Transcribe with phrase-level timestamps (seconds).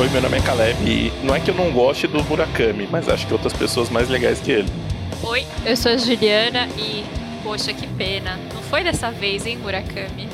[0.00, 3.06] Oi, meu nome é Caleb e não é que eu não goste do Murakami, mas
[3.06, 4.68] acho que outras pessoas mais legais que ele.
[5.22, 7.04] Oi, eu sou a Juliana e,
[7.42, 8.38] poxa, que pena.
[8.54, 10.26] Não foi dessa vez, hein, Murakami?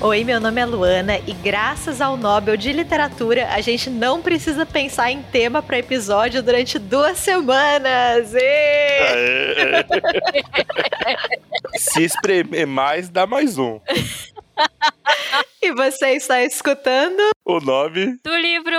[0.00, 4.64] Oi, meu nome é Luana e graças ao Nobel de Literatura, a gente não precisa
[4.64, 8.32] pensar em tema para episódio durante duas semanas.
[11.76, 13.80] Se espremer mais, dá mais um.
[15.62, 18.76] e você está escutando o nome do livro.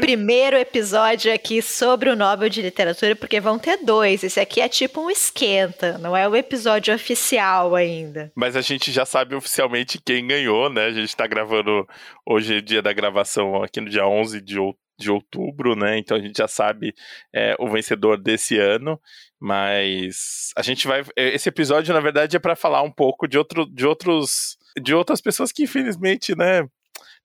[0.00, 4.24] Primeiro episódio aqui sobre o Nobel de Literatura, porque vão ter dois.
[4.24, 8.32] Esse aqui é tipo um esquenta, não é o episódio oficial ainda.
[8.34, 10.86] Mas a gente já sabe oficialmente quem ganhou, né?
[10.86, 11.86] A gente está gravando
[12.26, 15.98] hoje, é dia da gravação, aqui no dia 11 de outubro de outubro, né?
[15.98, 16.94] Então a gente já sabe
[17.34, 19.00] é, o vencedor desse ano,
[19.40, 21.02] mas a gente vai.
[21.16, 24.56] É, esse episódio, na verdade, é para falar um pouco de, outro, de outros.
[24.80, 26.66] De outras pessoas que, infelizmente, né,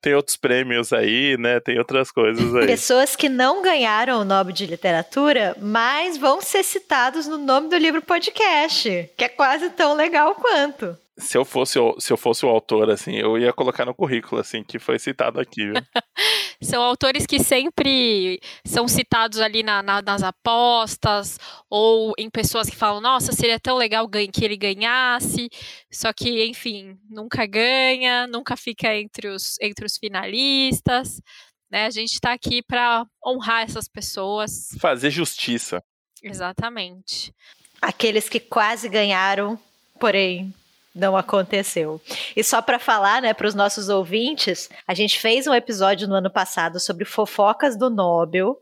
[0.00, 1.60] tem outros prêmios aí, né?
[1.60, 2.66] Tem outras coisas aí.
[2.66, 7.76] Pessoas que não ganharam o Nobel de Literatura, mas vão ser citados no nome do
[7.76, 12.46] livro podcast, que é quase tão legal quanto se eu fosse o, se eu fosse
[12.46, 15.62] o autor, assim, eu ia colocar no currículo, assim, que foi citado aqui.
[16.62, 21.38] são autores que sempre são citados ali na, na, nas apostas,
[21.68, 25.50] ou em pessoas que falam, nossa, seria tão legal que ele ganhasse,
[25.90, 31.20] só que, enfim, nunca ganha, nunca fica entre os, entre os finalistas.
[31.68, 31.86] Né?
[31.86, 34.68] A gente está aqui para honrar essas pessoas.
[34.80, 35.82] Fazer justiça.
[36.22, 37.34] Exatamente.
[37.82, 39.58] Aqueles que quase ganharam,
[40.00, 40.54] porém
[40.94, 42.00] não aconteceu.
[42.36, 46.14] E só para falar, né, para os nossos ouvintes, a gente fez um episódio no
[46.14, 48.56] ano passado sobre fofocas do Nobel,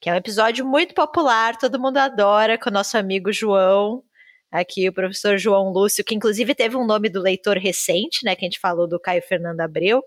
[0.00, 4.02] que é um episódio muito popular, todo mundo adora, com o nosso amigo João,
[4.50, 8.44] aqui o professor João Lúcio, que inclusive teve um nome do leitor recente, né, que
[8.44, 10.02] a gente falou do Caio Fernando Abreu,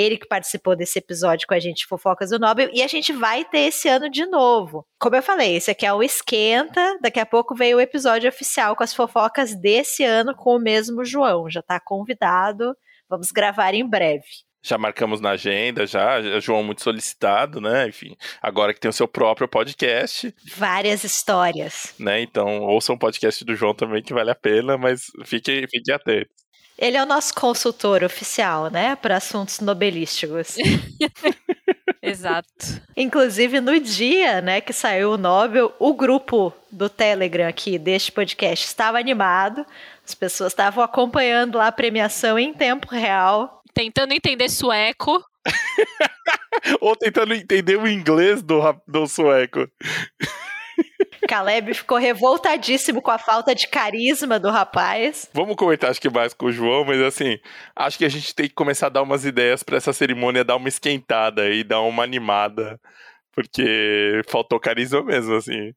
[0.00, 3.44] ele que participou desse episódio com a gente, Fofocas do Nobel, e a gente vai
[3.44, 4.86] ter esse ano de novo.
[4.98, 8.74] Como eu falei, esse aqui é o esquenta, daqui a pouco vem o episódio oficial
[8.74, 11.48] com as fofocas desse ano com o mesmo João.
[11.50, 12.74] Já está convidado,
[13.08, 14.24] vamos gravar em breve.
[14.62, 16.20] Já marcamos na agenda, já.
[16.38, 17.88] João muito solicitado, né?
[17.88, 20.34] Enfim, agora que tem o seu próprio podcast.
[20.54, 21.94] Várias histórias.
[21.98, 22.20] Né?
[22.20, 26.30] Então, ouça um podcast do João também que vale a pena, mas fique, fique atento.
[26.80, 30.56] Ele é o nosso consultor oficial, né, para assuntos nobelísticos.
[32.02, 32.48] Exato.
[32.96, 38.66] Inclusive, no dia né, que saiu o Nobel, o grupo do Telegram aqui deste podcast
[38.66, 39.66] estava animado.
[40.06, 43.62] As pessoas estavam acompanhando lá a premiação em tempo real.
[43.74, 45.22] Tentando entender sueco.
[46.80, 48.58] Ou tentando entender o inglês do,
[48.88, 49.68] do sueco.
[51.28, 55.28] Caleb ficou revoltadíssimo com a falta de carisma do rapaz.
[55.32, 57.38] Vamos comentar, acho que mais com o João, mas assim,
[57.76, 60.56] acho que a gente tem que começar a dar umas ideias para essa cerimônia dar
[60.56, 62.80] uma esquentada e dar uma animada,
[63.32, 65.72] porque faltou carisma mesmo, assim.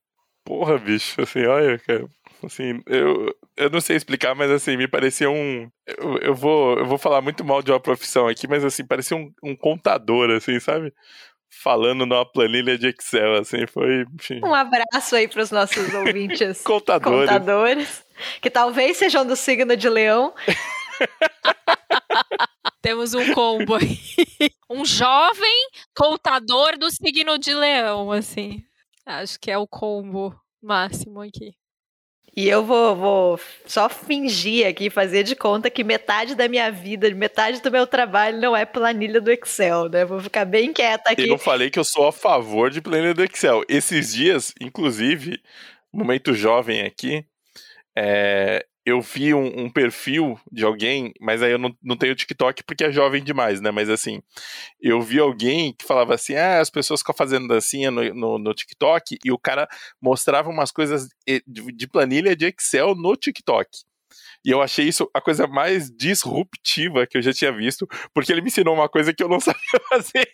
[0.46, 2.06] Porra, bicho, assim, olha, cara,
[2.46, 5.70] assim, eu, eu não sei explicar, mas assim, me parecia um.
[5.88, 9.16] Eu, eu, vou, eu vou falar muito mal de uma profissão aqui, mas assim, parecia
[9.16, 10.94] um, um contador, assim, sabe?
[11.62, 14.06] Falando numa planilha de Excel, assim, foi.
[14.14, 14.40] Enfim.
[14.44, 17.30] Um abraço aí para os nossos ouvintes contadores.
[17.30, 18.06] contadores,
[18.42, 20.34] que talvez sejam do signo de Leão.
[22.82, 23.98] Temos um combo aí.
[24.70, 28.62] Um jovem contador do signo de Leão, assim.
[29.06, 31.54] Acho que é o combo máximo aqui.
[32.36, 37.08] E eu vou, vou só fingir aqui, fazer de conta que metade da minha vida,
[37.12, 40.04] metade do meu trabalho não é planilha do Excel, né?
[40.04, 41.22] Vou ficar bem quieta aqui.
[41.22, 43.64] Eu não falei que eu sou a favor de planilha do Excel.
[43.70, 45.40] Esses dias, inclusive,
[45.94, 47.24] momento jovem aqui,
[47.96, 52.64] é, eu vi um, um, perfil de alguém, mas aí eu não, não tenho TikTok
[52.64, 53.72] porque é jovem demais, né?
[53.72, 54.22] Mas assim,
[54.82, 58.54] eu vi alguém que falava assim: ah, as pessoas ficam fazendo dancinha no, no, no
[58.54, 59.68] TikTok, e o cara
[60.02, 63.70] mostrava umas coisas de, de planilha de Excel no TikTok.
[64.46, 68.42] E eu achei isso a coisa mais disruptiva que eu já tinha visto, porque ele
[68.42, 70.28] me ensinou uma coisa que eu não sabia fazer.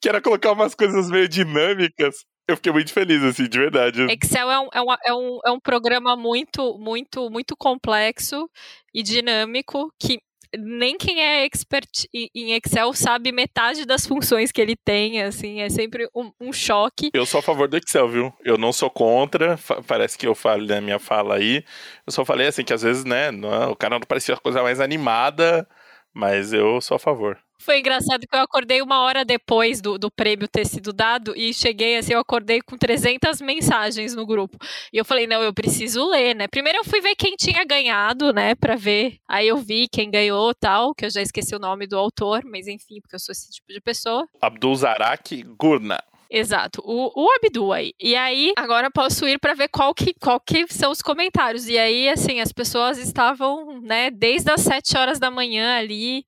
[0.00, 4.02] que era colocar umas coisas meio dinâmicas eu fiquei muito feliz, assim, de verdade.
[4.10, 8.48] Excel é um, é, um, é, um, é um programa muito, muito, muito complexo
[8.94, 10.20] e dinâmico que
[10.58, 15.70] nem quem é expert em Excel sabe metade das funções que ele tem, assim, é
[15.70, 17.10] sempre um, um, choque.
[17.14, 18.32] Eu sou a favor do Excel, viu?
[18.44, 21.64] Eu não sou contra, parece que eu falei na minha fala aí,
[22.06, 24.62] eu só falei assim, que às vezes, né, não, o cara não parecia a coisa
[24.62, 25.66] mais animada,
[26.14, 27.38] Mas eu sou a favor.
[27.62, 31.54] Foi engraçado que eu acordei uma hora depois do, do prêmio ter sido dado e
[31.54, 34.58] cheguei assim, eu acordei com 300 mensagens no grupo.
[34.92, 36.48] E eu falei, não, eu preciso ler, né?
[36.48, 39.18] Primeiro eu fui ver quem tinha ganhado, né, pra ver.
[39.28, 42.66] Aí eu vi quem ganhou tal, que eu já esqueci o nome do autor, mas
[42.66, 44.26] enfim, porque eu sou esse tipo de pessoa.
[44.40, 46.02] Abdul Zarak Gurna.
[46.34, 47.92] Exato, o, o Abdu aí.
[48.00, 51.68] E aí, agora posso ir para ver qual que, qual que são os comentários.
[51.68, 56.24] E aí, assim, as pessoas estavam, né, desde as 7 horas da manhã ali,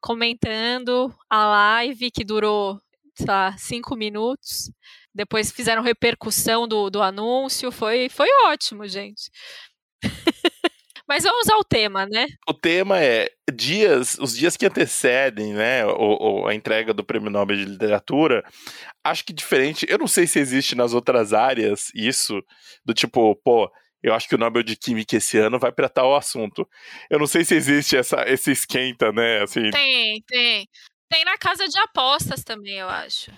[0.00, 2.80] comentando a live que durou,
[3.16, 4.70] sei lá, cinco minutos.
[5.12, 7.72] Depois fizeram repercussão do, do anúncio.
[7.72, 9.28] Foi, foi ótimo, gente.
[11.08, 12.26] Mas vamos ao tema, né?
[12.46, 17.30] O tema é dias, os dias que antecedem, né, o, o, a entrega do Prêmio
[17.30, 18.44] Nobel de Literatura.
[19.02, 19.86] Acho que diferente.
[19.88, 22.42] Eu não sei se existe nas outras áreas isso
[22.84, 23.70] do tipo, pô,
[24.02, 26.68] eu acho que o Nobel de Química esse ano vai para tal assunto.
[27.08, 29.42] Eu não sei se existe essa, esse esquenta, né?
[29.42, 29.70] Assim...
[29.70, 30.68] Tem, tem.
[31.10, 33.32] Tem na casa de apostas também, eu acho.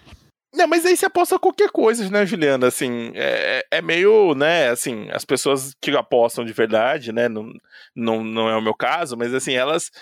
[0.53, 2.67] Não, mas aí você aposta qualquer coisa, né, Juliana?
[2.67, 7.53] Assim, é, é meio, né, assim, as pessoas que apostam de verdade, né, não,
[7.95, 9.93] não, não é o meu caso, mas assim, elas,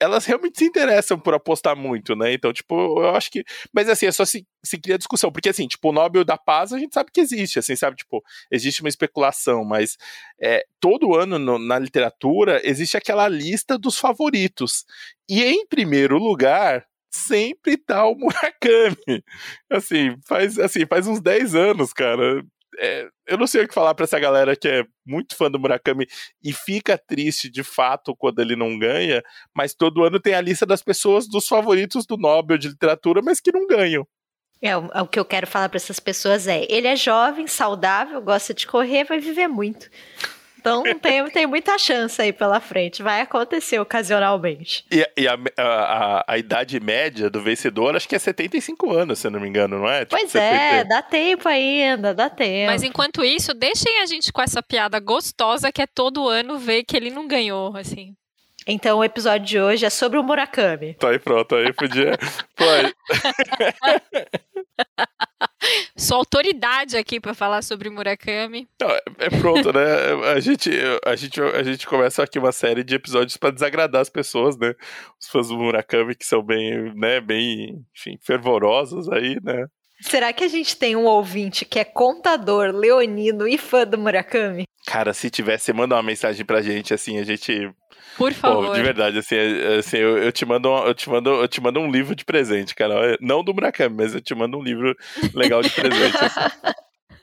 [0.00, 2.32] elas realmente se interessam por apostar muito, né?
[2.32, 3.44] Então, tipo, eu acho que.
[3.72, 6.72] Mas assim, é só se, se cria discussão, porque assim, tipo, o Nobel da Paz
[6.72, 7.96] a gente sabe que existe, assim, sabe?
[7.96, 9.96] Tipo, existe uma especulação, mas
[10.40, 14.84] é, todo ano no, na literatura existe aquela lista dos favoritos.
[15.28, 19.22] E em primeiro lugar sempre tá o Murakami.
[19.70, 22.42] Assim, faz, assim, faz uns 10 anos, cara.
[22.78, 25.58] É, eu não sei o que falar para essa galera que é muito fã do
[25.58, 26.06] Murakami
[26.42, 29.22] e fica triste de fato quando ele não ganha,
[29.54, 33.40] mas todo ano tem a lista das pessoas dos favoritos do Nobel de literatura, mas
[33.40, 34.06] que não ganham.
[34.62, 38.22] É, o, o que eu quero falar para essas pessoas é: ele é jovem, saudável,
[38.22, 39.90] gosta de correr, vai viver muito.
[40.62, 43.02] Então tem, tem muita chance aí pela frente.
[43.02, 44.84] Vai acontecer ocasionalmente.
[44.90, 49.26] E, e a, a, a, idade média do vencedor acho que é 75 anos, se
[49.26, 50.04] eu não me engano, não é?
[50.04, 50.54] Tipo, pois 70...
[50.54, 52.70] é, dá tempo ainda, dá tempo.
[52.70, 56.84] Mas enquanto isso, deixem a gente com essa piada gostosa que é todo ano ver
[56.84, 58.14] que ele não ganhou, assim.
[58.64, 60.94] Então o episódio de hoje é sobre o Murakami.
[60.94, 62.16] Tá aí pronto, aí podia.
[62.54, 62.94] Pode.
[65.96, 68.68] Sou autoridade aqui para falar sobre Murakami.
[68.80, 69.82] Não, é, é pronto, né?
[70.34, 70.70] A gente,
[71.04, 74.74] a, gente, a gente começa aqui uma série de episódios para desagradar as pessoas, né?
[75.20, 79.66] Os fãs do Murakami que são bem, né, bem, enfim, fervorosos aí, né?
[80.02, 84.64] Será que a gente tem um ouvinte que é contador, leonino e fã do Murakami?
[84.86, 87.72] Cara, se tivesse, manda uma mensagem pra gente, assim, a gente
[88.16, 88.66] por favor.
[88.66, 91.60] Pô, de verdade, assim, é, assim eu, eu, te mando, eu, te mando, eu te
[91.60, 93.16] mando um livro de presente, cara.
[93.20, 94.94] Não do Murakami, mas eu te mando um livro
[95.34, 96.16] legal de presente.
[96.16, 96.50] Assim.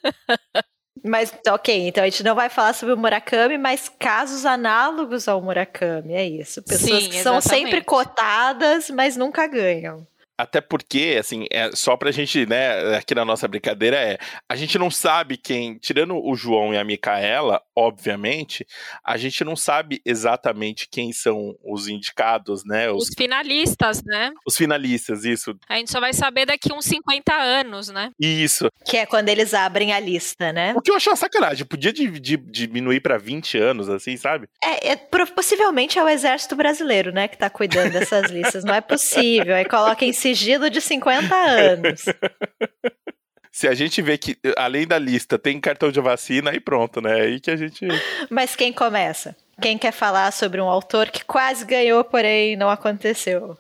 [1.02, 5.42] Mas, ok, então a gente não vai falar sobre o Murakami, mas casos análogos ao
[5.42, 6.62] Murakami, é isso.
[6.62, 10.06] Pessoas Sim, que são sempre cotadas, mas nunca ganham.
[10.40, 14.80] Até porque, assim, é, só pra gente, né, aqui na nossa brincadeira é, a gente
[14.80, 18.66] não sabe quem, tirando o João e a Micaela, obviamente,
[19.04, 22.90] a gente não sabe exatamente quem são os indicados, né?
[22.90, 24.32] Os, os finalistas, né?
[24.48, 25.54] Os finalistas, isso.
[25.68, 28.10] A gente só vai saber daqui uns 50 anos, né?
[28.18, 28.70] Isso.
[28.86, 30.74] Que é quando eles abrem a lista, né?
[30.74, 34.48] O que eu acho uma sacanagem, podia de, diminuir para 20 anos, assim, sabe?
[34.64, 38.80] É, é, possivelmente é o exército brasileiro, né, que tá cuidando dessas listas, não é
[38.80, 42.06] possível, aí coloca em sigilo de 50 anos.
[43.52, 47.22] Se a gente vê que, além da lista, tem cartão de vacina, aí pronto, né?
[47.22, 47.86] Aí que a gente.
[48.30, 49.36] Mas quem começa?
[49.62, 53.58] Quem quer falar sobre um autor que quase ganhou, porém não aconteceu?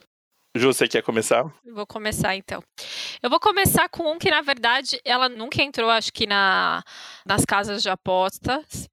[0.55, 1.43] Ju, você quer começar?
[1.73, 2.63] Vou começar então.
[3.21, 6.83] Eu vou começar com um que, na verdade, ela nunca entrou, acho que, na,
[7.25, 8.87] nas casas de apostas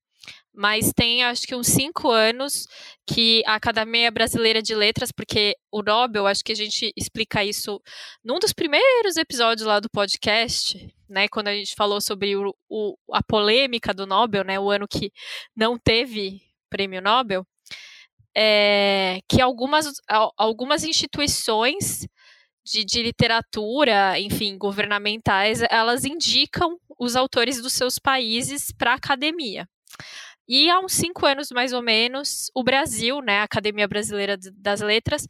[0.56, 2.66] mas tem acho que uns cinco anos
[3.06, 7.80] que a Academia Brasileira de Letras, porque o Nobel, acho que a gente explica isso
[8.24, 12.96] num dos primeiros episódios lá do podcast, né, quando a gente falou sobre o, o,
[13.12, 15.12] a polêmica do Nobel, né, o ano que
[15.54, 17.46] não teve prêmio Nobel,
[18.34, 19.92] é, que algumas,
[20.36, 22.08] algumas instituições
[22.64, 29.68] de, de, literatura, enfim, governamentais, elas indicam os autores dos seus países para a academia.
[30.48, 34.80] E há uns cinco anos, mais ou menos, o Brasil, né, a Academia Brasileira das
[34.80, 35.26] Letras,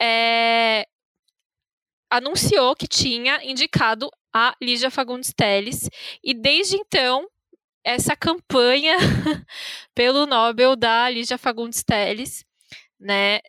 [0.00, 0.86] é,
[2.10, 5.88] anunciou que tinha indicado a Lígia Fagundes Telles.
[6.22, 7.26] E desde então,
[7.84, 8.96] essa campanha
[9.94, 12.44] pelo Nobel da Lígia Fagundes Telles,
[13.00, 13.40] né,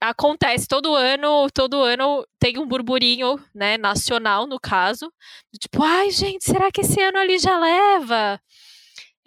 [0.00, 5.12] acontece todo ano, todo ano tem um burburinho, né, nacional no caso,
[5.60, 8.40] tipo, ai gente, será que esse ano a Lígia leva?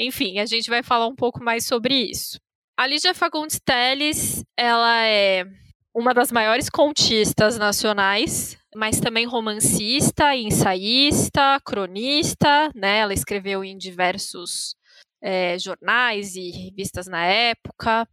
[0.02, 2.40] Enfim, a gente vai falar um pouco mais sobre isso.
[2.76, 5.46] A Lígia Fagundes Telles, ela é
[5.94, 13.00] uma das maiores contistas nacionais, mas também romancista, ensaísta, cronista, né?
[13.00, 14.76] Ela escreveu em diversos
[15.22, 18.08] é, jornais e revistas na época,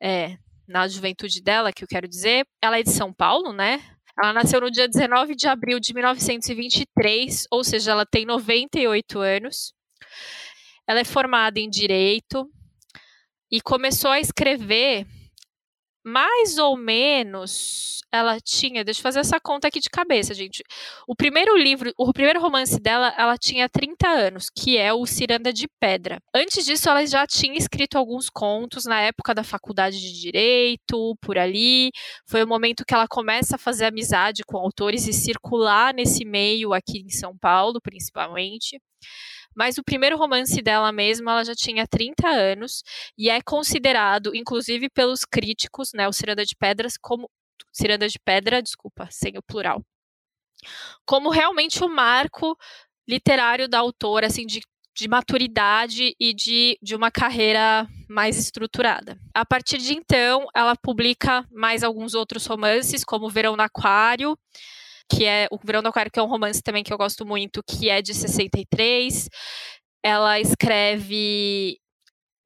[0.00, 0.36] é,
[0.68, 2.46] na juventude dela, que eu quero dizer.
[2.62, 3.82] Ela é de São Paulo, né?
[4.22, 9.74] Ela nasceu no dia 19 de abril de 1923, ou seja, ela tem 98 anos.
[10.86, 12.48] Ela é formada em direito
[13.50, 15.06] e começou a escrever
[16.04, 20.62] mais ou menos ela tinha, deixa eu fazer essa conta aqui de cabeça, gente.
[21.08, 25.52] O primeiro livro, o primeiro romance dela, ela tinha 30 anos, que é o Ciranda
[25.52, 26.20] de Pedra.
[26.32, 31.36] Antes disso, ela já tinha escrito alguns contos na época da faculdade de direito, por
[31.36, 31.90] ali.
[32.28, 36.72] Foi o momento que ela começa a fazer amizade com autores e circular nesse meio
[36.72, 38.80] aqui em São Paulo, principalmente.
[39.56, 42.82] Mas o primeiro romance dela mesma, ela já tinha 30 anos
[43.16, 47.30] e é considerado, inclusive pelos críticos, né, o Ciranda de Pedras, como
[47.72, 49.82] Ciranda de Pedra, desculpa, sem o plural,
[51.06, 52.56] como realmente o marco
[53.08, 54.60] literário da autora, assim, de
[54.96, 59.18] de maturidade e de, de uma carreira mais estruturada.
[59.34, 64.38] A partir de então, ela publica mais alguns outros romances, como Verão no Aquário,
[65.10, 67.62] que é o Verão do Aquário, que é um romance também que eu gosto muito,
[67.62, 69.28] que é de 63.
[70.02, 71.78] Ela escreve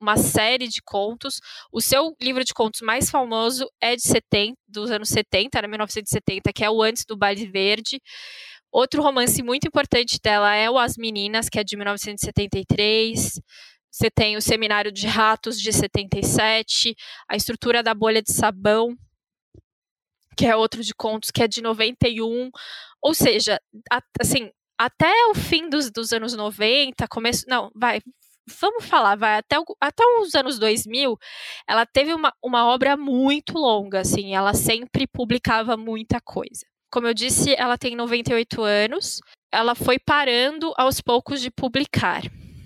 [0.00, 1.40] uma série de contos.
[1.72, 6.52] O seu livro de contos mais famoso é de 70, dos anos 70, era 1970,
[6.52, 8.00] que é o Antes do Baile Verde.
[8.70, 13.40] Outro romance muito importante dela é o As Meninas, que é de 1973.
[13.90, 16.94] Você tem o Seminário de Ratos, de 77,
[17.28, 18.94] A Estrutura da Bolha de Sabão,
[20.38, 22.50] que é outro de contos, que é de 91.
[23.02, 27.44] Ou seja, a, assim, até o fim dos, dos anos 90, começo.
[27.48, 28.00] Não, vai.
[28.60, 31.18] Vamos falar, vai até, até os anos 2000,
[31.68, 36.64] ela teve uma, uma obra muito longa, assim, ela sempre publicava muita coisa.
[36.90, 39.20] Como eu disse, ela tem 98 anos,
[39.52, 42.22] ela foi parando aos poucos de publicar,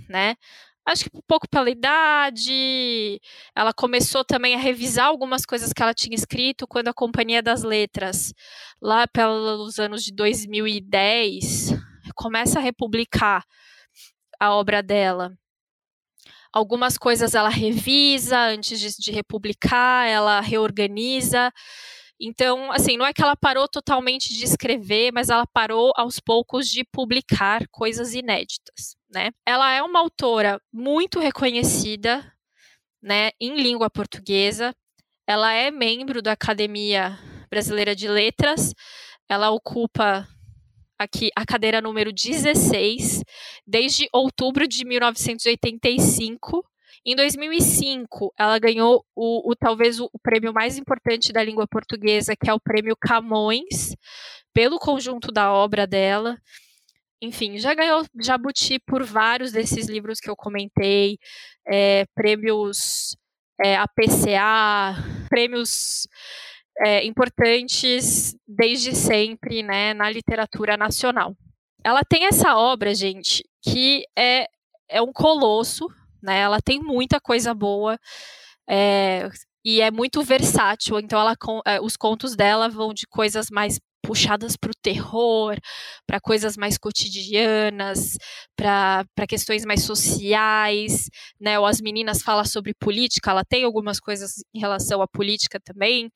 [0.09, 0.37] né?
[0.85, 3.21] Acho que um pouco pela idade.
[3.55, 7.63] Ela começou também a revisar algumas coisas que ela tinha escrito quando a Companhia das
[7.63, 8.35] Letras,
[8.81, 11.71] lá pelos anos de 2010,
[12.17, 13.45] começa a republicar
[14.41, 15.33] a obra dela.
[16.53, 21.53] Algumas coisas ela revisa antes de, de republicar, ela reorganiza.
[22.21, 26.69] Então, assim, não é que ela parou totalmente de escrever, mas ela parou aos poucos
[26.69, 29.31] de publicar coisas inéditas, né?
[29.47, 32.33] Ela é uma autora muito reconhecida,
[33.03, 34.75] né, em língua portuguesa.
[35.27, 37.19] Ela é membro da Academia
[37.51, 38.75] Brasileira de Letras.
[39.29, 40.27] Ela ocupa
[40.99, 43.23] aqui a cadeira número 16
[43.67, 46.65] desde outubro de 1985
[47.05, 52.37] em 2005, ela ganhou o, o talvez o, o, prêmio mais importante da língua portuguesa,
[52.37, 53.97] que é o Prêmio Camões,
[54.55, 56.39] pelo conjunto da obra dela.
[57.23, 61.19] Enfim, já ganhou Jabuti por vários desses livros que eu comentei,
[61.65, 63.17] é, prêmios
[63.65, 64.97] é, APCA,
[65.29, 66.09] prêmios
[66.85, 71.37] é, importantes desde sempre né, na literatura nacional.
[71.85, 74.49] Ela tem essa obra, gente, que é,
[74.89, 75.87] é um colosso,
[76.21, 76.41] né?
[76.41, 77.99] Ela tem muita coisa boa.
[78.69, 79.29] É,
[79.65, 81.37] e é muito versátil, então ela,
[81.67, 85.57] é, os contos dela vão de coisas mais puxadas para o terror,
[86.07, 88.19] para coisas mais cotidianas,
[88.57, 91.09] para questões mais sociais,
[91.41, 91.59] né?
[91.59, 96.11] Ou as meninas falam sobre política, ela tem algumas coisas em relação à política também.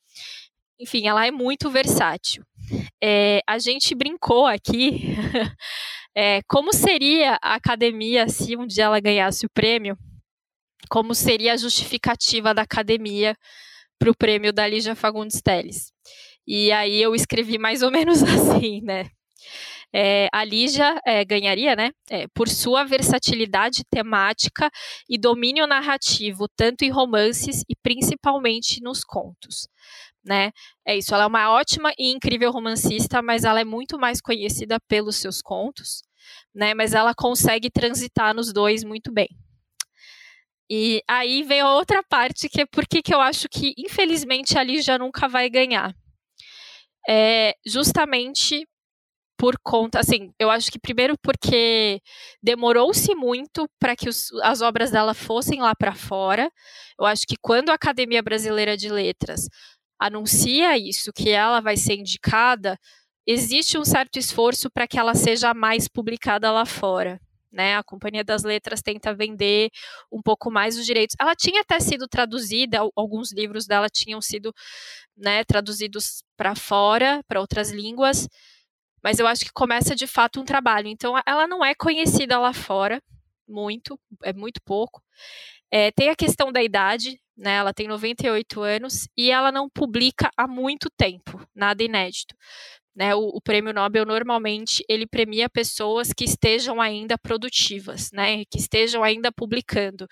[0.79, 2.45] Enfim, ela é muito versátil.
[3.03, 5.15] É, a gente brincou aqui
[6.15, 9.97] é, como seria a academia se um dia ela ganhasse o prêmio,
[10.91, 13.35] como seria a justificativa da academia
[13.99, 15.96] para o prêmio da Lígia Fagundes Teles.
[16.47, 19.09] E aí eu escrevi mais ou menos assim, né?
[19.93, 24.69] É, a Lígia é, ganharia, né, é, por sua versatilidade temática
[25.09, 29.69] e domínio narrativo, tanto em romances e principalmente nos contos
[30.27, 30.51] né?
[30.85, 34.79] É isso, ela é uma ótima e incrível romancista, mas ela é muito mais conhecida
[34.89, 36.03] pelos seus contos,
[36.55, 36.75] né?
[36.75, 39.29] Mas ela consegue transitar nos dois muito bem.
[40.69, 44.65] E aí vem a outra parte que é por que eu acho que, infelizmente, a
[44.65, 45.95] Lígia nunca vai ganhar.
[47.09, 48.67] É justamente
[49.39, 52.01] por conta, assim, eu acho que primeiro porque
[52.43, 56.51] demorou-se muito para que os, as obras dela fossem lá para fora.
[56.99, 59.49] Eu acho que quando a Academia Brasileira de Letras
[60.01, 62.79] anuncia isso, que ela vai ser indicada,
[63.27, 67.21] existe um certo esforço para que ela seja mais publicada lá fora.
[67.51, 67.77] Né?
[67.77, 69.71] A Companhia das Letras tenta vender
[70.11, 71.17] um pouco mais os direitos.
[71.19, 74.55] Ela tinha até sido traduzida, alguns livros dela tinham sido
[75.17, 78.29] né, traduzidos para fora, para outras línguas,
[79.03, 80.89] mas eu acho que começa de fato um trabalho.
[80.89, 83.03] Então, ela não é conhecida lá fora,
[83.49, 85.03] muito, é muito pouco.
[85.71, 87.57] É, tem a questão da idade, né?
[87.57, 92.35] Ela tem 98 anos e ela não publica há muito tempo, nada inédito.
[92.97, 98.59] Né, o, o, prêmio Nobel normalmente ele premia pessoas que estejam ainda produtivas, né, que
[98.59, 100.07] estejam ainda publicando.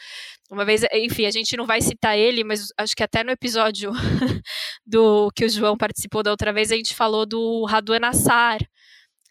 [0.51, 3.91] Uma vez, enfim, a gente não vai citar ele, mas acho que até no episódio
[4.85, 8.59] do que o João participou da outra vez a gente falou do Raduan Assar,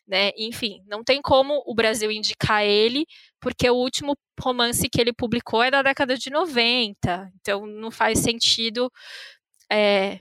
[0.07, 0.31] né?
[0.37, 3.05] Enfim, não tem como o Brasil indicar ele,
[3.39, 8.19] porque o último romance que ele publicou é da década de 90, então não faz
[8.19, 8.91] sentido
[9.71, 10.19] é,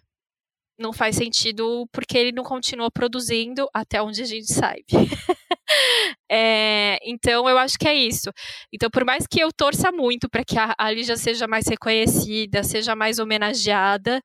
[0.79, 4.85] não faz sentido porque ele não continuou produzindo até onde a gente sabe.
[6.31, 8.31] é, então eu acho que é isso.
[8.73, 12.63] Então, por mais que eu torça muito para que a, a Lígia seja mais reconhecida,
[12.63, 14.21] seja mais homenageada,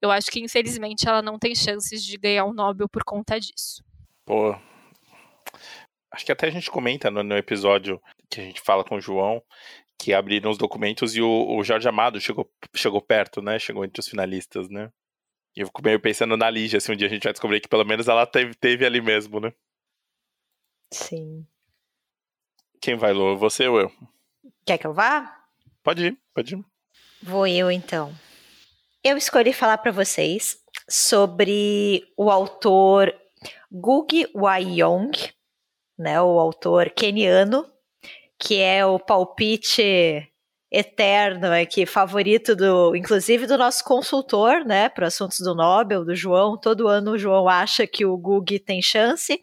[0.00, 3.82] eu acho que infelizmente ela não tem chances de ganhar um Nobel por conta disso.
[4.24, 4.54] Pô.
[6.10, 9.00] Acho que até a gente comenta no, no episódio que a gente fala com o
[9.00, 9.42] João
[10.02, 13.56] que abriram os documentos e o, o Jorge Amado chegou, chegou perto, né?
[13.60, 14.90] Chegou entre os finalistas, né?
[15.56, 17.60] E eu fico meio pensando na Lígia, se assim, um dia a gente vai descobrir
[17.60, 19.52] que pelo menos ela teve, teve ali mesmo, né?
[20.90, 21.46] Sim.
[22.80, 23.36] Quem vai, Lô?
[23.36, 23.92] Você ou eu?
[24.66, 25.44] Quer que eu vá?
[25.82, 26.64] Pode ir, pode ir.
[27.22, 28.12] Vou eu então.
[29.04, 33.14] Eu escolhi falar para vocês sobre o autor
[33.70, 35.12] Gugi Wayong,
[35.98, 37.70] né, o autor keniano,
[38.38, 40.31] que é o palpite
[40.72, 46.58] eterno aqui, favorito do, inclusive do nosso consultor, né, para assuntos do Nobel, do João.
[46.58, 49.38] Todo ano o João acha que o Gugi tem chance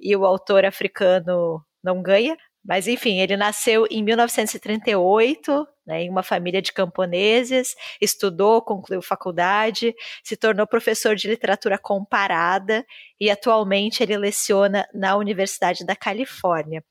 [0.00, 2.36] e o autor africano não ganha.
[2.64, 9.94] Mas enfim, ele nasceu em 1938, né, em uma família de camponeses, estudou, concluiu faculdade,
[10.24, 12.84] se tornou professor de literatura comparada
[13.20, 16.82] e atualmente ele leciona na Universidade da Califórnia.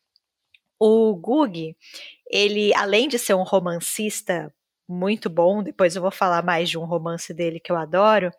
[0.85, 1.77] O Gug,
[2.29, 4.53] ele, além de ser um romancista
[4.85, 8.29] muito bom, depois eu vou falar mais de um romance dele que eu adoro,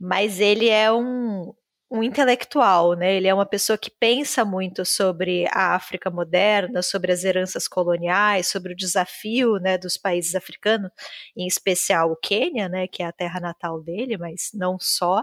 [0.00, 1.52] mas ele é um,
[1.90, 3.14] um intelectual, né?
[3.16, 8.48] Ele é uma pessoa que pensa muito sobre a África moderna, sobre as heranças coloniais,
[8.48, 10.90] sobre o desafio, né, dos países africanos,
[11.36, 15.22] em especial o Quênia, né, que é a terra natal dele, mas não só.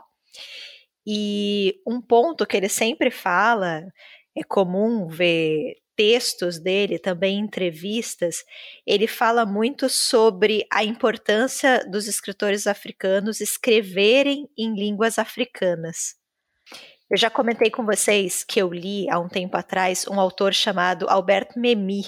[1.03, 3.83] E um ponto que ele sempre fala,
[4.37, 8.43] é comum ver textos dele, também entrevistas,
[8.85, 16.15] ele fala muito sobre a importância dos escritores africanos escreverem em línguas africanas.
[17.09, 21.07] Eu já comentei com vocês que eu li há um tempo atrás um autor chamado
[21.07, 22.03] Albert Memmi,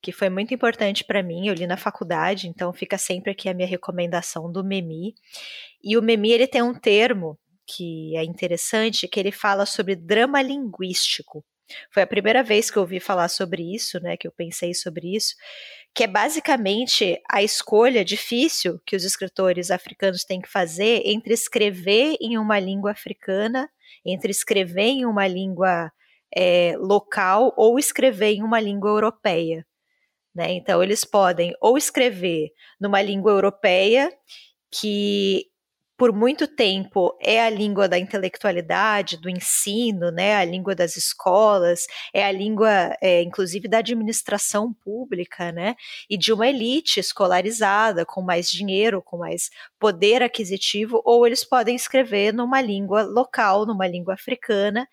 [0.00, 1.46] que foi muito importante para mim.
[1.46, 5.14] Eu li na faculdade, então fica sempre aqui a minha recomendação do Memmi.
[5.84, 10.42] E o Memmi ele tem um termo que é interessante, que ele fala sobre drama
[10.42, 11.44] linguístico.
[11.90, 15.14] Foi a primeira vez que eu ouvi falar sobre isso, né, que eu pensei sobre
[15.14, 15.34] isso,
[15.94, 22.16] que é basicamente a escolha difícil que os escritores africanos têm que fazer entre escrever
[22.20, 23.68] em uma língua africana,
[24.04, 25.92] entre escrever em uma língua
[26.34, 29.66] é, local ou escrever em uma língua europeia.
[30.34, 30.52] Né?
[30.52, 34.10] Então, eles podem ou escrever numa língua europeia
[34.70, 35.51] que
[36.02, 41.86] por muito tempo é a língua da intelectualidade, do ensino, né, a língua das escolas,
[42.12, 45.76] é a língua, é, inclusive, da administração pública, né,
[46.10, 51.76] e de uma elite escolarizada, com mais dinheiro, com mais poder aquisitivo, ou eles podem
[51.76, 54.88] escrever numa língua local, numa língua africana,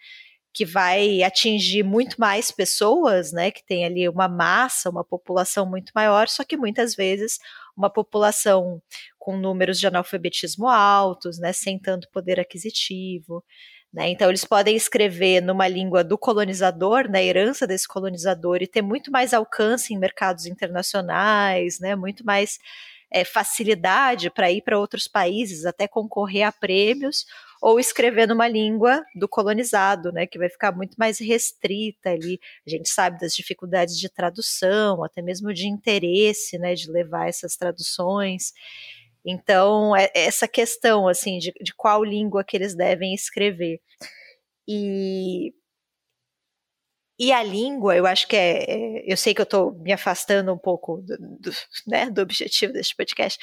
[0.54, 5.91] que vai atingir muito mais pessoas, né, que tem ali uma massa, uma população muito
[5.95, 7.39] maior, só que muitas vezes
[7.80, 8.82] uma população
[9.18, 13.44] com números de analfabetismo altos, né, sem tanto poder aquisitivo.
[13.92, 14.10] Né?
[14.10, 18.82] Então, eles podem escrever numa língua do colonizador, na né, herança desse colonizador, e ter
[18.82, 22.60] muito mais alcance em mercados internacionais, né, muito mais
[23.12, 27.26] é, facilidade para ir para outros países, até concorrer a prêmios,
[27.62, 32.39] ou escrever numa língua do colonizado, né, que vai ficar muito mais restrita ali.
[32.65, 37.56] A gente sabe das dificuldades de tradução, até mesmo de interesse, né, de levar essas
[37.58, 38.54] traduções.
[39.26, 43.82] Então, é, é essa questão, assim, de, de qual língua que eles devem escrever.
[44.67, 45.54] E
[47.20, 49.04] e a língua, eu acho que é, é.
[49.12, 51.52] Eu sei que eu estou me afastando um pouco do, do,
[51.88, 53.38] né, do objetivo deste podcast,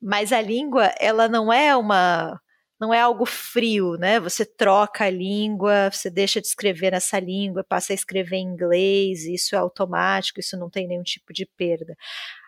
[0.00, 2.40] mas a língua, ela não é uma
[2.80, 4.20] não é algo frio, né?
[4.20, 9.24] Você troca a língua, você deixa de escrever nessa língua, passa a escrever em inglês,
[9.24, 11.96] isso é automático, isso não tem nenhum tipo de perda.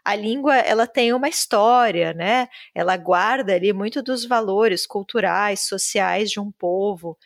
[0.05, 2.49] A língua, ela tem uma história, né?
[2.75, 7.19] Ela guarda ali muito dos valores culturais, sociais de um povo.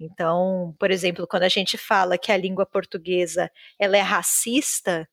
[0.00, 5.08] Então, por exemplo, quando a gente fala que a língua portuguesa ela é racista,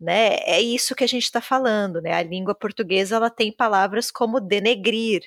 [0.00, 0.36] né?
[0.46, 2.12] É isso que a gente está falando, né?
[2.14, 5.22] A língua portuguesa ela tem palavras como denegrir,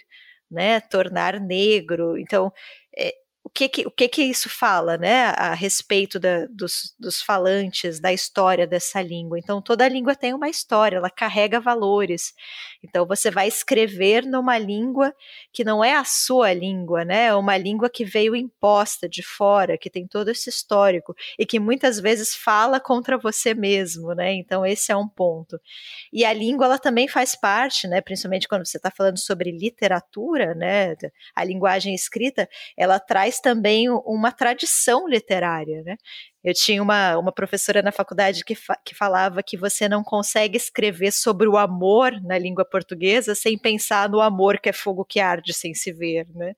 [0.50, 0.80] né?
[0.82, 2.18] Tornar negro.
[2.18, 2.54] Então,
[2.98, 7.22] é, o que que, o que que isso fala, né, a respeito da, dos, dos
[7.22, 9.40] falantes, da história dessa língua.
[9.40, 12.34] Então, toda língua tem uma história, ela carrega valores.
[12.84, 15.14] Então, você vai escrever numa língua
[15.52, 19.78] que não é a sua língua, né, é uma língua que veio imposta de fora,
[19.78, 24.64] que tem todo esse histórico e que muitas vezes fala contra você mesmo, né, então
[24.64, 25.60] esse é um ponto.
[26.14, 30.54] E a língua, ela também faz parte, né, principalmente quando você está falando sobre literatura,
[30.54, 30.96] né,
[31.36, 35.96] a linguagem escrita, ela traz traz também uma tradição literária, né?
[36.44, 40.58] Eu tinha uma, uma professora na faculdade que, fa que falava que você não consegue
[40.58, 45.20] escrever sobre o amor na língua portuguesa sem pensar no amor que é fogo que
[45.20, 46.54] arde sem se ver, né?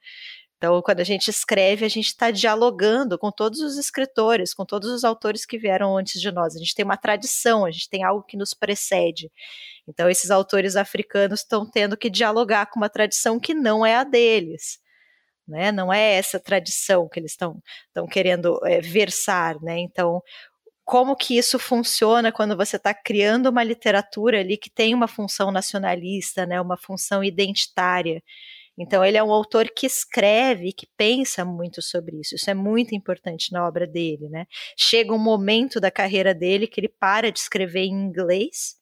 [0.57, 4.89] Então, quando a gente escreve, a gente está dialogando com todos os escritores, com todos
[4.89, 6.55] os autores que vieram antes de nós.
[6.55, 9.29] A gente tem uma tradição, a gente tem algo que nos precede.
[9.86, 14.05] Então, esses autores africanos estão tendo que dialogar com uma tradição que não é a
[14.05, 14.81] deles
[15.47, 15.71] né?
[15.71, 17.62] Não é essa tradição que eles estão
[18.10, 19.79] querendo é, versar, né?
[19.79, 20.21] Então,
[20.86, 25.51] como que isso funciona quando você está criando uma literatura ali que tem uma função
[25.51, 26.60] nacionalista, né?
[26.62, 28.21] Uma função identitária.
[28.77, 32.36] Então, ele é um autor que escreve, que pensa muito sobre isso.
[32.36, 34.45] Isso é muito importante na obra dele, né?
[34.77, 38.75] Chega um momento da carreira dele que ele para de escrever em inglês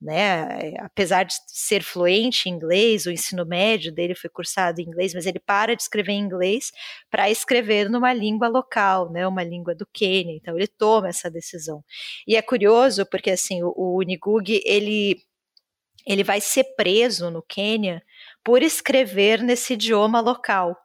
[0.00, 0.74] né?
[0.78, 5.26] Apesar de ser fluente em inglês, o ensino médio dele foi cursado em inglês, mas
[5.26, 6.70] ele para de escrever em inglês
[7.10, 9.26] para escrever numa língua local, né?
[9.26, 10.36] Uma língua do Quênia.
[10.36, 11.82] Então ele toma essa decisão.
[12.26, 15.16] E é curioso porque assim o, o Unigug ele
[16.06, 18.02] ele vai ser preso no Quênia
[18.44, 20.76] por escrever nesse idioma local.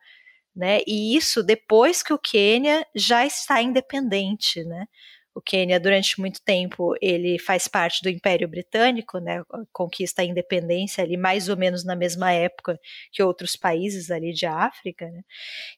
[0.56, 0.82] Né?
[0.86, 4.86] E isso depois que o Quênia já está independente, né?
[5.36, 9.44] O Quênia, durante muito tempo, ele faz parte do Império Britânico, né?
[9.72, 12.80] Conquista a independência ali mais ou menos na mesma época
[13.12, 15.22] que outros países ali de África, né?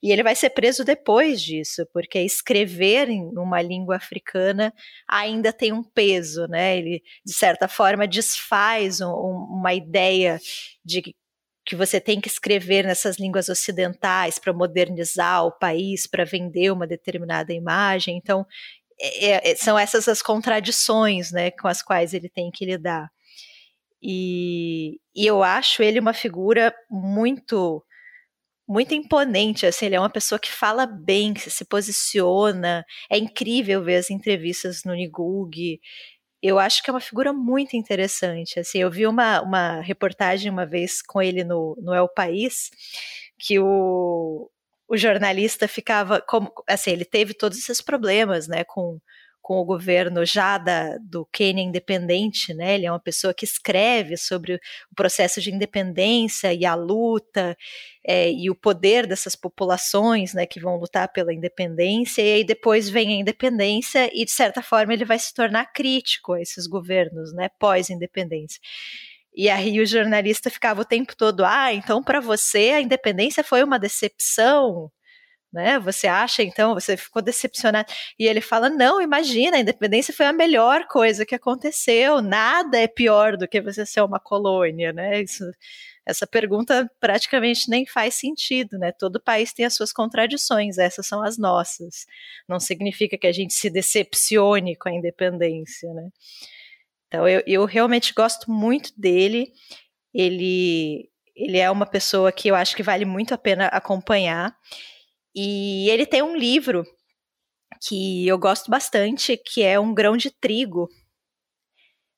[0.04, 4.74] E ele vai ser preso depois disso, porque escrever em uma língua africana
[5.08, 6.78] ainda tem um peso, né?
[6.78, 10.38] Ele, de certa forma, desfaz um, uma ideia
[10.84, 11.02] de
[11.66, 16.86] que você tem que escrever nessas línguas ocidentais para modernizar o país, para vender uma
[16.86, 18.18] determinada imagem.
[18.18, 18.46] Então,
[19.00, 23.10] é, é, é, são essas as contradições né, com as quais ele tem que lidar.
[24.02, 27.84] E, e, eu acho ele uma figura muito
[28.68, 33.84] muito imponente, assim, ele é uma pessoa que fala bem, que se posiciona, é incrível
[33.84, 35.80] ver as entrevistas no Nigug,
[36.42, 40.66] eu acho que é uma figura muito interessante, assim, eu vi uma, uma reportagem uma
[40.66, 42.72] vez com ele no, no El País,
[43.40, 44.50] que o,
[44.88, 49.00] o jornalista ficava como assim ele teve todos esses problemas né com,
[49.42, 54.16] com o governo já da, do Quênia independente né ele é uma pessoa que escreve
[54.18, 57.58] sobre o processo de independência e a luta
[58.06, 62.90] é, e o poder dessas populações né que vão lutar pela independência e aí depois
[62.90, 67.34] vem a independência e de certa forma ele vai se tornar crítico a esses governos
[67.34, 68.60] né pós independência
[69.36, 73.64] e aí o jornalista ficava o tempo todo: ah, então para você a independência foi
[73.64, 74.92] uma decepção,
[75.56, 75.80] né?
[75.80, 77.92] Você acha então, você ficou decepcionado?
[78.20, 82.22] E ele fala: não, imagina, a independência foi a melhor coisa que aconteceu.
[82.22, 85.22] Nada é pior do que você ser uma colônia, né?
[85.22, 85.44] Isso,
[86.06, 88.92] essa pergunta praticamente nem faz sentido, né?
[88.92, 92.06] Todo país tem as suas contradições, essas são as nossas.
[92.48, 96.10] Não significa que a gente se decepcione com a independência, né?
[97.16, 99.54] Então eu, eu realmente gosto muito dele.
[100.14, 104.54] Ele, ele é uma pessoa que eu acho que vale muito a pena acompanhar.
[105.34, 106.86] E ele tem um livro
[107.88, 110.90] que eu gosto bastante, que é Um Grão de Trigo.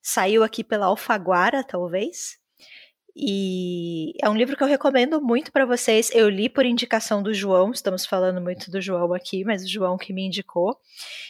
[0.01, 2.39] Saiu aqui pela Alfaguara, talvez.
[3.15, 6.09] E é um livro que eu recomendo muito para vocês.
[6.11, 9.95] Eu li por indicação do João, estamos falando muito do João aqui, mas o João
[9.95, 10.75] que me indicou.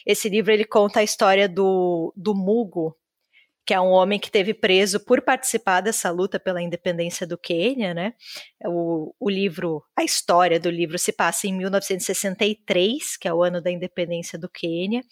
[0.05, 2.95] Esse livro ele conta a história do, do Mugo,
[3.67, 7.93] que é um homem que teve preso por participar dessa luta pela independência do Quênia,
[7.93, 8.13] né?
[8.63, 13.61] O, o livro, a história do livro se passa em 1963, que é o ano
[13.61, 15.03] da independência do Quênia,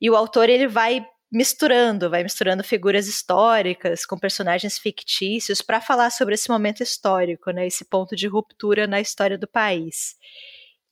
[0.00, 6.08] e o autor ele vai misturando, vai misturando figuras históricas com personagens fictícios para falar
[6.08, 10.16] sobre esse momento histórico, né, esse ponto de ruptura na história do país.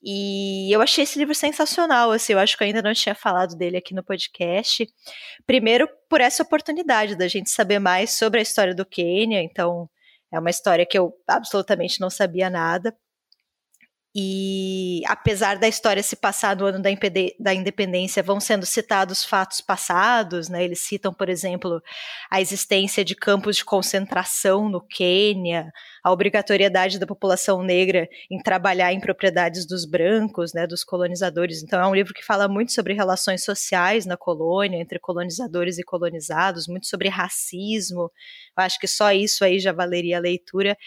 [0.01, 3.55] E eu achei esse livro sensacional, assim, eu acho que eu ainda não tinha falado
[3.55, 4.87] dele aqui no podcast.
[5.45, 9.89] Primeiro, por essa oportunidade da gente saber mais sobre a história do Quênia, então
[10.31, 12.95] é uma história que eu absolutamente não sabia nada.
[14.21, 16.89] E apesar da história se passar no ano da,
[17.39, 20.61] da, independência, vão sendo citados fatos passados, né?
[20.61, 21.81] Eles citam, por exemplo,
[22.29, 25.71] a existência de campos de concentração no Quênia,
[26.03, 31.63] a obrigatoriedade da população negra em trabalhar em propriedades dos brancos, né, dos colonizadores.
[31.63, 35.83] Então é um livro que fala muito sobre relações sociais na colônia, entre colonizadores e
[35.83, 38.11] colonizados, muito sobre racismo.
[38.57, 40.77] Eu acho que só isso aí já valeria a leitura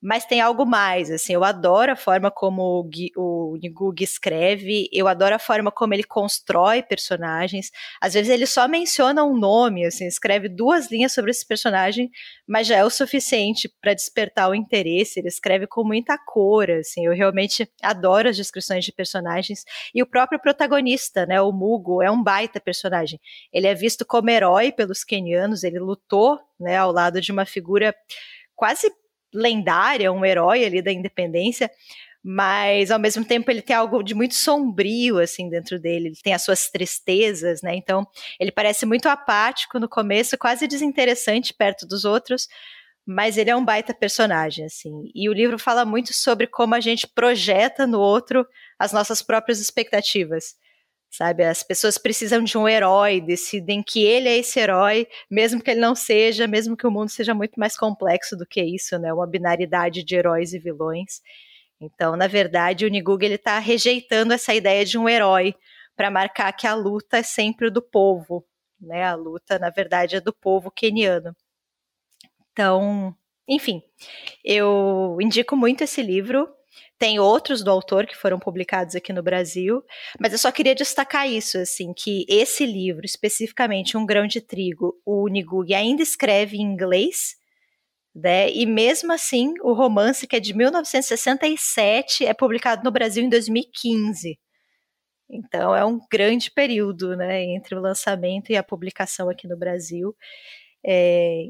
[0.00, 4.88] mas tem algo mais, assim, eu adoro a forma como o, Gui, o Ngug escreve,
[4.92, 9.84] eu adoro a forma como ele constrói personagens, às vezes ele só menciona um nome,
[9.84, 12.10] assim, escreve duas linhas sobre esse personagem,
[12.46, 17.06] mas já é o suficiente para despertar o interesse, ele escreve com muita cor, assim,
[17.06, 22.10] eu realmente adoro as descrições de personagens, e o próprio protagonista, né, o Mugo, é
[22.10, 23.20] um baita personagem,
[23.52, 27.92] ele é visto como herói pelos quenianos, ele lutou, né, ao lado de uma figura
[28.54, 28.90] quase
[29.32, 31.70] lendária, um herói ali da independência,
[32.22, 36.34] mas ao mesmo tempo ele tem algo de muito sombrio assim dentro dele, ele tem
[36.34, 37.74] as suas tristezas, né?
[37.74, 38.06] Então,
[38.38, 42.48] ele parece muito apático no começo, quase desinteressante perto dos outros,
[43.06, 45.10] mas ele é um baita personagem assim.
[45.14, 48.46] E o livro fala muito sobre como a gente projeta no outro
[48.78, 50.54] as nossas próprias expectativas
[51.10, 51.44] sabe?
[51.44, 55.80] As pessoas precisam de um herói, decidem que ele é esse herói, mesmo que ele
[55.80, 59.12] não seja, mesmo que o mundo seja muito mais complexo do que isso, né?
[59.12, 61.20] Uma binaridade de heróis e vilões.
[61.80, 65.54] Então, na verdade, o Nigug ele está rejeitando essa ideia de um herói
[65.96, 68.44] para marcar que a luta é sempre do povo,
[68.80, 69.04] né?
[69.04, 71.34] A luta, na verdade, é do povo queniano.
[72.52, 73.14] Então,
[73.48, 73.82] enfim,
[74.44, 76.48] eu indico muito esse livro.
[76.98, 79.82] Tem outros do autor que foram publicados aqui no Brasil,
[80.18, 85.00] mas eu só queria destacar isso, assim, que esse livro, especificamente Um Grão de Trigo,
[85.06, 87.36] o Nigug ainda escreve em inglês,
[88.14, 88.50] né?
[88.50, 94.38] E mesmo assim, o romance, que é de 1967, é publicado no Brasil em 2015.
[95.30, 100.16] Então é um grande período, né, entre o lançamento e a publicação aqui no Brasil.
[100.84, 101.44] É,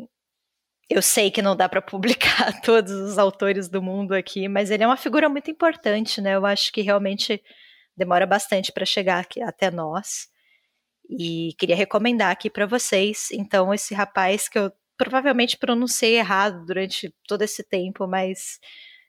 [0.90, 4.82] eu sei que não dá para publicar todos os autores do mundo aqui, mas ele
[4.82, 6.34] é uma figura muito importante, né?
[6.34, 7.42] Eu acho que realmente
[7.96, 10.28] demora bastante para chegar aqui até nós.
[11.10, 17.14] E queria recomendar aqui para vocês, então, esse rapaz que eu provavelmente pronunciei errado durante
[17.26, 18.58] todo esse tempo, mas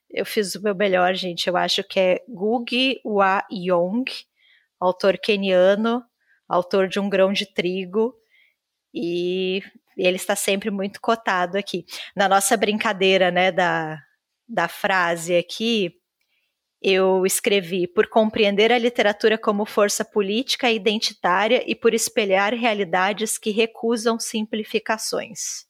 [0.09, 1.47] eu fiz o meu melhor, gente.
[1.47, 4.05] Eu acho que é Gugi Wa Yong,
[4.79, 6.03] autor keniano,
[6.47, 8.13] autor de Um Grão de Trigo.
[8.93, 9.61] E
[9.97, 11.85] e ele está sempre muito cotado aqui.
[12.15, 13.97] Na nossa brincadeira, né, da,
[14.47, 15.93] da frase aqui,
[16.81, 23.37] eu escrevi por compreender a literatura como força política e identitária e por espelhar realidades
[23.37, 25.67] que recusam simplificações.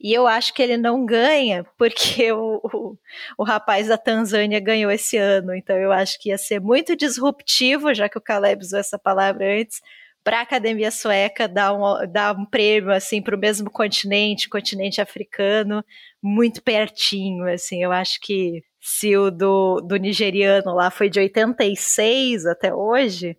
[0.00, 2.98] E eu acho que ele não ganha porque o, o,
[3.38, 5.54] o, rapaz da Tanzânia ganhou esse ano.
[5.54, 9.60] Então eu acho que ia ser muito disruptivo, já que o Caleb usou essa palavra
[9.60, 9.80] antes,
[10.22, 15.00] para a academia sueca dar um, dar um prêmio assim para o mesmo continente, continente
[15.00, 15.84] africano,
[16.22, 17.46] muito pertinho.
[17.46, 23.36] Assim, eu acho que se o do, do nigeriano lá foi de 86 até hoje,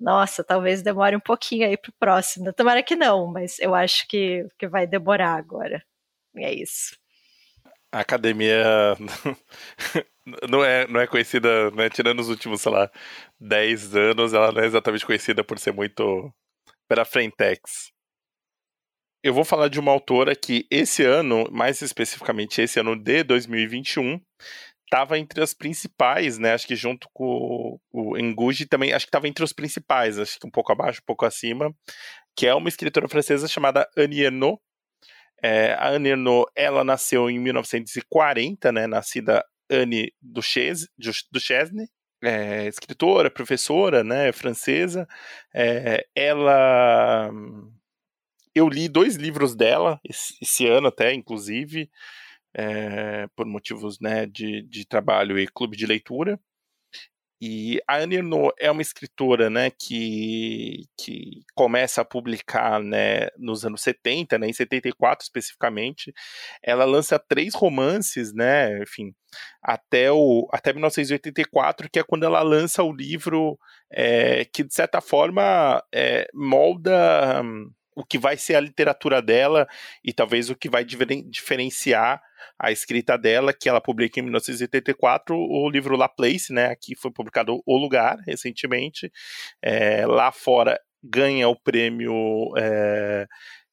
[0.00, 2.52] nossa, talvez demore um pouquinho aí para o próximo.
[2.52, 5.82] Tomara que não, mas eu acho que, que vai demorar agora.
[6.36, 6.96] É isso.
[7.92, 8.96] A academia
[10.48, 12.90] não é, não é conhecida, né, tirando os últimos, sei lá,
[13.40, 16.32] 10 anos, ela não é exatamente conhecida por ser muito
[16.88, 17.92] para frentex.
[19.22, 24.20] Eu vou falar de uma autora que esse ano, mais especificamente esse ano de 2021,
[24.84, 26.54] estava entre as principais, né?
[26.54, 30.46] Acho que junto com o Enguji também, acho que estava entre os principais, acho que
[30.46, 31.74] um pouco abaixo, um pouco acima,
[32.36, 34.58] que é uma escritora francesa chamada Annie Ernaux.
[35.42, 38.86] É, a Annie Ernaux, ela nasceu em 1940, né?
[38.86, 41.88] Nascida Anne Duchesne,
[42.22, 45.06] é, escritora, professora, né, francesa.
[45.54, 47.30] É, ela,
[48.54, 51.90] eu li dois livros dela esse, esse ano até, inclusive,
[52.54, 56.40] é, por motivos né, de, de trabalho e clube de leitura.
[57.40, 63.64] E a Anne Ernaux é uma escritora, né, que, que começa a publicar, né, nos
[63.64, 66.12] anos 70, né, em 74 especificamente.
[66.62, 69.14] Ela lança três romances, né, enfim,
[69.62, 73.58] até, o, até 1984, que é quando ela lança o livro
[73.90, 77.42] é, que, de certa forma, é, molda
[77.98, 79.66] o que vai ser a literatura dela
[80.04, 82.22] e talvez o que vai diferenciar
[82.56, 86.66] a escrita dela, que ela publica em 1984, o livro La Place, né?
[86.66, 89.10] Aqui foi publicado O Lugar, recentemente.
[89.60, 92.14] É, lá fora ganha o prêmio
[92.56, 93.26] é,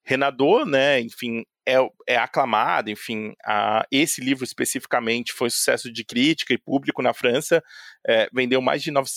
[0.03, 0.99] Renador, né?
[1.01, 7.01] Enfim, é, é aclamado, enfim, a, esse livro especificamente foi sucesso de crítica e público
[7.01, 7.63] na França,
[8.07, 9.09] é, vendeu mais de 9,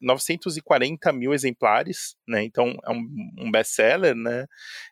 [0.00, 4.46] 940 mil exemplares, né, então é um, um best-seller, né,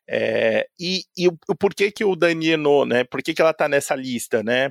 [0.08, 3.50] é, e, e o, o, porquê que o Dani Eno, né, por que, que ela
[3.50, 4.70] está nessa lista, né,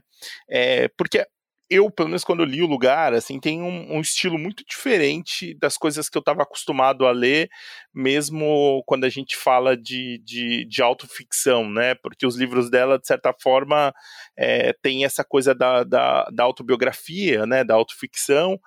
[0.49, 1.25] é, porque
[1.69, 5.56] eu, pelo menos quando eu li o lugar, assim, tem um, um estilo muito diferente
[5.56, 7.49] das coisas que eu estava acostumado a ler,
[7.93, 11.95] mesmo quando a gente fala de, de, de autoficção, né?
[11.95, 13.93] Porque os livros dela, de certa forma,
[14.38, 17.63] é, tem essa coisa da, da, da autobiografia, né?
[17.63, 18.60] Da autoficção.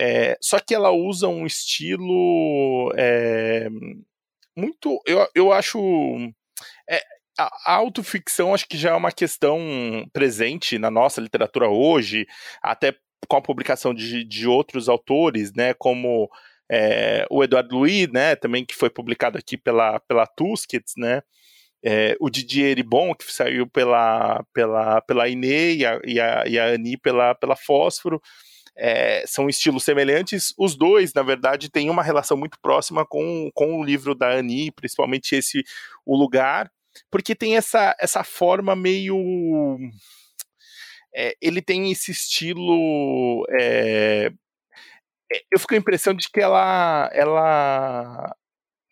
[0.00, 3.68] É, só que ela usa um estilo é,
[4.56, 5.00] muito.
[5.06, 5.78] Eu, eu acho.
[6.88, 7.02] É,
[7.42, 9.58] a autoficção acho que já é uma questão
[10.12, 12.26] presente na nossa literatura hoje,
[12.62, 12.94] até
[13.28, 16.28] com a publicação de, de outros autores, né, como
[16.70, 21.22] é, o Eduardo Louis, né, também que foi publicado aqui pela, pela Tusquets, né,
[21.82, 26.58] é, o Didier Eribon, que saiu pela, pela, pela Inê e a, e a, e
[26.58, 28.20] a Ani pela, pela Fósforo,
[28.76, 30.54] é, são estilos semelhantes.
[30.58, 34.70] Os dois, na verdade, têm uma relação muito próxima com, com o livro da Ani,
[34.70, 35.62] principalmente esse
[36.04, 36.70] O Lugar,
[37.10, 39.16] porque tem essa, essa forma meio.
[41.14, 43.44] É, ele tem esse estilo.
[43.60, 44.30] É,
[45.50, 47.10] eu fico com a impressão de que ela.
[47.12, 48.34] ela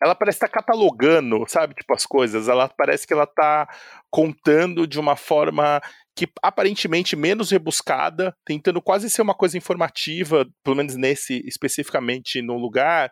[0.01, 2.47] ela parece estar tá catalogando, sabe, tipo as coisas.
[2.47, 3.67] Ela parece que ela está
[4.09, 5.81] contando de uma forma
[6.15, 12.57] que aparentemente menos rebuscada, tentando quase ser uma coisa informativa, pelo menos nesse especificamente no
[12.57, 13.11] lugar,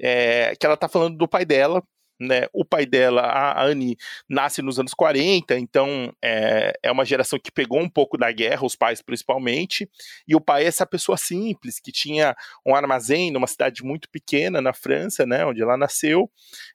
[0.00, 1.82] é, que ela está falando do pai dela,
[2.18, 2.46] né?
[2.52, 3.96] O pai dela, a Anne,
[4.28, 8.64] nasce nos anos 40, então é, é uma geração que pegou um pouco da guerra,
[8.64, 9.88] os pais principalmente,
[10.26, 14.60] e o pai é essa pessoa simples, que tinha um armazém numa cidade muito pequena
[14.60, 16.30] na França, né, onde ela nasceu,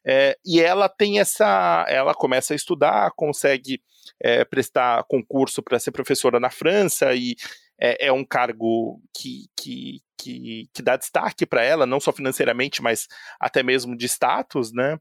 [0.05, 3.81] é, e ela tem essa, ela começa a estudar, consegue
[4.21, 7.35] é, prestar concurso para ser professora na França e
[7.79, 12.81] é, é um cargo que, que, que, que dá destaque para ela, não só financeiramente,
[12.81, 13.07] mas
[13.39, 14.97] até mesmo de status, né?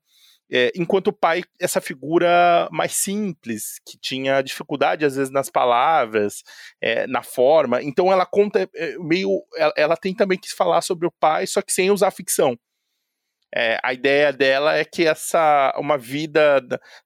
[0.51, 6.43] É, enquanto o pai, essa figura mais simples, que tinha dificuldade às vezes nas palavras,
[6.81, 7.83] é, na forma.
[7.83, 9.43] Então ela conta é, meio.
[9.57, 12.59] Ela, ela, tem também que falar sobre o pai, só que sem usar ficção.
[13.55, 16.63] É, a ideia dela é que essa uma vida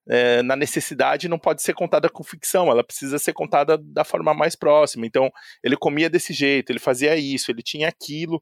[0.09, 4.33] é, na necessidade não pode ser contada com ficção, ela precisa ser contada da forma
[4.33, 5.05] mais próxima.
[5.05, 5.31] Então
[5.63, 8.41] ele comia desse jeito, ele fazia isso, ele tinha aquilo.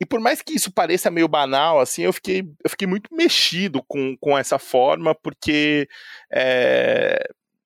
[0.00, 3.82] E por mais que isso pareça meio banal, assim, eu fiquei, eu fiquei muito mexido
[3.88, 5.88] com, com essa forma, porque
[6.32, 7.18] é,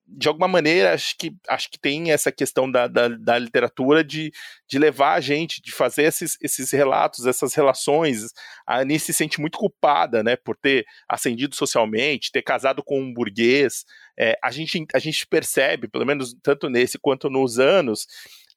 [0.07, 4.33] de alguma maneira acho que, acho que tem essa questão da, da, da, literatura de,
[4.69, 8.27] de levar a gente, de fazer esses, esses relatos, essas relações.
[8.67, 13.13] A Anice se sente muito culpada, né, por ter ascendido socialmente, ter casado com um
[13.13, 13.85] burguês.
[14.19, 18.07] É, a, gente, a gente percebe, pelo menos tanto nesse quanto nos anos,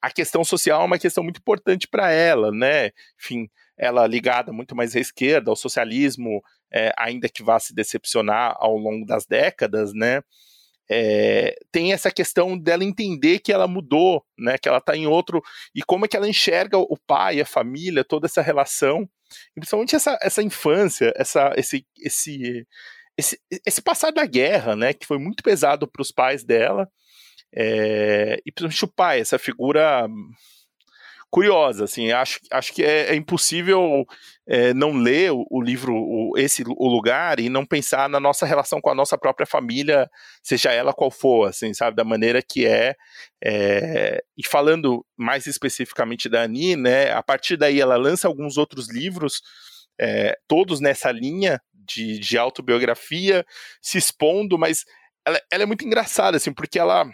[0.01, 2.91] a questão social é uma questão muito importante para ela, né?
[3.19, 8.55] Enfim, ela ligada muito mais à esquerda, ao socialismo, é, ainda que vá se decepcionar
[8.59, 10.21] ao longo das décadas, né?
[10.89, 14.57] É, tem essa questão dela entender que ela mudou, né?
[14.57, 15.41] Que ela está em outro
[15.73, 19.09] e como é que ela enxerga o pai, a família, toda essa relação,
[19.55, 22.67] e principalmente essa, essa infância, essa, esse, esse,
[23.17, 24.93] esse, esse passar da guerra, né?
[24.93, 26.87] Que foi muito pesado para os pais dela.
[27.53, 30.07] É, e principalmente o pai, essa figura
[31.29, 34.05] curiosa, assim, acho, acho que é, é impossível
[34.47, 38.45] é, não ler o, o livro, o, esse o lugar e não pensar na nossa
[38.45, 40.09] relação com a nossa própria família,
[40.41, 42.95] seja ela qual for, assim, sabe, da maneira que é,
[43.43, 48.89] é e falando mais especificamente da Ani, né, a partir daí ela lança alguns outros
[48.89, 49.41] livros,
[49.99, 53.45] é, todos nessa linha de, de autobiografia,
[53.81, 54.85] se expondo, mas
[55.25, 57.05] ela, ela é muito engraçada, assim, porque ela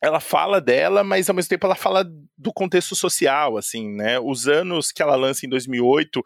[0.00, 2.04] ela fala dela, mas ao mesmo tempo ela fala
[2.36, 4.18] do contexto social, assim, né?
[4.20, 6.22] Os anos que ela lança em 2008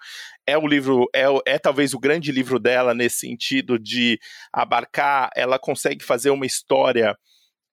[0.46, 4.18] é o livro, é, é talvez o grande livro dela nesse sentido de
[4.52, 7.16] abarcar, ela consegue fazer uma história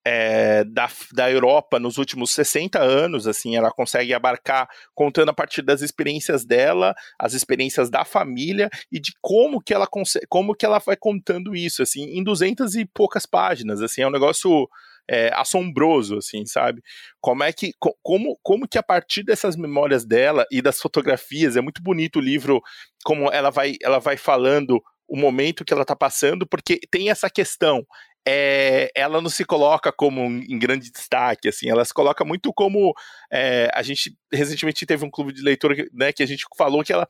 [0.06, 5.62] é, da, da Europa nos últimos 60 anos, assim, ela consegue abarcar contando a partir
[5.62, 10.66] das experiências dela, as experiências da família e de como que ela consegue, como que
[10.66, 14.68] ela vai contando isso, assim, em 200 e poucas páginas, assim, é um negócio
[15.10, 16.82] é, assombroso, assim, sabe?
[17.20, 17.72] Como é que,
[18.04, 22.22] como, como que a partir dessas memórias dela e das fotografias, é muito bonito o
[22.22, 22.62] livro,
[23.04, 27.30] como ela vai, ela vai falando o momento que ela está passando, porque tem essa
[27.30, 27.84] questão.
[28.28, 32.94] É, ela não se coloca como em grande destaque, assim, ela se coloca muito como
[33.32, 36.94] é, a gente recentemente teve um clube de leitura né, que a gente falou que
[36.94, 37.08] ela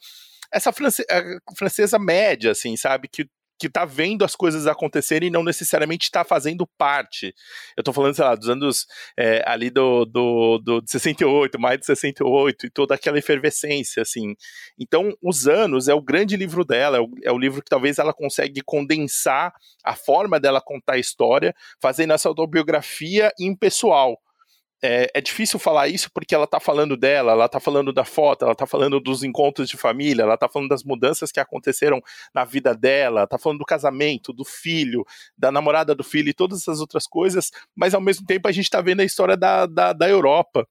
[0.51, 0.71] essa
[1.55, 3.27] francesa média, assim, sabe, que
[3.59, 7.33] que está vendo as coisas acontecerem e não necessariamente está fazendo parte.
[7.75, 8.87] Eu estou falando, sei lá, dos anos
[9.17, 14.33] é, ali do, do, do, de 68, mais de 68, e toda aquela efervescência, assim.
[14.79, 17.97] Então, Os Anos é o grande livro dela, é o, é o livro que talvez
[17.97, 19.53] ela consegue condensar
[19.83, 24.17] a forma dela contar a história, fazendo essa autobiografia impessoal
[24.81, 28.45] é, é, difícil falar isso porque ela tá falando dela, ela tá falando da foto,
[28.45, 32.01] ela tá falando dos encontros de família, ela tá falando das mudanças que aconteceram
[32.33, 35.05] na vida dela, tá falando do casamento, do filho,
[35.37, 38.69] da namorada do filho e todas essas outras coisas, mas ao mesmo tempo a gente
[38.69, 40.67] tá vendo a história da, da, da Europa,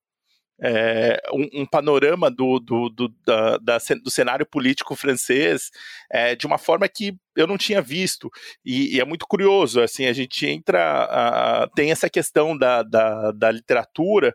[0.61, 5.71] é, um, um, panorama do, do, do, da, da, do cenário político francês
[6.11, 8.31] é, de uma forma que eu não tinha visto.
[8.65, 13.51] E, e é muito curioso, assim, a gente entra, tem essa questão da, da, da
[13.51, 14.35] literatura,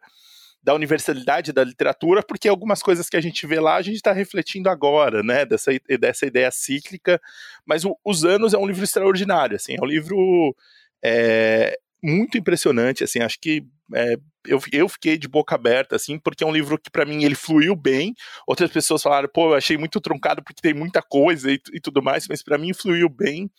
[0.64, 4.14] da universalidade da literatura, porque algumas coisas que a gente vê lá a gente está
[4.14, 7.22] refletindo agora, né, dessa, dessa ideia cíclica,
[7.66, 10.56] mas o, Os Anos é um livro extraordinário, assim, é um livro
[11.04, 13.66] é, muito impressionante, assim, acho que
[13.96, 14.16] é,
[14.46, 17.36] eu, eu fiquei de boca aberta, assim, porque é um livro que para mim ele
[17.36, 18.14] fluiu bem.
[18.48, 22.02] Outras pessoas falaram, pô, eu achei muito truncado porque tem muita coisa e, e tudo
[22.02, 23.50] mais, mas para mim fluiu bem.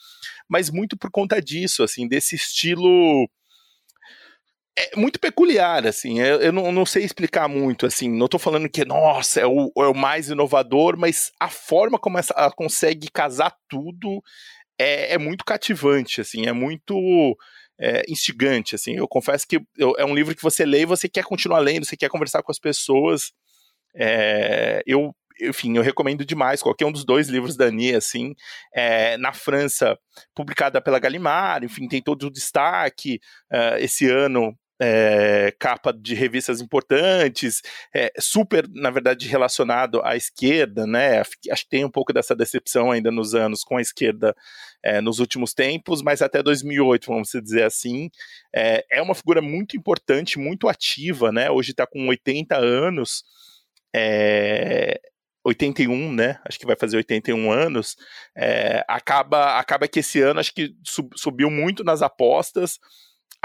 [0.48, 3.28] Mas muito por conta disso, assim, desse estilo
[4.76, 8.68] é muito peculiar, assim, eu, eu não, não, sei explicar muito, assim, não estou falando
[8.68, 13.54] que, nossa, é o, é o, mais inovador, mas a forma como ela consegue casar
[13.68, 14.20] tudo
[14.76, 17.36] é, é muito cativante, assim, é muito
[17.78, 18.96] é, instigante, assim.
[18.96, 21.84] Eu confesso que eu, é um livro que você lê e você quer continuar lendo,
[21.84, 23.32] você quer conversar com as pessoas.
[23.96, 28.34] É, eu, enfim, eu recomendo demais qualquer um dos dois livros da Ania, assim.
[28.74, 29.98] É, na França,
[30.34, 33.20] publicada pela Gallimard, enfim, tem todo o destaque.
[33.52, 37.62] Uh, esse ano é, capa de revistas importantes,
[37.94, 41.20] é, super, na verdade, relacionado à esquerda, né?
[41.20, 44.34] Acho que tem um pouco dessa decepção ainda nos anos com a esquerda
[44.82, 48.10] é, nos últimos tempos, mas até 2008, vamos dizer assim,
[48.54, 51.50] é, uma figura muito importante, muito ativa, né?
[51.50, 53.24] Hoje está com 80 anos.
[53.94, 55.00] É,
[55.46, 56.40] 81, né?
[56.48, 57.96] Acho que vai fazer 81 anos.
[58.88, 62.78] Acaba, acaba que esse ano acho que sub, subiu muito nas apostas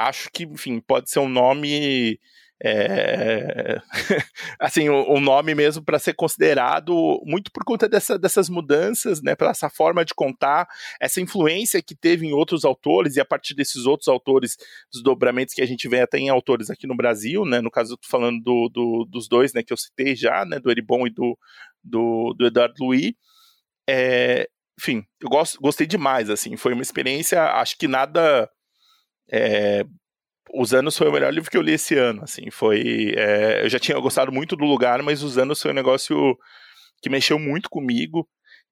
[0.07, 2.19] acho que, enfim, pode ser um nome.
[2.61, 3.79] É,
[4.59, 9.33] assim, um, um nome mesmo para ser considerado muito por conta dessa, dessas mudanças, né,
[9.33, 10.67] pela essa forma de contar,
[10.99, 14.57] essa influência que teve em outros autores e a partir desses outros autores,
[14.91, 17.93] dos dobramentos que a gente vê até em autores aqui no Brasil, né, no caso
[17.93, 21.07] eu tô falando do, do, dos dois, né, que eu citei já, né, do Eribon
[21.07, 21.37] e do,
[21.81, 23.13] do, do Eduardo Louis,
[23.89, 28.49] é, enfim, eu gosto, gostei demais, assim, foi uma experiência, acho que nada
[29.31, 29.85] é,
[30.53, 33.13] os Anos foi o melhor livro que eu li esse ano, assim, foi...
[33.15, 36.37] É, eu já tinha gostado muito do lugar, mas Os Anos foi um negócio
[37.01, 38.27] que mexeu muito comigo,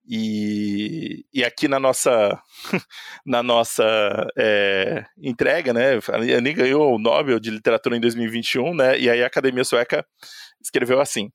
[0.10, 2.42] e, e aqui na nossa
[3.26, 3.84] na nossa
[4.38, 9.28] é, entrega, né, a ganhou o Nobel de Literatura em 2021, né, e aí a
[9.28, 10.06] Academia Sueca
[10.62, 11.30] escreveu assim,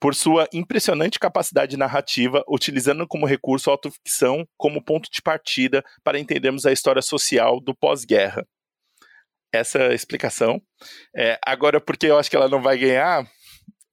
[0.00, 6.18] por sua impressionante capacidade narrativa, utilizando como recurso a autoficção como ponto de partida para
[6.18, 8.46] entendermos a história social do pós-guerra.
[9.52, 10.60] Essa explicação.
[11.16, 13.26] É, agora, porque eu acho que ela não vai ganhar,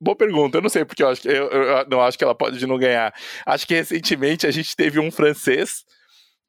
[0.02, 2.36] Boa pergunta, eu não sei porque eu, acho que, eu, eu, não acho que ela
[2.36, 3.14] pode não ganhar.
[3.46, 5.86] Acho que recentemente a gente teve um francês,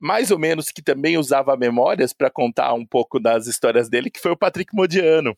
[0.01, 4.19] mais ou menos, que também usava memórias para contar um pouco das histórias dele, que
[4.19, 5.37] foi o Patrick Modiano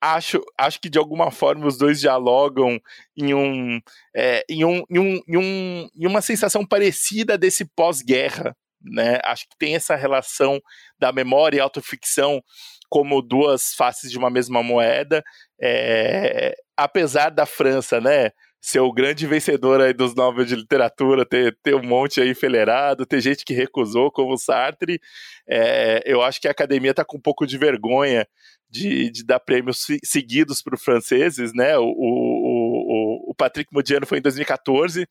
[0.00, 2.80] acho, acho que de alguma forma os dois dialogam
[3.16, 3.80] em um,
[4.14, 8.56] é, em, um, em, um, em, um, em uma sensação parecida desse pós-guerra.
[8.82, 9.18] Né?
[9.24, 10.60] Acho que tem essa relação
[10.98, 12.42] da memória e autoficção
[12.88, 15.22] como duas faces de uma mesma moeda,
[15.60, 18.32] é, apesar da França, né?
[18.60, 23.06] Ser o grande vencedor aí dos Nobel de Literatura, ter, ter um monte aí enfileirado,
[23.06, 25.00] ter gente que recusou, como o Sartre.
[25.48, 28.26] É, eu acho que a academia está com um pouco de vergonha
[28.68, 31.76] de, de dar prêmios seguidos para os franceses, né?
[31.78, 35.08] O, o, o, Patrick Modiano foi em 2014.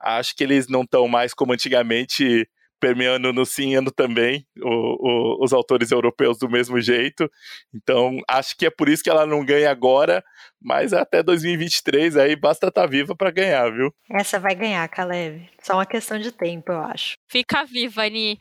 [0.00, 2.48] Acho que eles não estão mais como antigamente
[2.80, 7.30] permeando no sim ano também o, o, os autores europeus do mesmo jeito.
[7.74, 10.22] Então, acho que é por isso que ela não ganha agora,
[10.60, 13.92] mas até 2023 aí basta estar tá viva para ganhar, viu?
[14.10, 15.48] Essa vai ganhar, Caleb.
[15.62, 17.14] Só uma questão de tempo, eu acho.
[17.28, 18.38] Fica viva, Ani.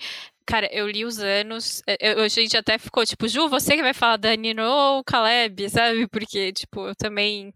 [0.48, 1.82] Cara, eu li os anos.
[2.00, 5.70] Eu, a gente até ficou tipo, Ju, você que vai falar da Nino ou Caleb,
[5.70, 6.08] sabe?
[6.08, 7.52] Porque, tipo, eu também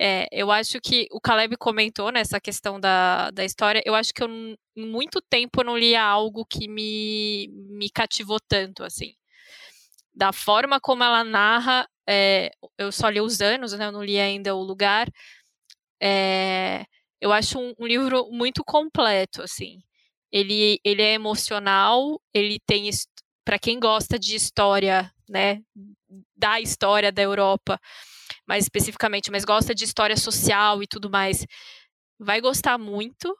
[0.00, 3.82] É, eu acho que o Caleb comentou nessa questão da, da história.
[3.84, 8.38] Eu acho que eu, em muito tempo eu não lia algo que me, me cativou
[8.40, 9.14] tanto, assim.
[10.14, 13.86] Da forma como ela narra, é, eu só li os anos, né?
[13.86, 15.08] Eu não li ainda o lugar.
[16.00, 16.84] É,
[17.20, 19.80] eu acho um, um, livro muito completo, assim.
[20.30, 22.88] Ele, ele é emocional, ele tem
[23.44, 25.62] para quem gosta de história, né,
[26.36, 27.80] da história da Europa,
[28.46, 31.46] mais especificamente, mas gosta de história social e tudo mais,
[32.18, 33.34] vai gostar muito.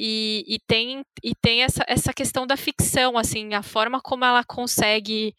[0.00, 4.44] E, e tem, e tem essa, essa questão da ficção, assim, a forma como ela
[4.44, 5.34] consegue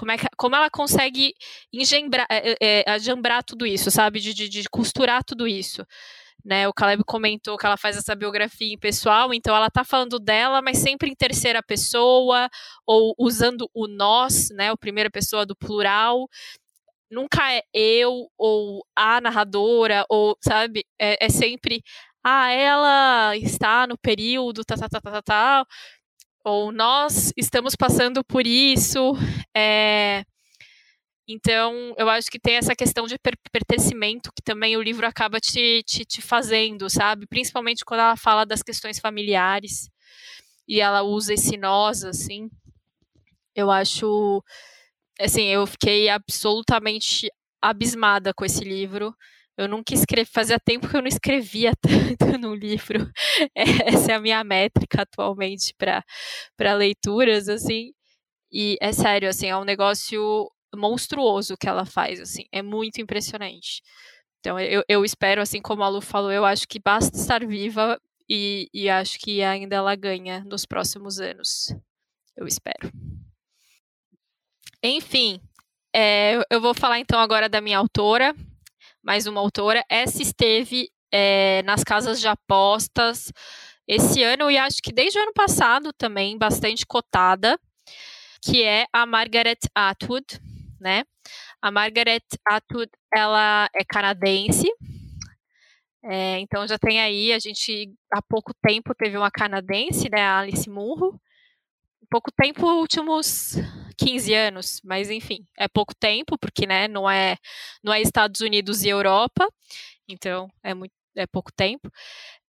[0.00, 1.34] como, é que, como ela consegue
[1.70, 4.18] engembrar, é, é, ajambrar tudo isso, sabe?
[4.18, 5.84] De, de, de, costurar tudo isso.
[6.42, 10.18] Né, o Caleb comentou que ela faz essa biografia em pessoal, então ela está falando
[10.18, 12.48] dela, mas sempre em terceira pessoa,
[12.86, 16.26] ou usando o nós, né, o primeira pessoa do plural.
[17.10, 21.82] Nunca é eu ou a narradora, ou, sabe, é, é sempre,
[22.24, 25.66] ah, ela está no período, tá, tá, tá, tá, tá, tá
[26.44, 29.12] ou nós estamos passando por isso.
[29.54, 30.24] É...
[31.28, 35.38] Então, eu acho que tem essa questão de per pertencimento que também o livro acaba
[35.38, 37.26] te, te, te, fazendo, sabe?
[37.26, 39.88] Principalmente quando ela fala das questões familiares
[40.66, 42.50] e ela usa esse nós, assim.
[43.54, 44.42] Eu acho.
[45.20, 47.30] Assim, eu fiquei absolutamente
[47.62, 49.14] abismada com esse livro.
[49.56, 51.72] Eu nunca escrevi, fazia tempo que eu não escrevia
[52.16, 53.10] tanto no livro.
[53.54, 57.92] Essa é a minha métrica atualmente para leituras, assim.
[58.52, 63.82] E é sério, assim, é um negócio monstruoso que ela faz, assim, é muito impressionante.
[64.40, 68.00] Então, eu, eu espero, assim como a Lu falou, eu acho que basta estar viva
[68.28, 71.74] e, e acho que ainda ela ganha nos próximos anos.
[72.36, 72.90] Eu espero.
[74.82, 75.40] Enfim,
[75.94, 78.34] é, eu vou falar então agora da minha autora,
[79.02, 79.84] mais uma autora.
[79.90, 83.30] Essa esteve é, nas casas de apostas
[83.86, 87.58] esse ano e acho que desde o ano passado também, bastante cotada,
[88.42, 90.40] que é a Margaret Atwood,
[90.80, 91.04] né?
[91.60, 94.66] A Margaret Atwood, ela é canadense,
[96.02, 100.38] é, então já tem aí, a gente há pouco tempo teve uma canadense, né, a
[100.38, 101.20] Alice Munro,
[102.10, 103.54] pouco tempo, últimos
[103.96, 107.36] 15 anos, mas enfim, é pouco tempo, porque né, não é
[107.82, 109.48] não é Estados Unidos e Europa,
[110.08, 111.90] então é muito é pouco tempo.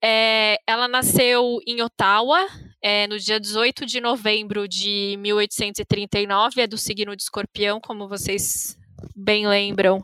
[0.01, 2.47] É, ela nasceu em Ottawa
[2.81, 8.77] é, no dia 18 de novembro de 1839, é do signo de escorpião, como vocês
[9.15, 10.01] bem lembram,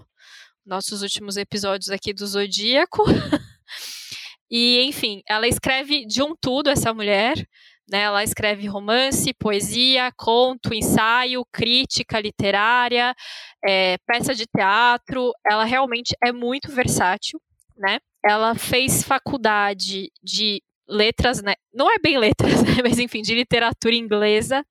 [0.66, 3.04] nossos últimos episódios aqui do Zodíaco.
[4.50, 7.48] e, enfim, ela escreve de um tudo, essa mulher.
[7.90, 8.02] Né?
[8.02, 13.16] Ela escreve romance, poesia, conto, ensaio, crítica literária,
[13.64, 15.32] é, peça de teatro.
[15.50, 17.40] Ela realmente é muito versátil.
[17.78, 18.00] Né?
[18.24, 21.54] Ela fez faculdade de letras, né?
[21.74, 22.78] não é bem letras, né?
[22.84, 24.64] mas enfim, de literatura inglesa,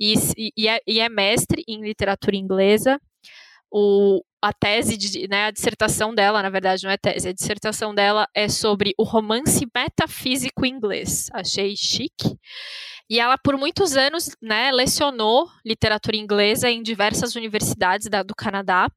[0.00, 0.14] e,
[0.56, 3.00] e, é, e é mestre em literatura inglesa.
[3.76, 7.92] O, a tese, de, né, a dissertação dela, na verdade, não é tese, a dissertação
[7.92, 11.28] dela é sobre o romance metafísico inglês.
[11.32, 12.38] Achei chique.
[13.10, 18.88] E ela, por muitos anos, né, lecionou literatura inglesa em diversas universidades da, do Canadá.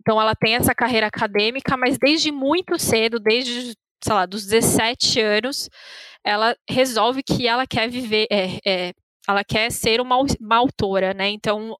[0.00, 5.20] Então, ela tem essa carreira acadêmica, mas desde muito cedo, desde, sei lá, dos 17
[5.20, 5.68] anos,
[6.24, 8.92] ela resolve que ela quer viver, é, é,
[9.28, 11.28] ela quer ser uma, uma autora, né?
[11.28, 11.76] Então,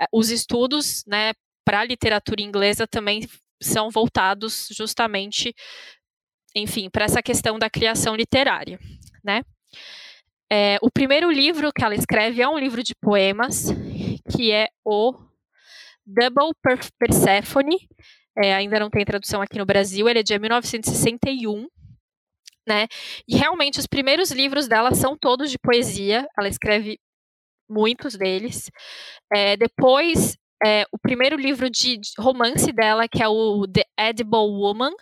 [0.00, 1.32] é, os estudos, né,
[1.64, 3.28] para a literatura inglesa também
[3.62, 5.54] são voltados justamente,
[6.54, 8.78] enfim, para essa questão da criação literária,
[9.24, 9.42] né?
[10.50, 13.68] É, o primeiro livro que ela escreve é um livro de poemas,
[14.30, 15.14] que é o
[16.04, 16.52] Double
[16.98, 17.88] Persephone,
[18.36, 21.66] é, ainda não tem tradução aqui no Brasil, ele é de 1961,
[22.66, 22.86] né?
[23.26, 26.98] E realmente os primeiros livros dela são todos de poesia, ela escreve
[27.68, 28.70] muitos deles.
[29.32, 34.92] É, depois é, o primeiro livro de, romance dela, que é o The Edible Woman,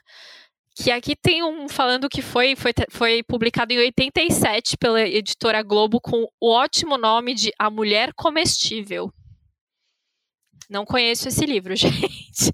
[0.74, 6.00] que aqui tem um falando que foi, foi, foi publicado em 87 pela editora Globo
[6.00, 9.12] com o ótimo nome de A Mulher Comestível.
[10.68, 12.52] Não conheço esse livro, gente.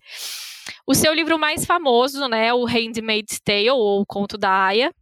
[0.86, 4.92] O seu livro mais famoso, né, o Handmaid's Tale, ou o Conto da Aya.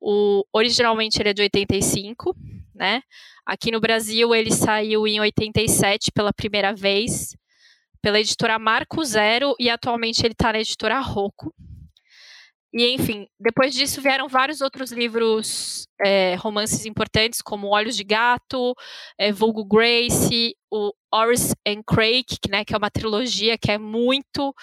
[0.00, 2.34] O, originalmente ele é de 85,
[2.74, 3.02] né?
[3.44, 7.36] Aqui no Brasil ele saiu em 87 pela primeira vez,
[8.00, 11.52] pela editora Marco Zero, e atualmente ele está na editora Rocco.
[12.72, 18.74] E, enfim, depois disso vieram vários outros livros, é, romances importantes, como Olhos de Gato,
[19.18, 24.54] é, Vulgo Grace, o Horace and Craig, né, que é uma trilogia que é muito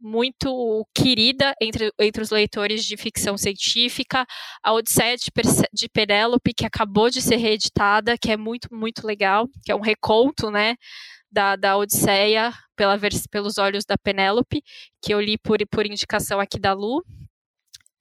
[0.00, 4.26] muito querida entre, entre os leitores de ficção científica,
[4.62, 5.30] a Odisseia de,
[5.72, 9.80] de Penélope, que acabou de ser reeditada, que é muito, muito legal, que é um
[9.80, 10.76] reconto, né,
[11.30, 12.98] da, da Odisseia pela,
[13.30, 14.62] pelos olhos da Penélope,
[15.02, 17.04] que eu li por, por indicação aqui da Lu.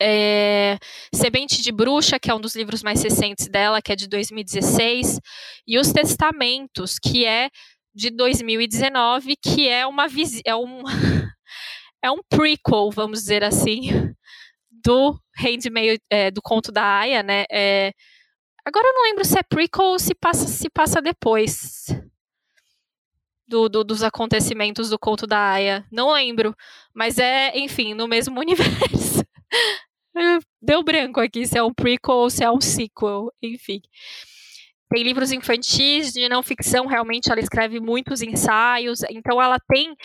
[0.01, 0.77] É,
[1.13, 5.19] Semente de Bruxa, que é um dos livros mais recentes dela, que é de 2016,
[5.65, 7.49] e Os Testamentos, que é
[7.93, 10.07] de 2019, que é uma
[10.45, 10.83] é um
[12.05, 13.81] é um prequel, vamos dizer assim,
[14.69, 17.45] do Handmaid, é, do conto da Aya, né?
[17.51, 17.91] É,
[18.63, 21.87] agora eu não lembro se é prequel ou se passa, se passa depois
[23.47, 25.83] do, do, dos acontecimentos do conto da Aya.
[25.91, 26.55] Não lembro,
[26.93, 29.25] mas é, enfim, no mesmo universo.
[30.61, 33.81] Deu branco aqui se é um prequel ou se é um sequel, enfim.
[34.89, 39.95] Tem livros infantis de não ficção, realmente ela escreve muitos ensaios, então ela tem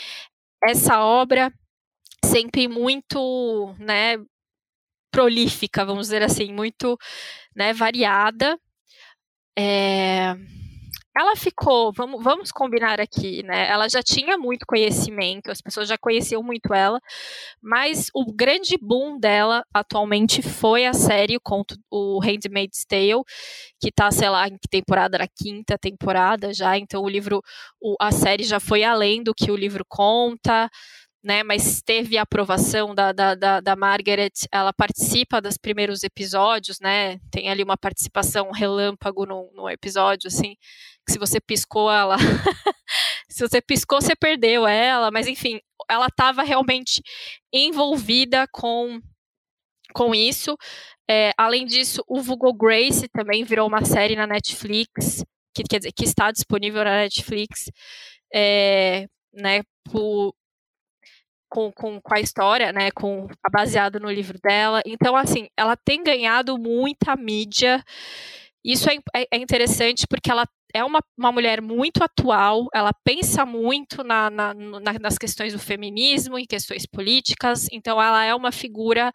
[0.64, 1.52] essa obra
[2.24, 4.16] sempre muito, né,
[5.10, 6.96] prolífica, vamos dizer assim, muito,
[7.54, 8.58] né, variada.
[9.58, 10.34] É,
[11.16, 13.68] ela ficou, vamos, vamos combinar aqui, né?
[13.68, 17.00] Ela já tinha muito conhecimento, as pessoas já conheciam muito ela,
[17.60, 23.22] mas o grande boom dela atualmente foi a série, o conto, o Handmaid's Tale,
[23.80, 27.42] que tá, sei lá, em que temporada, na quinta temporada já, então o livro,
[27.82, 30.70] o, a série já foi além do que o livro conta,
[31.22, 36.80] né, mas teve a aprovação da, da, da, da, Margaret, ela participa dos primeiros episódios,
[36.80, 40.56] né, tem ali uma participação relâmpago no, no episódio, assim,
[41.06, 42.16] que se você piscou ela,
[43.28, 47.02] se você piscou, você perdeu ela, mas enfim, ela estava realmente
[47.52, 48.98] envolvida com,
[49.92, 50.56] com isso,
[51.08, 55.92] é, além disso, o Google Grace também virou uma série na Netflix, que quer dizer,
[55.92, 57.70] que está disponível na Netflix,
[58.32, 60.32] é, né, por,
[61.50, 64.80] com, com, com a história, né, com baseado no livro dela.
[64.86, 67.82] Então, assim, ela tem ganhado muita mídia.
[68.64, 73.44] Isso é, é, é interessante porque ela é uma, uma mulher muito atual, ela pensa
[73.44, 78.52] muito na, na, na, nas questões do feminismo, em questões políticas, então ela é uma
[78.52, 79.10] figura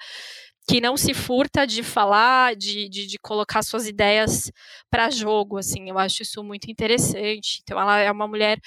[0.68, 4.52] que não se furta de falar, de, de, de colocar suas ideias
[4.90, 7.60] para jogo, assim, eu acho isso muito interessante.
[7.62, 8.60] Então ela é uma mulher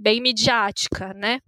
[0.00, 1.40] bem midiática, né?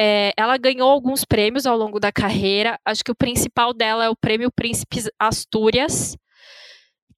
[0.00, 2.78] É, ela ganhou alguns prêmios ao longo da carreira.
[2.84, 6.16] Acho que o principal dela é o Prêmio Príncipe Astúrias,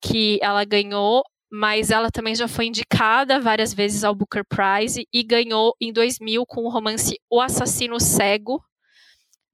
[0.01, 1.23] que ela ganhou,
[1.53, 6.47] mas ela também já foi indicada várias vezes ao Booker Prize e ganhou em 2000
[6.47, 8.63] com o romance O Assassino Cego,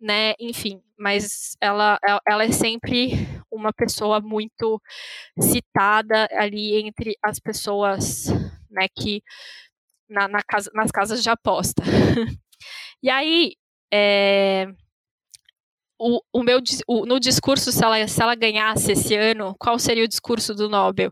[0.01, 0.35] né?
[0.39, 1.99] Enfim, mas ela,
[2.29, 3.13] ela é sempre
[3.51, 4.81] uma pessoa muito
[5.41, 8.27] citada ali entre as pessoas,
[8.71, 9.23] né, que
[10.09, 11.83] na, na casa, nas casas de aposta.
[13.03, 13.53] E aí,
[13.93, 14.67] é,
[15.99, 20.05] o, o meu, o, no discurso, se ela, se ela ganhasse esse ano, qual seria
[20.05, 21.11] o discurso do Nobel?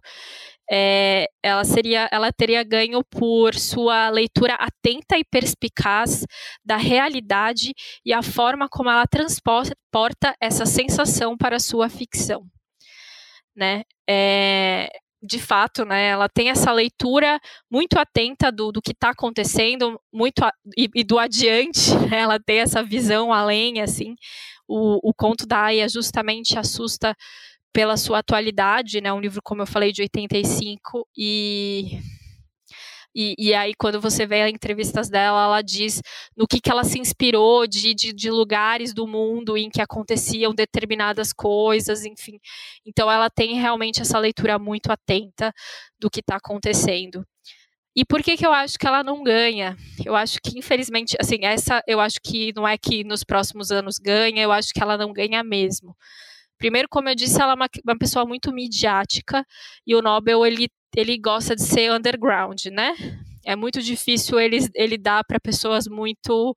[0.70, 6.24] É, ela seria, ela teria ganho por sua leitura atenta e perspicaz
[6.64, 7.72] da realidade
[8.05, 12.47] e a forma como ela transporta essa sensação para a sua ficção,
[13.55, 13.82] né?
[14.09, 14.89] É,
[15.25, 20.45] de fato, né, ela tem essa leitura muito atenta do, do que está acontecendo, muito
[20.45, 24.14] a, e, e, do adiante, né, ela tem essa visão além, assim.
[24.68, 27.14] O, o conto da Aya justamente assusta
[27.72, 31.99] pela sua atualidade, né, um livro, como eu falei, de 85, e
[33.15, 36.03] e, e, aí, quando você vê as entrevistas dela, ela diz
[36.37, 40.53] no que, que ela se inspirou de, de, de, lugares do mundo em que aconteciam
[40.53, 42.41] determinadas coisas, enfim.
[42.85, 45.53] Então, ela tem realmente essa leitura muito atenta
[45.99, 47.25] do que está acontecendo.
[47.97, 49.77] E por que, que eu acho que ela não ganha?
[50.05, 53.99] Eu acho que, infelizmente, assim, essa eu acho que não é que nos próximos anos
[53.99, 55.97] ganha, eu acho que ela não ganha mesmo.
[56.59, 59.47] Primeiro, como eu disse, ela é uma, uma pessoa muito midiática
[59.87, 62.95] e o Nobel ele ele gosta de ser underground, né?
[63.45, 66.57] É muito difícil ele, ele dar para pessoas muito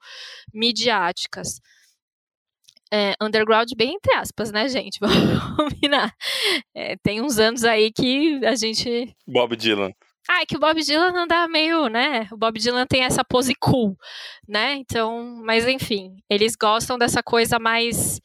[0.53, 1.59] midiáticas.
[2.91, 4.97] É, underground bem entre aspas, né, gente?
[5.01, 6.13] Vamos combinar.
[6.73, 9.13] É, tem uns anos aí que a gente.
[9.27, 9.91] Bob Dylan.
[10.29, 12.27] Ah, é que o Bob Dylan anda meio, né?
[12.31, 13.97] O Bob Dylan tem essa pose cool,
[14.47, 14.73] né?
[14.73, 18.19] Então, mas enfim, eles gostam dessa coisa mais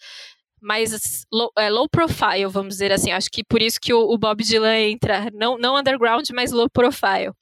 [0.63, 3.11] mais low, é, low, profile, vamos dizer assim.
[3.11, 6.71] Acho que por isso que o, o, Bob Dylan entra, não, não underground, mas low
[6.71, 7.33] profile.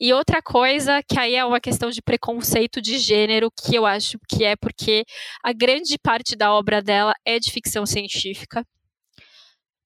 [0.00, 4.18] E outra coisa, que aí é uma questão de preconceito de gênero, que eu acho
[4.28, 5.04] que é porque
[5.44, 8.66] a grande parte da obra dela é de ficção científica.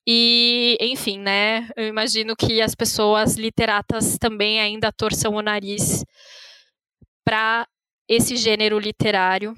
[0.08, 6.04] E, enfim, né, eu imagino que as pessoas literatas também ainda torçam o nariz
[7.24, 7.66] para
[8.08, 9.54] esse gênero literário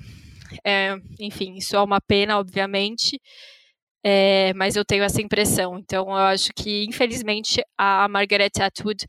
[0.65, 3.21] É, enfim, isso é uma pena, obviamente.
[4.05, 5.79] É, mas eu tenho essa impressão.
[5.79, 9.07] Então, eu acho que, infelizmente, a Margaret Atwood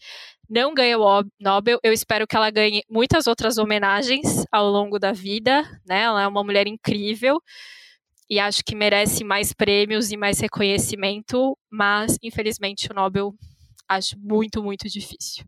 [0.49, 1.79] não ganhou o Nobel.
[1.83, 5.63] Eu espero que ela ganhe muitas outras homenagens ao longo da vida.
[5.85, 6.01] Né?
[6.01, 7.39] Ela é uma mulher incrível
[8.29, 13.33] e acho que merece mais prêmios e mais reconhecimento, mas, infelizmente, o Nobel
[13.87, 15.43] acho muito, muito difícil.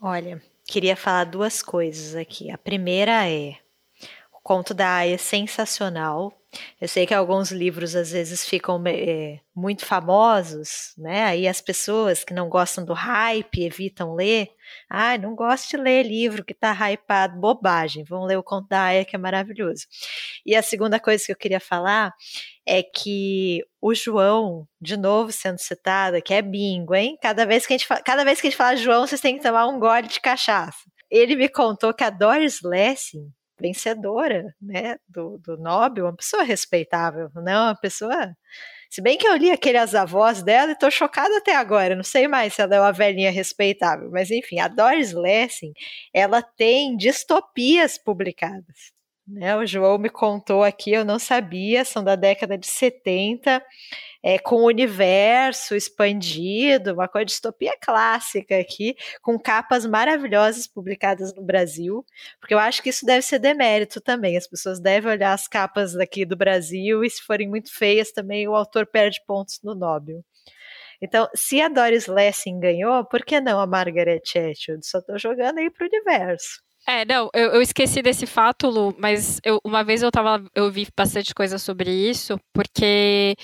[0.00, 2.50] Olha, queria falar duas coisas aqui.
[2.50, 3.56] A primeira é
[4.42, 6.32] conto da Aya é sensacional.
[6.78, 11.24] Eu sei que alguns livros às vezes ficam é, muito famosos, né?
[11.24, 14.48] Aí as pessoas que não gostam do hype evitam ler.
[14.90, 18.04] Ah, não gosto de ler livro que está hypado, bobagem.
[18.04, 19.86] Vão ler o conto da Aya que é maravilhoso.
[20.44, 22.12] E a segunda coisa que eu queria falar
[22.66, 27.16] é que o João, de novo sendo citado, que é bingo, hein?
[27.22, 29.36] Cada vez que a gente fala, cada vez que a gente fala João, vocês têm
[29.38, 30.78] que tomar um gole de cachaça.
[31.10, 33.32] Ele me contou que a Doris Lessing
[33.62, 38.34] vencedora né, do, do Nobel, uma pessoa respeitável, né, uma pessoa.
[38.90, 42.28] Se bem que eu li aqueles avós dela e estou chocada até agora, não sei
[42.28, 45.72] mais se ela é uma velhinha respeitável, mas enfim, a Doris Lessing,
[46.12, 48.92] ela tem distopias publicadas.
[49.26, 49.56] Né?
[49.56, 53.62] O João me contou aqui, eu não sabia, são da década de 70
[54.22, 61.34] é, com o universo expandido, uma coisa de distopia clássica aqui, com capas maravilhosas publicadas
[61.34, 62.04] no Brasil,
[62.40, 64.36] porque eu acho que isso deve ser demérito também.
[64.36, 68.46] As pessoas devem olhar as capas daqui do Brasil e, se forem muito feias, também
[68.46, 70.24] o autor perde pontos no Nobel.
[71.00, 74.86] Então, se a Doris Lessing ganhou, por que não a Margaret Atwood?
[74.86, 76.62] Só estou jogando aí para o universo.
[76.86, 80.70] É, não, eu, eu, esqueci desse fato, Lu, mas eu, uma vez eu tava, eu
[80.70, 83.36] vi bastante coisa sobre isso, porque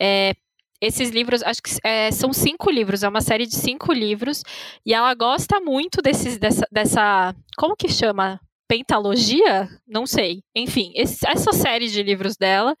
[0.00, 0.34] é,
[0.80, 4.42] esses livros, acho que é, são cinco livros, é uma série de cinco livros,
[4.84, 8.38] e ela gosta muito desses, dessa, dessa como que chama?
[8.68, 9.68] Pentalogia?
[9.86, 10.42] Não sei.
[10.54, 12.74] Enfim, esse, essa série de livros dela,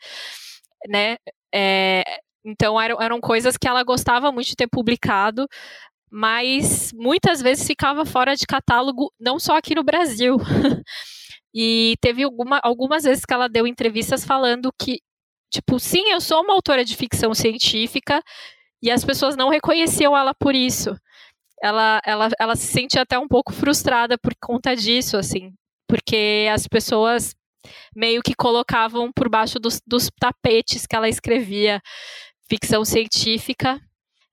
[0.88, 1.16] né,
[1.54, 2.02] é,
[2.44, 5.46] então eram, eram coisas que ela gostava muito de ter publicado,
[6.14, 10.36] mas muitas vezes ficava fora de catálogo, não só aqui no Brasil.
[11.54, 15.00] e teve alguma, algumas vezes que ela deu entrevistas falando que,
[15.50, 18.22] tipo, sim, eu sou uma autora de ficção científica
[18.82, 20.94] e as pessoas não reconheciam ela por isso.
[21.62, 25.54] Ela, ela, ela se sente até um pouco frustrada por conta disso, assim,
[25.88, 27.34] porque as pessoas
[27.96, 31.80] meio que colocavam por baixo dos, dos tapetes que ela escrevia
[32.50, 33.80] ficção científica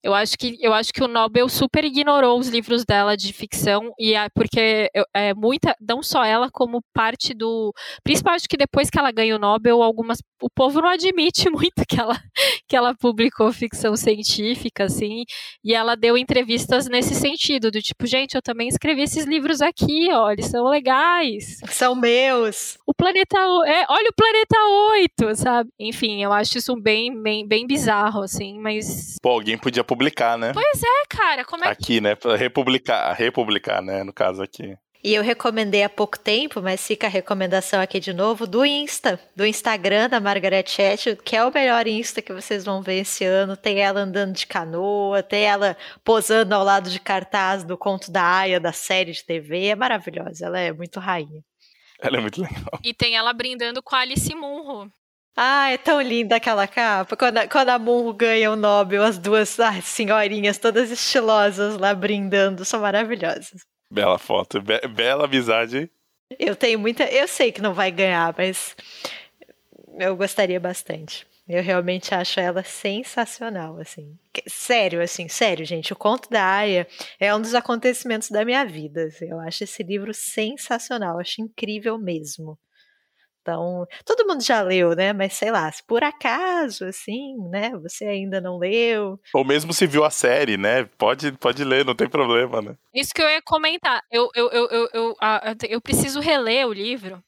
[0.03, 3.91] eu acho que eu acho que o Nobel super ignorou os livros dela de ficção
[3.99, 7.73] e é porque é muita, não só ela como parte do,
[8.03, 11.99] principalmente que depois que ela ganha o Nobel, algumas o povo não admite muito que
[11.99, 12.17] ela
[12.67, 15.23] que ela publicou ficção científica assim,
[15.63, 20.07] e ela deu entrevistas nesse sentido, do tipo, gente, eu também escrevi esses livros aqui,
[20.11, 21.57] ó, eles são legais.
[21.67, 22.77] São meus.
[22.85, 24.55] O planeta é, olha o planeta
[25.27, 25.69] 8, sabe?
[25.79, 30.51] Enfim, eu acho isso bem bem, bem bizarro assim, mas Pô, alguém podia publicar, né?
[30.53, 32.13] Pois é, cara, como é Aqui, né?
[32.13, 34.03] Pra republicar, republicar, né?
[34.03, 34.77] No caso aqui.
[35.03, 39.19] E eu recomendei há pouco tempo, mas fica a recomendação aqui de novo, do Insta,
[39.33, 43.23] do Instagram da Margaret Atwood, que é o melhor Insta que vocês vão ver esse
[43.23, 43.55] ano.
[43.57, 48.21] Tem ela andando de canoa, tem ela posando ao lado de cartaz do conto da
[48.21, 49.67] Aya, da série de TV.
[49.67, 51.41] É maravilhosa, ela é muito rainha.
[52.01, 52.79] Ela é muito legal.
[52.83, 54.91] E tem ela brindando com a Alice Munro.
[55.41, 57.15] Ah, é tão linda aquela capa.
[57.15, 61.95] Quando a, quando a Munro ganha o Nobel, as duas ah, senhorinhas todas estilosas lá
[61.95, 63.65] brindando, são maravilhosas.
[63.89, 65.89] Bela foto, be bela amizade.
[66.37, 67.05] Eu tenho muita.
[67.05, 68.75] Eu sei que não vai ganhar, mas
[69.97, 71.25] eu gostaria bastante.
[71.47, 74.19] Eu realmente acho ela sensacional, assim.
[74.45, 75.93] Sério, assim, sério, gente.
[75.93, 76.85] O Conto da Aya
[77.17, 79.05] é um dos acontecimentos da minha vida.
[79.05, 79.29] Assim.
[79.29, 82.59] Eu acho esse livro sensacional, acho incrível mesmo.
[83.49, 85.11] Então, todo mundo já leu, né?
[85.11, 87.71] Mas sei lá, se por acaso, assim, né?
[87.81, 89.19] Você ainda não leu.
[89.33, 90.85] Ou mesmo se viu a série, né?
[90.97, 92.75] Pode, pode ler, não tem problema, né?
[92.93, 94.01] Isso que eu ia comentar.
[94.11, 95.15] Eu, eu, eu, eu, eu,
[95.69, 97.23] eu preciso reler o livro.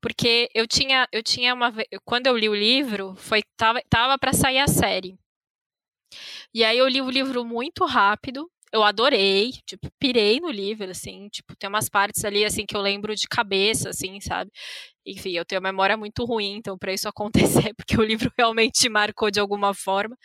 [0.00, 1.72] Porque eu tinha, eu tinha uma.
[2.04, 5.16] Quando eu li o livro, foi tava, tava para sair a série.
[6.52, 11.28] E aí eu li o livro muito rápido eu adorei, tipo, pirei no livro, assim,
[11.28, 14.50] tipo, tem umas partes ali, assim, que eu lembro de cabeça, assim, sabe?
[15.06, 17.08] Enfim, eu tenho uma memória muito ruim, então, para isso
[17.64, 20.16] acontecer, porque o livro realmente marcou de alguma forma.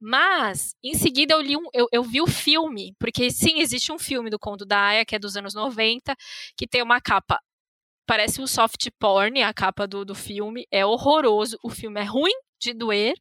[0.00, 3.98] Mas, em seguida, eu li um, eu, eu vi o filme, porque sim, existe um
[3.98, 6.14] filme do Conto da Aya, que é dos anos 90,
[6.56, 7.40] que tem uma capa
[8.06, 10.66] parece um soft porn, a capa do, do filme.
[10.70, 11.58] É horroroso.
[11.62, 13.14] O filme é ruim de doer.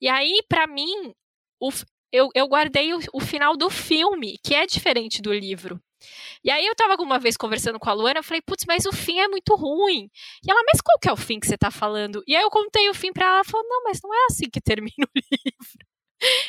[0.00, 1.12] E aí, para mim,
[1.60, 1.70] o,
[2.16, 5.80] eu, eu guardei o, o, final do filme, que é diferente do livro.
[6.44, 8.92] E aí eu tava alguma vez conversando com a Luana, eu falei, putz, mas o
[8.92, 10.10] fim é muito ruim.
[10.44, 12.22] E ela, mas qual que é o fim que você tá falando?
[12.26, 14.48] E aí eu contei o fim pra ela, ela falou, não, mas não é assim
[14.50, 15.10] que termina o
[15.46, 15.86] livro.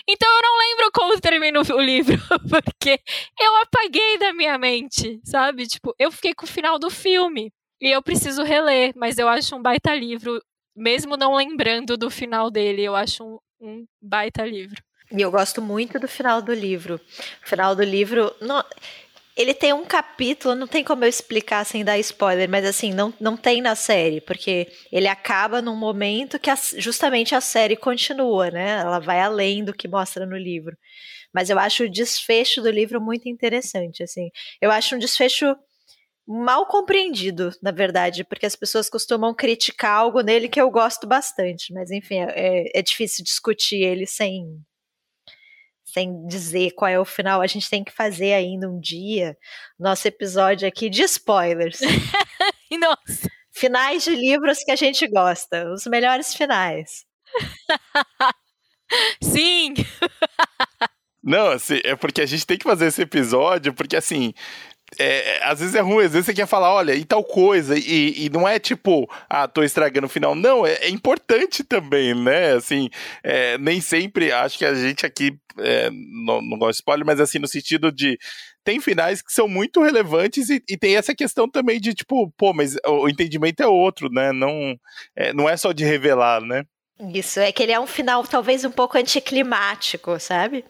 [0.08, 2.18] Então eu não lembro como termina o livro,
[2.50, 3.00] porque
[3.40, 5.68] eu apaguei da minha mente, sabe?
[5.68, 7.52] Tipo, eu fiquei com o final do filme.
[7.80, 10.42] E eu preciso reler, mas eu acho um baita livro,
[10.76, 14.87] mesmo não lembrando do final dele, eu acho um, um baita livro.
[15.12, 17.00] E eu gosto muito do final do livro.
[17.44, 18.34] O final do livro.
[18.42, 18.64] Não,
[19.38, 23.14] ele tem um capítulo, não tem como eu explicar sem dar spoiler, mas assim, não,
[23.20, 28.50] não tem na série, porque ele acaba num momento que a, justamente a série continua,
[28.50, 28.80] né?
[28.82, 30.76] Ela vai além do que mostra no livro.
[31.34, 34.30] Mas eu acho o desfecho do livro muito interessante, assim.
[34.60, 35.56] Eu acho um desfecho
[36.28, 41.72] mal compreendido, na verdade, porque as pessoas costumam criticar algo nele que eu gosto bastante,
[41.74, 44.60] mas enfim, é, é difícil discutir ele sem
[45.88, 47.42] sem dizer qual é o final.
[47.42, 49.38] A gente tem que fazer ainda um dia
[49.80, 51.80] nosso episódio aqui de spoilers.
[52.72, 53.30] Nossa.
[53.52, 57.06] Finais de livros que a gente gosta, os melhores finais.
[59.24, 59.74] Sim.
[61.24, 64.34] Não, assim, é porque a gente tem que fazer esse episódio, porque assim,
[64.98, 68.26] é, às vezes é ruim, às vezes você quer falar, olha, e tal coisa, e,
[68.26, 70.34] e não é tipo, ah, tô estragando o final.
[70.34, 72.54] Não, é, é importante também, né?
[72.54, 72.90] Assim,
[73.22, 77.20] é, nem sempre, acho que a gente aqui é, não, não gosta de spoiler, mas
[77.20, 78.18] assim, no sentido de.
[78.64, 82.54] Tem finais que são muito relevantes e, e, tem essa questão também de, tipo, pô,
[82.54, 84.34] mas o entendimento é outro, né?
[84.34, 84.76] Não
[85.16, 86.64] é, não é só de revelar, né?
[87.14, 90.66] Isso, é que ele é um final talvez um pouco anticlimático, sabe?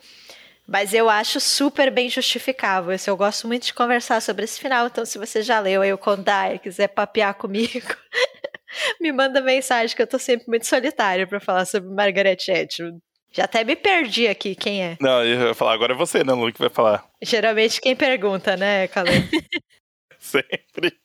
[0.68, 2.93] Mas eu acho super bem justificável.
[3.07, 4.88] Eu gosto muito de conversar sobre esse final.
[4.88, 7.88] Então, se você já leu aí o Kondai e quiser papear comigo,
[8.99, 12.99] me manda mensagem, que eu tô sempre muito solitária para falar sobre Margaret Atwood.
[13.32, 14.97] Já até me perdi aqui, quem é?
[14.99, 17.05] Não, eu ia falar, agora é você, né, Lu, que vai falar.
[17.22, 19.30] Geralmente quem pergunta, né, Caleb?
[20.20, 20.97] Sempre.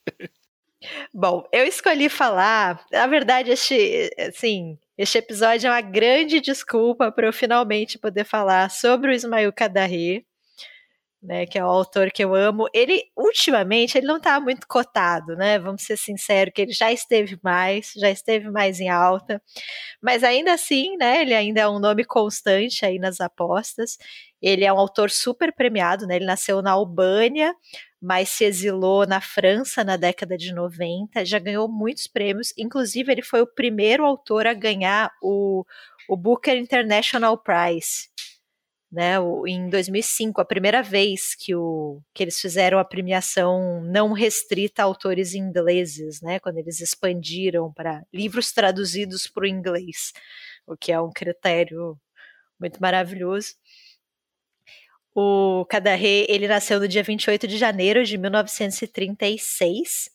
[1.12, 7.26] Bom, eu escolhi falar, na verdade, este, assim, este episódio é uma grande desculpa para
[7.26, 10.24] eu finalmente poder falar sobre o Ismail Kadaré,
[11.22, 12.66] né, que é o autor que eu amo.
[12.74, 15.58] Ele, ultimamente, ele não está muito cotado, né?
[15.58, 19.40] Vamos ser sinceros, que ele já esteve mais, já esteve mais em alta,
[20.02, 23.96] mas ainda assim, né, ele ainda é um nome constante aí nas apostas.
[24.40, 26.16] Ele é um autor super premiado, né?
[26.16, 27.54] Ele nasceu na Albânia,
[28.00, 33.22] mas se exilou na França na década de 90, já ganhou muitos prêmios, inclusive ele
[33.22, 35.64] foi o primeiro autor a ganhar o,
[36.08, 38.10] o Booker International Prize,
[38.92, 39.14] né,
[39.46, 44.84] em 2005, a primeira vez que, o, que eles fizeram a premiação não restrita a
[44.84, 50.12] autores ingleses, né, quando eles expandiram para livros traduzidos para o inglês,
[50.66, 51.98] o que é um critério
[52.60, 53.54] muito maravilhoso.
[55.14, 60.10] O Kadaré, ele nasceu no dia 28 de janeiro de 1936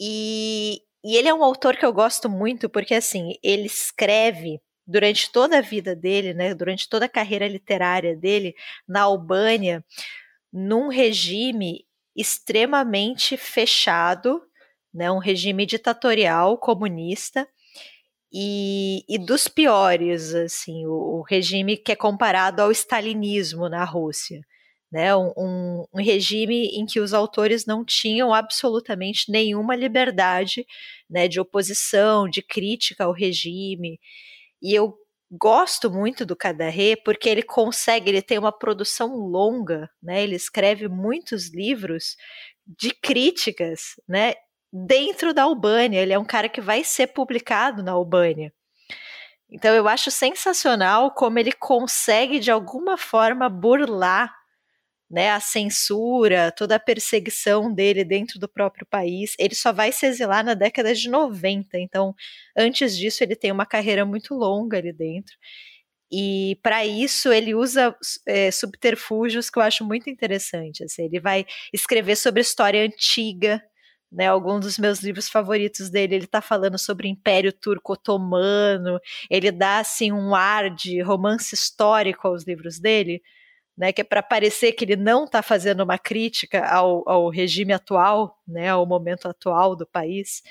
[0.00, 5.30] e, e ele é um autor que eu gosto muito porque, assim, ele escreve durante
[5.30, 8.54] toda a vida dele, né, durante toda a carreira literária dele
[8.86, 9.84] na Albânia,
[10.52, 11.84] num regime
[12.16, 14.42] extremamente fechado,
[14.92, 17.48] né, um regime ditatorial comunista,
[18.36, 24.40] e, e dos piores, assim, o, o, regime que é comparado ao stalinismo na Rússia.
[24.90, 30.64] Né, um, um, um, regime em que os autores não tinham absolutamente nenhuma liberdade
[31.10, 33.98] né, de oposição, de crítica ao regime.
[34.64, 34.96] E eu
[35.30, 40.24] gosto muito do Cadarré porque ele consegue, ele tem uma produção longa, né?
[40.24, 42.16] Ele escreve muitos livros
[42.66, 44.34] de críticas, né?
[44.74, 46.00] dentro da Albânia.
[46.00, 48.52] Ele é um cara que vai ser publicado na Albânia.
[49.48, 54.34] Então eu acho sensacional como ele consegue de alguma forma burlar
[55.14, 59.36] né, a censura, toda a perseguição dele dentro do próprio país.
[59.38, 62.12] Ele só vai se exilar na década de 90, então
[62.56, 65.36] antes disso ele tem uma carreira muito longa ali dentro.
[66.10, 67.96] E para isso ele usa
[68.26, 70.82] é, subterfúgios que eu acho muito interessante.
[70.82, 73.62] Assim, ele vai escrever sobre história antiga,
[74.10, 78.98] né, algum dos meus livros favoritos dele, ele está falando sobre o Império Turco Otomano,
[79.30, 83.20] ele dá assim um ar de romance histórico aos livros dele,
[83.76, 87.72] né, que é para parecer que ele não está fazendo uma crítica ao, ao regime
[87.72, 90.42] atual, né, ao momento atual do país.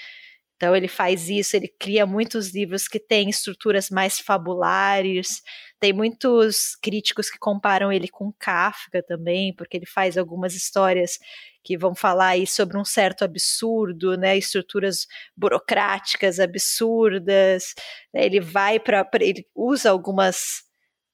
[0.55, 5.41] Então ele faz isso, ele cria muitos livros que têm estruturas mais fabulares.
[5.79, 11.19] Tem muitos críticos que comparam ele com Kafka também, porque ele faz algumas histórias
[11.63, 17.73] que vão falar aí sobre um certo absurdo, né, estruturas burocráticas absurdas.
[18.13, 20.63] Né, ele vai para, ele usa algumas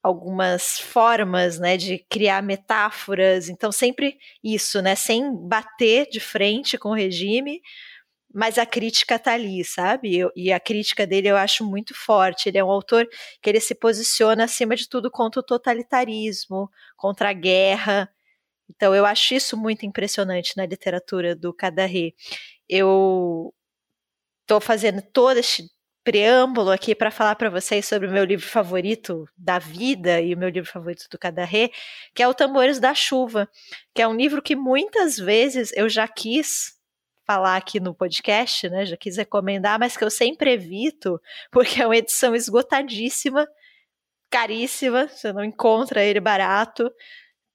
[0.01, 3.49] algumas formas, né, de criar metáforas.
[3.49, 7.61] Então sempre isso, né, sem bater de frente com o regime,
[8.33, 10.19] mas a crítica tá ali, sabe?
[10.35, 12.47] E a crítica dele eu acho muito forte.
[12.49, 13.07] Ele é um autor
[13.41, 18.09] que ele se posiciona acima de tudo contra o totalitarismo, contra a guerra.
[18.69, 22.13] Então eu acho isso muito impressionante na literatura do Cadarré.
[22.69, 23.53] Eu
[24.43, 25.69] estou fazendo todo este
[26.10, 30.38] preâmbulo aqui para falar para vocês sobre o meu livro favorito da vida e o
[30.39, 31.70] meu livro favorito do Cadarré,
[32.16, 33.47] que é o Tambores da Chuva,
[33.93, 36.74] que é um livro que muitas vezes eu já quis
[37.28, 38.88] falar aqui no podcast, né?
[38.88, 43.47] Já quis recomendar, mas que eu sempre evito, porque é uma edição esgotadíssima,
[44.32, 46.91] caríssima, você não encontra ele barato.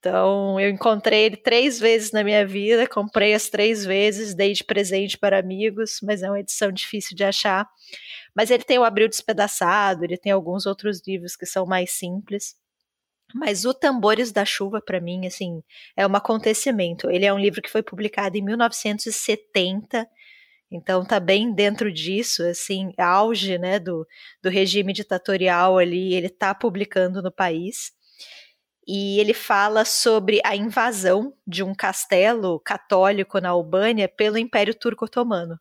[0.06, 4.62] Então, eu encontrei ele três vezes na minha vida, comprei as três vezes, dei de
[4.62, 7.66] presente para amigos, mas é uma edição difícil de achar.
[8.36, 12.54] Mas ele tem o Abril Despedaçado, ele tem alguns outros livros que são mais simples.
[13.34, 15.62] Mas o Tambores da Chuva, para mim, assim,
[15.96, 17.10] é um acontecimento.
[17.10, 20.06] Ele é um livro que foi publicado em 1970,
[20.70, 24.06] então tá bem dentro disso, assim, auge, né, do,
[24.42, 27.94] do regime ditatorial ali, ele tá publicando no país.
[28.86, 35.06] E ele fala sobre a invasão de um castelo católico na Albânia pelo Império Turco
[35.06, 35.58] Otomano,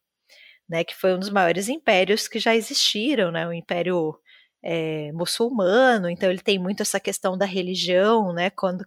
[0.69, 4.17] né, que foi um dos maiores impérios que já existiram, né, o Império
[4.63, 8.49] é, muçulmano, então ele tem muito essa questão da religião, né?
[8.49, 8.86] Quando,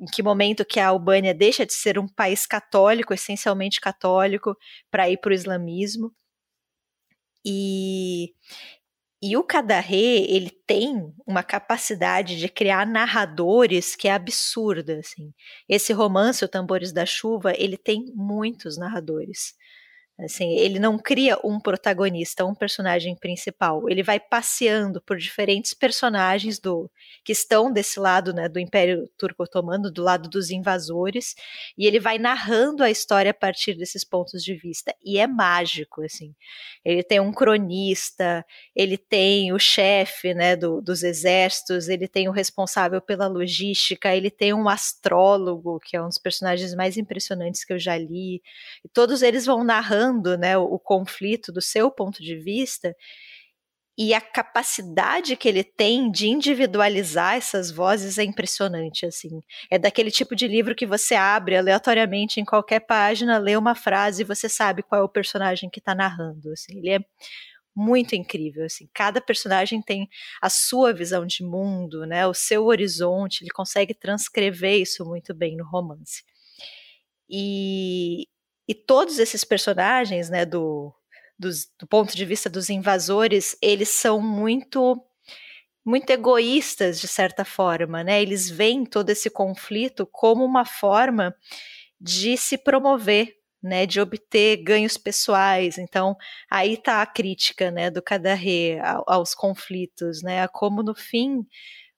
[0.00, 4.56] em que momento que a Albânia deixa de ser um país católico, essencialmente católico,
[4.90, 6.12] para ir para o islamismo.
[7.44, 8.32] E,
[9.22, 9.96] e o Cadarré,
[10.28, 15.32] ele tem uma capacidade de criar narradores que é absurda, assim.
[15.68, 19.54] Esse romance, O Tambores da Chuva, ele tem muitos narradores.
[20.20, 23.88] Assim, ele não cria um protagonista, um personagem principal.
[23.88, 26.90] Ele vai passeando por diferentes personagens do
[27.24, 31.34] que estão desse lado, né, do Império Turco-Otomano, do lado dos invasores,
[31.78, 34.94] e ele vai narrando a história a partir desses pontos de vista.
[35.02, 36.34] E é mágico, assim.
[36.84, 38.44] Ele tem um cronista,
[38.76, 44.30] ele tem o chefe, né, do, dos exércitos, ele tem o responsável pela logística, ele
[44.30, 48.42] tem um astrólogo, que é um dos personagens mais impressionantes que eu já li.
[48.84, 50.01] E todos eles vão narrando
[50.38, 52.94] né, o, o conflito do seu ponto de vista
[53.96, 59.40] e a capacidade que ele tem de individualizar essas vozes é impressionante, assim.
[59.70, 64.22] É daquele tipo de livro que você abre aleatoriamente em qualquer página, lê uma frase
[64.22, 66.78] e você sabe qual é o personagem que está narrando, assim.
[66.78, 67.00] Ele é
[67.76, 68.88] muito incrível, assim.
[68.94, 70.08] Cada personagem tem
[70.40, 75.56] a sua visão de mundo, né, o seu horizonte, ele consegue transcrever isso muito bem
[75.56, 76.22] no romance.
[77.28, 78.26] E,
[78.68, 80.94] e todos esses personagens, né, do,
[81.38, 85.02] do ponto de vista dos invasores, eles são muito
[85.84, 88.22] muito egoístas de certa forma, né?
[88.22, 91.34] Eles veem todo esse conflito como uma forma
[92.00, 95.78] de se promover, né, de obter ganhos pessoais.
[95.78, 96.16] Então,
[96.50, 101.44] aí está a crítica, né, do Cadarré aos conflitos, né, a como no fim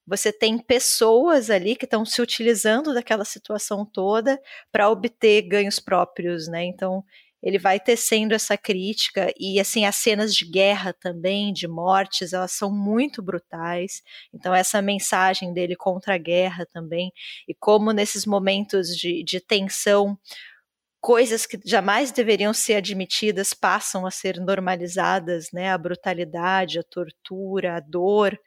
[0.06, 4.40] você tem pessoas ali que estão se utilizando daquela situação toda
[4.70, 6.64] para obter ganhos próprios, né?
[6.64, 7.04] Então,
[7.44, 12.52] ele vai tecendo essa crítica e assim as cenas de guerra também, de mortes, elas
[12.52, 14.02] são muito brutais.
[14.32, 17.12] Então essa mensagem dele contra a guerra também
[17.46, 20.18] e como nesses momentos de, de tensão
[21.04, 25.70] coisas que jamais deveriam ser admitidas passam a ser normalizadas, né?
[25.70, 28.40] A brutalidade, a tortura, a dor,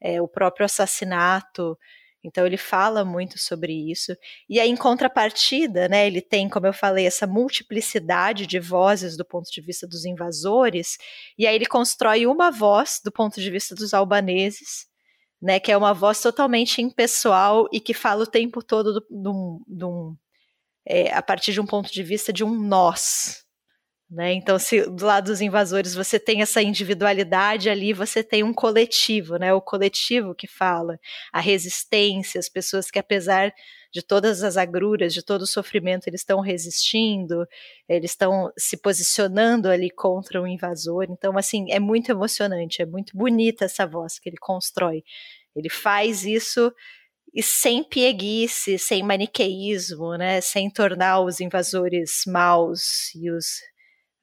[0.00, 1.78] é, o próprio assassinato.
[2.24, 4.12] Então ele fala muito sobre isso.
[4.48, 9.24] E aí, em contrapartida, né, ele tem, como eu falei, essa multiplicidade de vozes do
[9.24, 10.98] ponto de vista dos invasores,
[11.38, 14.88] e aí ele constrói uma voz do ponto de vista dos albaneses,
[15.40, 20.16] né, que é uma voz totalmente impessoal e que fala o tempo todo de um
[20.90, 23.44] é, a partir de um ponto de vista de um nós.
[24.10, 24.32] Né?
[24.32, 29.36] Então, se do lado dos invasores você tem essa individualidade ali, você tem um coletivo,
[29.36, 29.54] né?
[29.54, 30.98] o coletivo que fala,
[31.32, 33.54] a resistência, as pessoas que, apesar
[33.92, 37.46] de todas as agruras, de todo o sofrimento, eles estão resistindo,
[37.88, 41.06] eles estão se posicionando ali contra o invasor.
[41.08, 45.04] Então, assim, é muito emocionante, é muito bonita essa voz que ele constrói.
[45.54, 46.72] Ele faz isso
[47.34, 53.46] e sem pieguice, sem maniqueísmo, né, sem tornar os invasores maus e os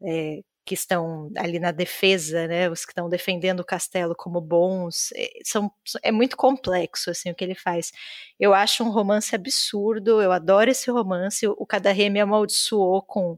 [0.03, 5.12] é, que estão ali na defesa, né, os que estão defendendo o castelo como bons,
[5.16, 5.72] é, são,
[6.03, 7.91] é muito complexo assim o que ele faz.
[8.38, 11.47] Eu acho um romance absurdo, eu adoro esse romance.
[11.47, 13.38] O Cadarré me amaldiçoou com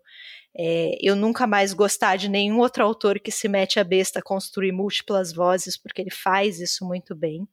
[0.57, 4.24] é, eu nunca mais gostar de nenhum outro autor que se mete a besta a
[4.24, 7.47] construir múltiplas vozes, porque ele faz isso muito bem.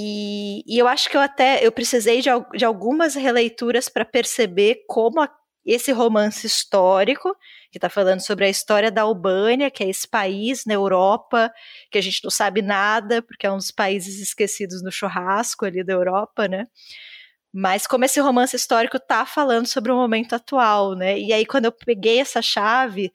[0.00, 4.84] E, e, eu acho que eu até eu precisei de, de algumas releituras para perceber
[4.86, 5.28] como a,
[5.66, 7.34] esse romance histórico,
[7.72, 11.52] que está falando sobre a história da Albânia, que é esse país na Europa,
[11.90, 15.82] que a gente não sabe nada, porque é um dos países esquecidos no churrasco ali
[15.82, 16.68] da Europa, né?
[17.52, 21.18] Mas como esse romance histórico está falando sobre o momento atual, né?
[21.18, 23.12] E aí, quando eu peguei essa chave,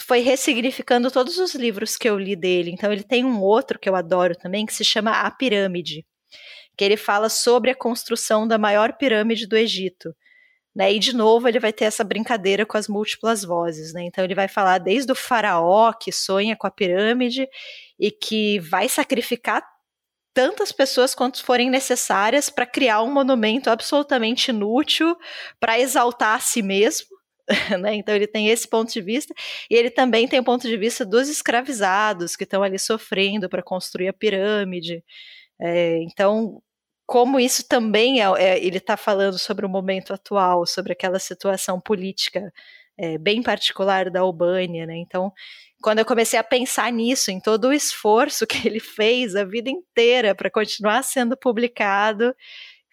[0.00, 2.70] foi ressignificando todos os livros que eu li dele.
[2.70, 6.04] Então ele tem um outro que eu adoro também, que se chama A Pirâmide,
[6.76, 10.14] que ele fala sobre a construção da maior pirâmide do Egito.
[10.74, 10.92] Né?
[10.92, 14.02] E de novo ele vai ter essa brincadeira com as múltiplas vozes, né?
[14.04, 17.48] Então ele vai falar desde o faraó que sonha com a pirâmide
[17.98, 19.64] e que vai sacrificar
[20.34, 25.16] tantas pessoas quanto forem necessárias para criar um monumento absolutamente inútil
[25.58, 27.15] para exaltar a si mesmo,
[27.80, 27.94] Né?
[27.94, 29.34] Então ele tem esse ponto de vista
[29.70, 33.62] e ele também tem o ponto de vista dos escravizados que estão ali sofrendo para
[33.62, 35.04] construir a pirâmide.
[35.60, 36.60] É, então,
[37.06, 41.80] como isso também é, é ele está falando sobre o momento atual, sobre aquela situação
[41.80, 42.52] política
[42.98, 44.96] é, bem particular da Albânia, né?
[44.96, 45.32] Então,
[45.82, 49.70] quando eu comecei a pensar nisso, em todo o esforço que ele fez a vida
[49.70, 52.34] inteira para continuar sendo publicado,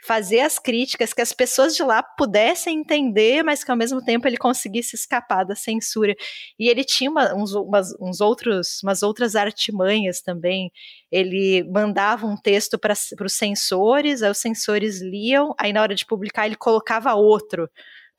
[0.06, 4.28] fazer as críticas que as pessoas de lá pudessem entender, mas que ao mesmo tempo
[4.28, 6.14] ele conseguisse escapar da censura.
[6.60, 10.72] E ele tinha uma, uns, umas, uns outros, umas outras artimanhas também.
[11.12, 16.06] Ele mandava um texto para os censores, aí os censores liam, aí na hora de
[16.06, 17.70] publicar ele colocava outro.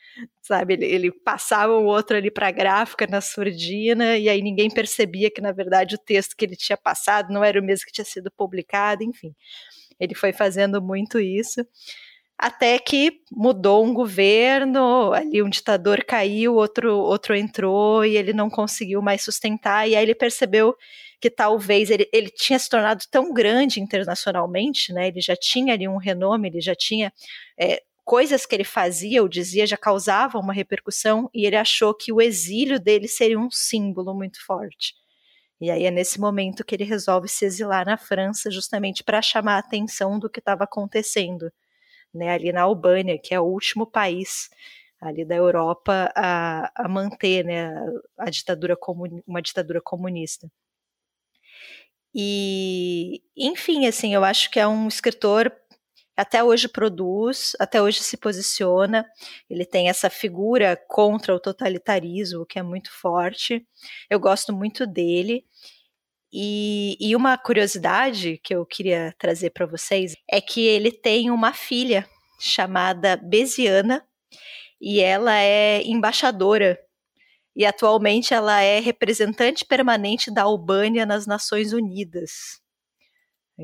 [0.42, 0.74] sabe?
[0.74, 5.30] Ele, ele, passava o outro ali para a gráfica na surdina e aí ninguém percebia
[5.30, 8.04] que na verdade o texto que ele tinha passado não era o mesmo que tinha
[8.04, 9.34] sido publicado, enfim.
[10.03, 11.64] Ele foi fazendo muito isso.
[12.36, 18.50] Até que mudou um governo, ali um ditador caiu, outro, outro entrou e ele não
[18.50, 19.88] conseguiu mais sustentar.
[19.88, 20.74] E aí ele percebeu
[21.20, 25.07] que talvez ele, ele tinha se tornado tão grande internacionalmente, né?
[25.07, 27.12] Ele já tinha ali um renome, ele já tinha
[27.57, 32.12] é, coisas que ele fazia ou dizia já causavam uma repercussão e ele achou que
[32.12, 34.94] o exílio dele seria um símbolo muito forte.
[35.62, 39.54] E aí é nesse momento que ele resolve se exilar na França, justamente para chamar
[39.54, 41.52] a atenção do que estava acontecendo,
[42.12, 44.50] né, ali na Albânia, que é o último país
[45.00, 47.72] ali da Europa a, a manter né,
[48.18, 48.76] a, ditadura
[49.24, 50.50] uma ditadura comunista.
[52.12, 55.48] E, enfim, assim, eu acho que é um escritor
[56.16, 59.06] até hoje produz, até hoje se posiciona.
[59.48, 63.66] Ele tem essa figura contra o totalitarismo que é muito forte.
[64.10, 65.44] Eu gosto muito dele.
[66.32, 71.52] E, e uma curiosidade que eu queria trazer para vocês é que ele tem uma
[71.52, 72.08] filha
[72.40, 74.02] chamada Besiana
[74.80, 76.78] e ela é embaixadora
[77.54, 82.62] e atualmente ela é representante permanente da Albânia nas Nações Unidas.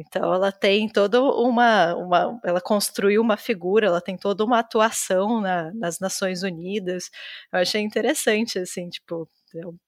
[0.01, 5.41] Então ela tem toda uma, uma, ela construiu uma figura, ela tem toda uma atuação
[5.41, 7.11] na, nas Nações Unidas.
[7.53, 9.29] Eu achei interessante, assim, tipo,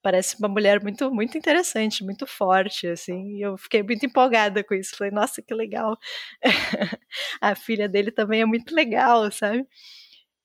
[0.02, 3.36] parece uma mulher muito, muito interessante, muito forte, assim.
[3.36, 4.96] E eu fiquei muito empolgada com isso.
[4.96, 5.96] Falei, nossa, que legal.
[7.40, 9.66] A filha dele também é muito legal, sabe?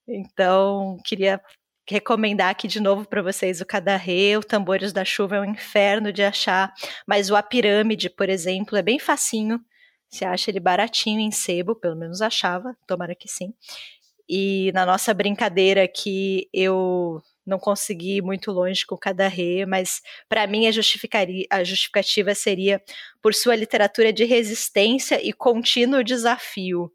[0.07, 1.41] Então queria
[1.87, 6.11] recomendar aqui de novo para vocês o Cadarrê, o Tambores da Chuva é um inferno
[6.11, 6.73] de achar,
[7.05, 9.59] mas o A Pirâmide, por exemplo, é bem facinho.
[10.09, 13.53] Você acha ele baratinho em sebo, pelo menos achava, tomara que sim.
[14.27, 20.01] E na nossa brincadeira aqui, eu não consegui ir muito longe com o Cadarrê, mas
[20.27, 20.71] para mim a,
[21.51, 22.81] a justificativa seria
[23.21, 26.91] por sua literatura de resistência e contínuo desafio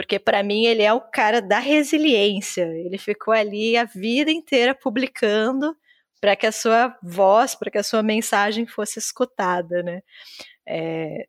[0.00, 2.62] porque para mim ele é o cara da resiliência.
[2.62, 5.76] Ele ficou ali a vida inteira publicando
[6.18, 10.00] para que a sua voz, para que a sua mensagem fosse escutada, né?
[10.66, 11.26] É,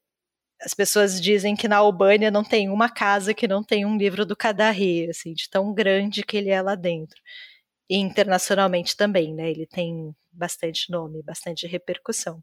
[0.62, 4.26] as pessoas dizem que na Albânia não tem uma casa que não tem um livro
[4.26, 7.22] do Kadarri, assim, de tão grande que ele é lá dentro.
[7.90, 9.52] E internacionalmente também, né?
[9.52, 12.42] Ele tem bastante nome, bastante repercussão.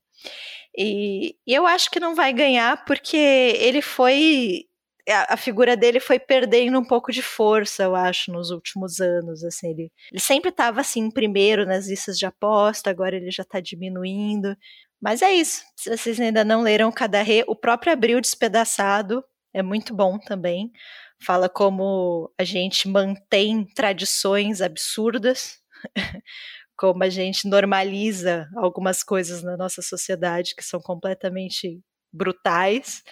[0.76, 4.67] E, e eu acho que não vai ganhar porque ele foi
[5.10, 9.44] a, a, figura dele foi perdendo um pouco de força, eu acho, nos últimos anos.
[9.44, 13.60] Assim, ele, ele sempre estava assim, primeiro nas listas de aposta, agora ele já está
[13.60, 14.56] diminuindo.
[15.00, 15.62] Mas é isso.
[15.76, 19.24] Se vocês ainda não leram Cadarré, o próprio Abril Despedaçado
[19.54, 20.72] é muito bom também.
[21.20, 25.58] Fala como a gente mantém tradições absurdas,
[26.76, 31.80] como a gente normaliza algumas coisas na nossa sociedade que são completamente
[32.12, 33.02] brutais.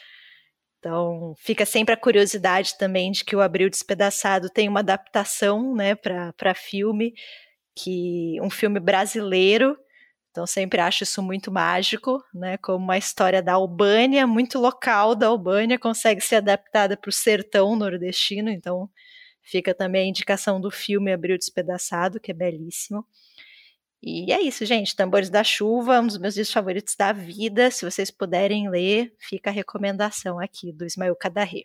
[0.86, 5.96] Então, fica sempre a curiosidade também de que o Abril Despedaçado tem uma adaptação né,
[5.96, 7.12] para filme,
[7.74, 9.76] que um filme brasileiro
[10.30, 12.56] Então sempre acho isso muito mágico, né?
[12.58, 17.74] Como uma história da Albânia, muito local da Albânia, consegue ser adaptada para o sertão
[17.76, 18.50] nordestino.
[18.50, 18.88] Então
[19.42, 23.04] fica também a indicação do filme Abril Despedaçado, que é belíssimo.
[24.08, 24.94] E é isso, gente.
[24.94, 27.72] Tambores da Chuva, um dos meus livros favoritos da vida.
[27.72, 31.64] Se vocês puderem ler, fica a recomendação aqui do Ismael Kadaré.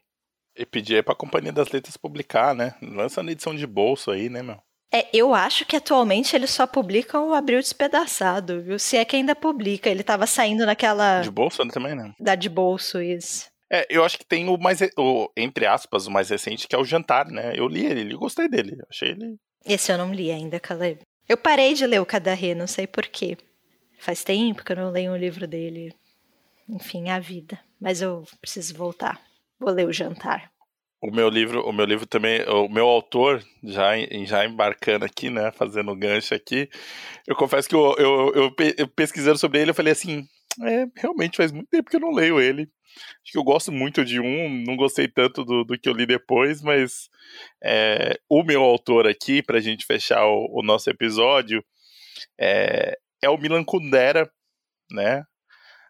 [0.57, 2.73] E pedir para a Companhia das Letras publicar, né?
[2.81, 4.57] Lança na edição de bolso aí, né, meu?
[4.91, 8.80] É, eu acho que atualmente eles só publicam o Abril Despedaçado, viu?
[8.80, 9.88] Se é que ainda publica.
[9.88, 11.22] Ele estava saindo naquela.
[11.22, 12.11] De bolso também, né?
[12.19, 13.51] Da de bolso, isso.
[13.72, 16.80] É, eu acho que tem o mais, o, entre aspas, o mais recente, que é
[16.80, 17.53] o Jantar, né?
[17.55, 19.38] Eu li ele, eu gostei dele, achei ele...
[19.63, 20.99] Esse eu não li ainda, Caleb.
[21.27, 23.38] Eu parei de ler o Cadarré, não sei porquê.
[23.99, 25.93] Faz tempo que eu não leio um livro dele.
[26.68, 27.60] Enfim, a vida.
[27.80, 29.22] Mas eu preciso voltar.
[29.60, 30.52] Vou ler o Jantar.
[31.02, 33.91] O meu livro, o meu livro também, o meu autor, já,
[34.23, 36.69] já embarcando aqui, né, fazendo gancho aqui,
[37.27, 40.27] eu confesso que eu, eu, eu, eu pesquisando sobre ele, eu falei assim,
[40.64, 42.69] é, realmente faz muito tempo que eu não leio ele.
[43.23, 46.05] Acho que eu gosto muito de um, não gostei tanto do, do que eu li
[46.05, 47.09] depois, mas
[47.63, 51.63] é, o meu autor aqui, para a gente fechar o, o nosso episódio,
[52.39, 54.31] é, é, o Milan Kundera,
[54.91, 55.23] né?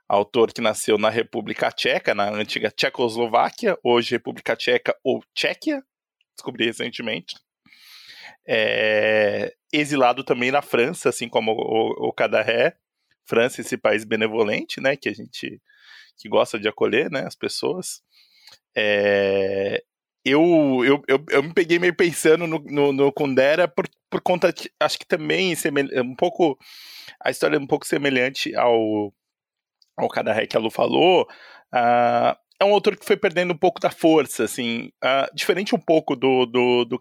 [0.07, 5.81] Autor que nasceu na República Tcheca, na antiga Tchecoslováquia, hoje República Tcheca ou Tchequia,
[6.35, 7.35] descobri recentemente.
[8.45, 12.75] É, exilado também na França, assim como o, o Cadaré.
[13.25, 14.97] França, esse país benevolente, né?
[14.97, 15.61] Que a gente
[16.21, 18.01] que gosta de acolher né, as pessoas.
[18.75, 19.83] É,
[20.23, 20.41] eu,
[20.85, 24.71] eu, eu, eu, me peguei meio pensando no, no, no Kundera por, por conta, de,
[24.79, 25.55] acho que também
[26.03, 26.57] um pouco,
[27.19, 29.11] a história é um pouco semelhante ao,
[29.97, 31.23] ao Kadaré que a Lu falou,
[31.73, 35.79] uh, é um autor que foi perdendo um pouco da força, assim, uh, diferente um
[35.79, 36.99] pouco do, do, do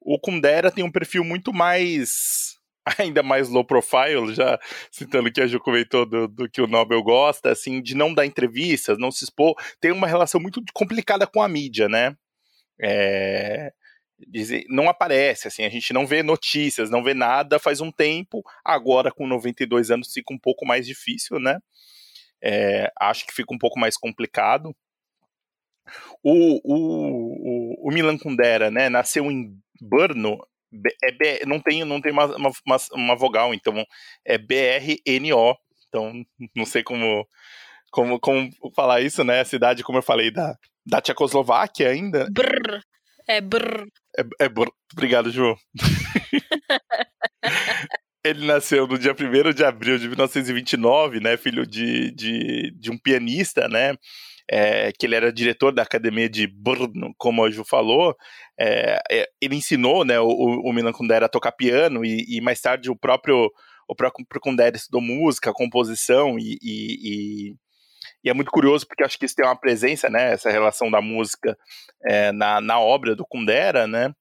[0.00, 2.55] o Kundera tem um perfil muito mais
[2.98, 4.58] ainda mais low profile, já
[4.90, 8.24] citando que a Ju comentou do, do, que o Nobel gosta, assim, de não dar
[8.24, 12.16] entrevistas, não se expor, tem uma relação muito complicada com a mídia, né?
[12.80, 13.72] É,
[14.68, 19.10] não aparece, assim, a gente não vê notícias, não vê nada faz um tempo, agora
[19.10, 21.58] com 92 anos fica um pouco mais difícil, né?
[22.42, 24.74] É, acho que fica um pouco mais complicado.
[26.22, 30.38] O, o, o, o Milan Kundera, né, nasceu em Brno,
[31.02, 33.84] é B, não tem, não tem uma, uma, uma vogal, então
[34.24, 35.54] é B-R-N-O.
[35.88, 36.12] Então,
[36.54, 37.26] não sei como,
[37.90, 39.40] como, como falar isso, né?
[39.40, 42.28] A cidade, como eu falei, da, da Tchecoslováquia ainda.
[42.30, 42.80] Brr.
[43.28, 43.86] É brr.
[44.16, 44.70] É, é brr.
[44.92, 45.56] Obrigado, João.
[48.24, 51.36] Ele nasceu no dia 1 de abril de 1929, né?
[51.36, 53.94] Filho de, de, de um pianista, né?
[54.48, 58.16] É, que ele era diretor da academia de Brno, como a Ju falou,
[58.58, 62.60] é, é, ele ensinou né, o, o Milan Kundera a tocar piano e, e, mais
[62.60, 63.50] tarde o próprio
[63.88, 67.54] o próprio Kundera estudou música, composição e, e,
[68.24, 71.00] e, é muito curioso porque acho que isso tem uma presença, né, essa relação da
[71.00, 71.56] música
[72.04, 74.12] é, na, na obra do Kundera, né,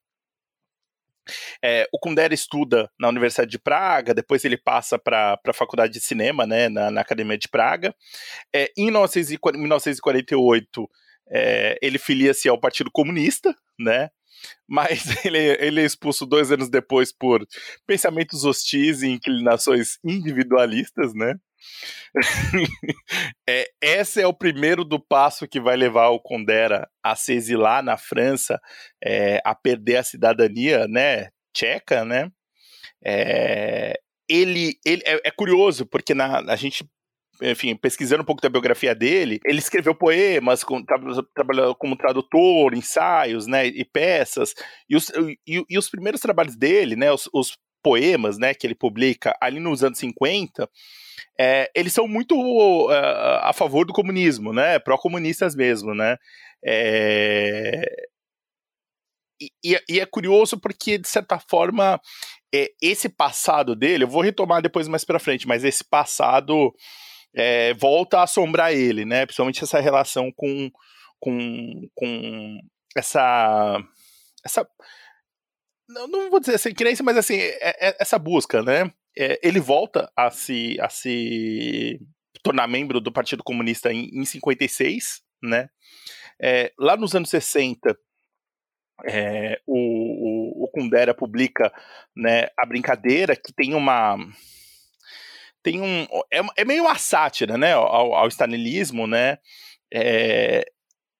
[1.63, 6.01] é, o Kundera estuda na Universidade de Praga, depois ele passa para a Faculdade de
[6.01, 7.95] Cinema, né, na, na Academia de Praga.
[8.53, 10.89] É, em 1948,
[11.29, 14.09] é, ele filia-se ao Partido Comunista, né,
[14.67, 17.45] mas ele, ele é expulso dois anos depois por
[17.85, 21.35] pensamentos hostis e inclinações individualistas, né.
[23.47, 27.83] é, esse é o primeiro do passo que vai levar o Condera a se exilar
[27.83, 28.59] na França,
[29.03, 32.29] é, a perder a cidadania, né, tcheca, né?
[33.03, 36.85] É, ele, ele é, é, curioso porque na, a gente
[37.41, 40.83] enfim, pesquisando um pouco da biografia dele, ele escreveu poemas, com,
[41.33, 44.53] trabalhou como tradutor, ensaios, né, e peças,
[44.89, 45.09] e os,
[45.45, 49.59] e, e os primeiros trabalhos dele, né, os, os, poemas, né, que ele publica ali
[49.59, 50.67] nos anos 50,
[51.39, 52.89] é, eles são muito uh,
[53.41, 54.79] a favor do comunismo, né?
[54.79, 56.17] Pró-comunistas mesmo, né?
[56.65, 57.83] É...
[59.39, 62.01] E, e, é curioso porque, de certa forma,
[62.53, 66.73] é, esse passado dele, eu vou retomar depois mais pra frente, mas esse passado
[67.35, 69.25] é, volta a assombrar ele, né?
[69.27, 70.71] Principalmente essa relação com,
[71.19, 72.59] com, com
[72.97, 73.77] essa.
[74.43, 74.67] essa
[75.87, 78.91] não, não vou dizer assim, crença, mas assim, é, é, essa busca, né?
[79.17, 81.99] é, ele volta a se, a se
[82.43, 85.69] tornar membro do Partido Comunista em, em 56, né?
[86.41, 87.97] É, lá nos anos 60,
[89.05, 91.73] é, o, o, o, Kundera publica
[92.15, 94.17] né, a brincadeira que tem uma
[95.61, 99.37] tem um é, é meio uma sátira né ao, ao stalinismo né
[99.93, 100.63] é,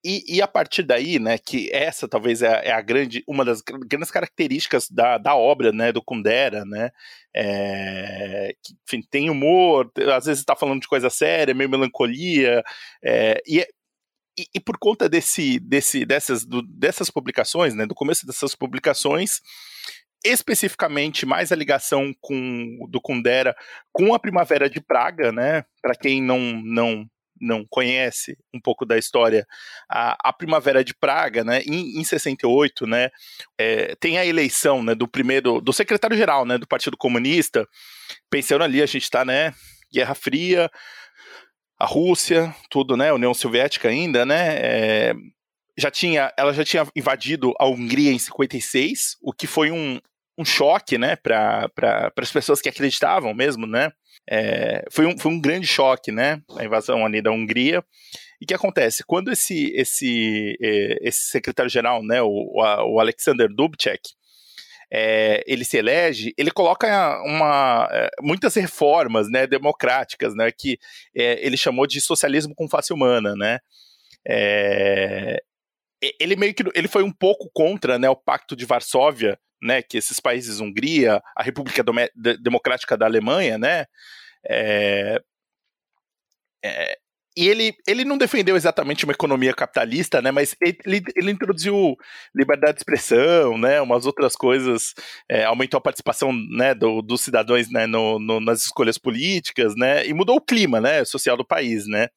[0.07, 3.59] e, e, a partir daí, né, que essa talvez é, é, a grande, uma das
[3.61, 6.91] grandes características da, da obra, né, do Kundera, né,
[7.35, 12.63] é, que, enfim, tem humor, às vezes está falando de coisa séria, meio melancolia,
[13.03, 13.67] é, e,
[14.37, 19.41] e, e, por conta desse, desse, dessas, do, dessas publicações, né, do começo dessas publicações,
[20.23, 23.55] especificamente mais a ligação com, do Kundera
[23.91, 27.09] com a Primavera de Praga, né, para quem não, não
[27.39, 29.45] não conhece um pouco da história,
[29.89, 33.09] a, a Primavera de Praga, né, em, em 68, né,
[33.57, 37.67] é, tem a eleição, né, do primeiro, do secretário-geral, né, do Partido Comunista,
[38.29, 39.53] pensando ali, a gente está, né,
[39.91, 40.69] Guerra Fria,
[41.77, 45.13] a Rússia, tudo, né, União Soviética ainda, né, é,
[45.77, 49.99] já tinha, ela já tinha invadido a Hungria em 56, o que foi um,
[50.37, 53.91] um choque, né, para pra, as pessoas que acreditavam mesmo, né,
[54.29, 56.41] é, foi, um, foi um grande choque, né?
[56.57, 57.83] A invasão ali da Hungria.
[58.41, 59.03] E o que acontece?
[59.05, 64.01] Quando esse, esse, é, esse secretário-geral, né, o, o Alexander Dubček,
[64.91, 66.87] é, ele se elege, ele coloca
[67.23, 70.77] uma, é, muitas reformas né, democráticas, né, que
[71.15, 73.59] é, ele chamou de socialismo com face humana, né,
[74.27, 75.41] é,
[76.19, 79.97] ele meio que ele foi um pouco contra né, o Pacto de Varsóvia, né, que
[79.97, 81.83] esses países, Hungria, a República
[82.39, 83.85] Democrática da Alemanha, né,
[84.47, 85.21] é,
[86.63, 86.97] é,
[87.37, 91.97] e ele, ele não defendeu exatamente uma economia capitalista, né, mas ele, ele introduziu
[92.33, 94.93] liberdade de expressão, né, umas outras coisas,
[95.29, 100.07] é, aumentou a participação né, do, dos cidadãos né, no, no, nas escolhas políticas, né,
[100.07, 102.07] e mudou o clima né, social do país, né.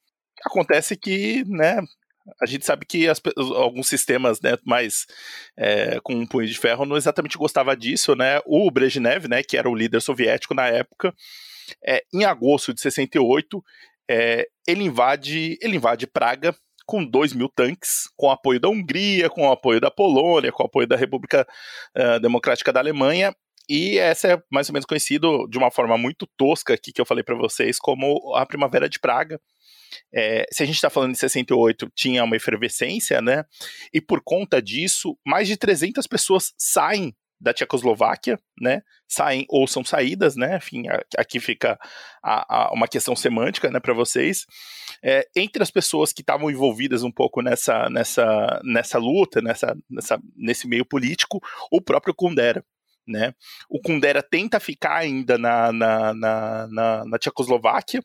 [0.46, 1.80] Acontece que, né,
[2.40, 5.06] a gente sabe que as, alguns sistemas né, mais
[5.56, 8.40] é, com um punho de ferro não exatamente gostava disso, né?
[8.46, 11.14] O Brezhnev, né, que era o líder soviético na época,
[11.84, 13.62] é, em agosto de 68,
[14.10, 16.54] é, ele invade, ele invade Praga
[16.86, 20.96] com 2 mil tanques, com apoio da Hungria, com apoio da Polônia, com apoio da
[20.96, 21.46] República
[21.94, 23.34] uh, Democrática da Alemanha,
[23.68, 27.04] e essa é mais ou menos conhecido de uma forma muito tosca aqui que eu
[27.04, 29.38] falei para vocês como a Primavera de Praga,
[30.12, 33.44] é, se a gente está falando de 68, tinha uma efervescência, né?
[33.92, 38.82] E por conta disso, mais de 300 pessoas saem da Tchecoslováquia, né?
[39.06, 40.56] Saem ou são saídas, né?
[40.56, 40.84] Enfim,
[41.16, 41.78] aqui fica
[42.22, 44.44] a, a, uma questão semântica, né, para vocês.
[45.02, 50.20] É, entre as pessoas que estavam envolvidas um pouco nessa, nessa, nessa luta, nessa, nessa,
[50.36, 51.40] nesse meio político,
[51.70, 52.64] o próprio Kundera.
[53.06, 53.32] Né?
[53.70, 58.02] O Kundera tenta ficar ainda na, na, na, na, na Tchecoslováquia,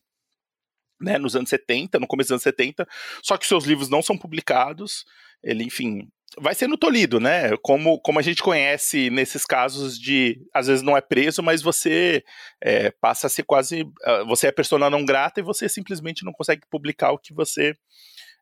[1.04, 2.88] né, nos anos 70, no começo dos anos 70,
[3.22, 5.06] só que seus livros não são publicados,
[5.44, 6.08] ele, enfim,
[6.40, 10.98] vai sendo tolhido, né, como, como a gente conhece nesses casos de, às vezes não
[10.98, 12.24] é preso, mas você
[12.62, 16.34] é, passa a ser quase, ah, você é persona não grata e você simplesmente não
[16.34, 17.76] consegue publicar o que você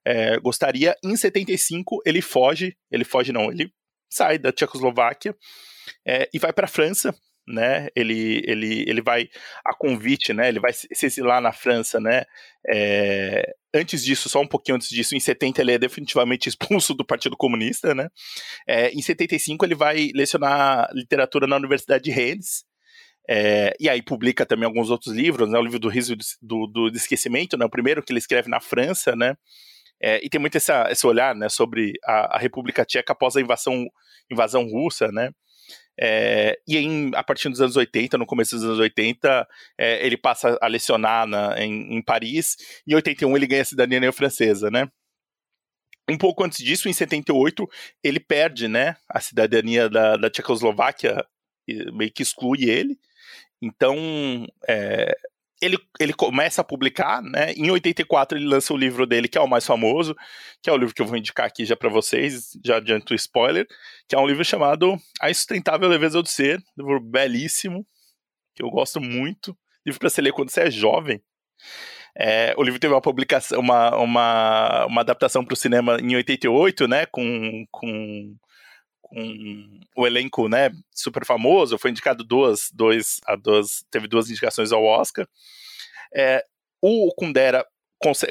[0.05, 0.95] é, gostaria.
[1.03, 3.71] Em 75 ele foge, ele foge não, ele
[4.09, 5.35] sai da Tchecoslováquia
[6.05, 7.15] é, e vai para a França,
[7.51, 7.87] né?
[7.95, 9.29] Ele, ele, ele vai
[9.65, 10.49] a convite, né?
[10.49, 12.23] Ele vai se exilar na França, né?
[12.67, 17.05] É, antes disso, só um pouquinho antes disso, em 70 ele é definitivamente expulso do
[17.05, 18.09] Partido Comunista, né?
[18.67, 22.63] É, em 75 ele vai lecionar literatura na Universidade de Rennes,
[23.29, 25.57] é, e aí publica também alguns outros livros, né?
[25.57, 27.65] O livro do riso do, do, do esquecimento, né?
[27.65, 29.35] O primeiro que ele escreve na França, né?
[30.01, 31.47] É, e tem muito essa, esse olhar, né?
[31.47, 33.85] Sobre a, a República Tcheca após a invasão,
[34.29, 35.31] invasão russa, né?
[35.99, 39.47] É, e em, a partir dos anos 80, no começo dos anos 80,
[39.77, 42.55] é, ele passa a lecionar na, em, em, Paris,
[42.87, 44.89] e em 81 ele ganha a cidadania francesa, né?
[46.09, 47.67] Um pouco antes disso, em 78,
[48.03, 51.25] ele perde né, a cidadania da, da Tchecoslováquia,
[51.93, 52.99] meio que exclui ele.
[53.61, 55.15] Então, é,
[55.61, 57.53] ele, ele começa a publicar, né?
[57.53, 60.15] Em 84 ele lança o livro dele, que é o mais famoso,
[60.61, 63.15] que é o livro que eu vou indicar aqui já para vocês, já adianto o
[63.15, 63.67] spoiler,
[64.07, 67.85] que é um livro chamado A Insustentável Leveza do Ser, livro belíssimo,
[68.55, 69.55] que eu gosto muito,
[69.85, 71.21] livro para você ler quando você é jovem.
[72.17, 76.87] É, o livro teve uma publicação, uma, uma, uma adaptação para o cinema em 88,
[76.87, 77.05] né?
[77.05, 78.35] Com, com
[79.01, 84.71] com o elenco, né, super famoso, foi indicado duas, dois, a duas, teve duas indicações
[84.71, 85.27] ao Oscar.
[86.15, 86.43] É,
[86.81, 87.65] o Kundera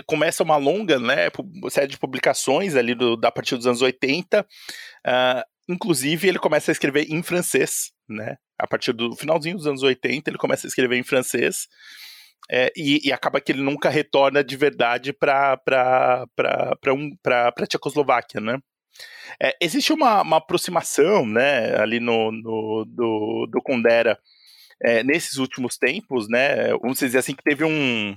[0.07, 1.29] começa uma longa, né,
[1.71, 4.47] série de publicações ali do, da partir dos anos 80, uh,
[5.05, 9.85] ah, inclusive ele começa a escrever em francês, né, a partir do finalzinho dos anos
[9.85, 11.69] 80 ele começa a escrever em francês,
[12.51, 15.57] é, e, e, acaba que ele nunca retorna de verdade para
[16.89, 18.59] um, a Tchecoslováquia, né?
[19.41, 24.19] É, existe uma, uma, aproximação, né, ali no, no do, do Kundera
[24.83, 28.17] é, nesses últimos tempos, né, vamos dizer assim, que teve um,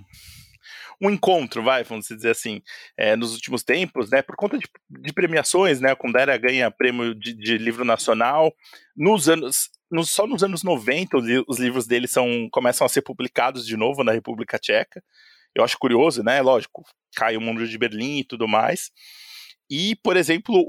[1.02, 2.62] um encontro, vai, vamos dizer assim,
[2.98, 7.14] é, nos últimos tempos, né, por conta de, de premiações, né, a Kundera ganha prêmio
[7.14, 8.54] de, de livro nacional,
[8.96, 11.18] nos anos, nos, só nos anos 90
[11.48, 15.04] os livros dele são, começam a ser publicados de novo na República Tcheca,
[15.56, 16.84] eu acho curioso, né, lógico,
[17.16, 18.92] cai o mundo de Berlim e tudo mais,
[19.74, 20.64] e, por exemplo,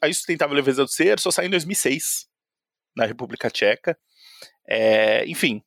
[0.00, 2.26] A Insustentável Leveza do Ser só saiu em 2006,
[2.96, 3.98] na República Tcheca,
[4.66, 5.62] é, enfim,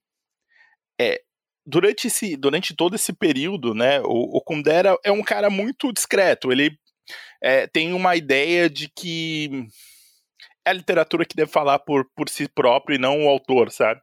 [1.00, 1.22] é,
[1.64, 6.52] durante, esse, durante todo esse período, né, o, o Kundera é um cara muito discreto.
[6.52, 6.76] Ele
[7.44, 9.68] é, tem uma ideia de que
[10.66, 14.02] é a literatura que deve falar por, por si próprio e não o autor, sabe?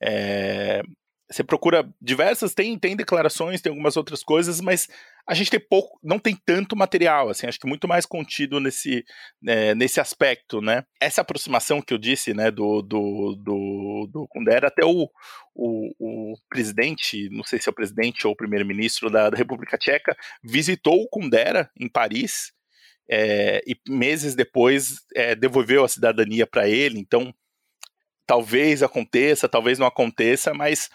[0.00, 0.82] É,
[1.30, 4.88] você procura diversas, tem, tem declarações, tem algumas outras coisas, mas
[5.26, 9.04] a gente tem pouco, não tem tanto material, assim, acho que muito mais contido nesse,
[9.46, 10.84] é, nesse aspecto, né?
[11.00, 15.08] Essa aproximação que eu disse, né, do, do, do, do Kundera, até o,
[15.54, 19.78] o, o, presidente, não sei se é o presidente ou o primeiro-ministro da, da, República
[19.78, 22.52] Tcheca, visitou o Kundera em Paris,
[23.08, 27.34] é, e meses depois é, devolveu a cidadania para ele, então
[28.26, 30.88] talvez aconteça, talvez não aconteça, mas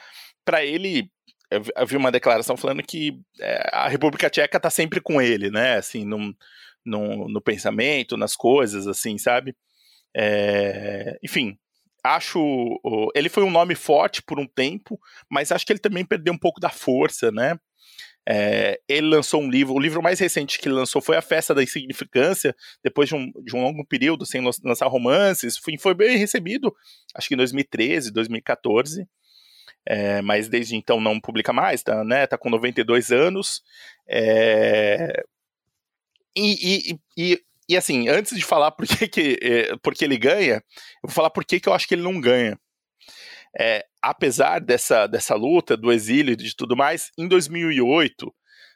[0.43, 1.10] para ele
[1.51, 5.77] eu vi uma declaração falando que é, a República Tcheca está sempre com ele, né?
[5.77, 6.35] Assim, no,
[6.85, 9.56] no, no, pensamento, nas coisas, assim, sabe?
[10.15, 11.57] É, enfim,
[12.03, 12.39] acho.
[13.15, 14.99] Ele foi um nome forte por um tempo,
[15.30, 17.57] mas acho que ele também perdeu um pouco da força, né?
[18.30, 21.56] É, ele lançou um livro, o livro mais recente que ele lançou foi A Festa
[21.56, 26.18] da Insignificância, depois de um, de um longo período sem lançar romances, foi, foi bem
[26.18, 26.76] recebido,
[27.15, 29.07] acho que em 2013, 2014
[29.85, 33.64] é, mas desde então não publica mais, tá, né, tá com 92 anos.
[34.07, 35.23] É,
[36.35, 40.18] e, e, e, e, assim, antes de falar por que, que, é, por que ele
[40.18, 40.64] ganha, eu
[41.03, 42.60] vou falar por que, que eu acho que ele não ganha.
[43.57, 48.34] É, apesar dessa, dessa luta, do exílio e de tudo mais, em 2008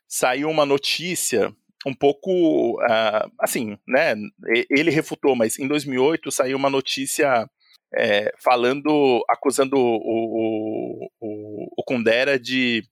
[0.08, 1.54] saiu uma notícia
[1.86, 4.16] um pouco, uh, assim, né,
[4.70, 7.46] ele refutou, mas em 2008 saiu uma notícia
[7.96, 12.84] é, falando, acusando o, o, o, o Kundera de,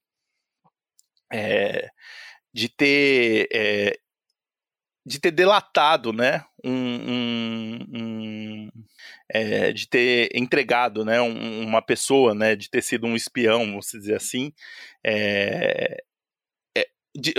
[1.31, 1.89] é,
[2.53, 3.97] de ter é,
[5.03, 8.69] de ter delatado, né, um, um, um
[9.33, 13.87] é, de ter entregado, né, um, uma pessoa, né, de ter sido um espião, vamos
[13.87, 14.51] dizer assim,
[15.03, 16.03] é,
[16.77, 16.85] é
[17.15, 17.33] de,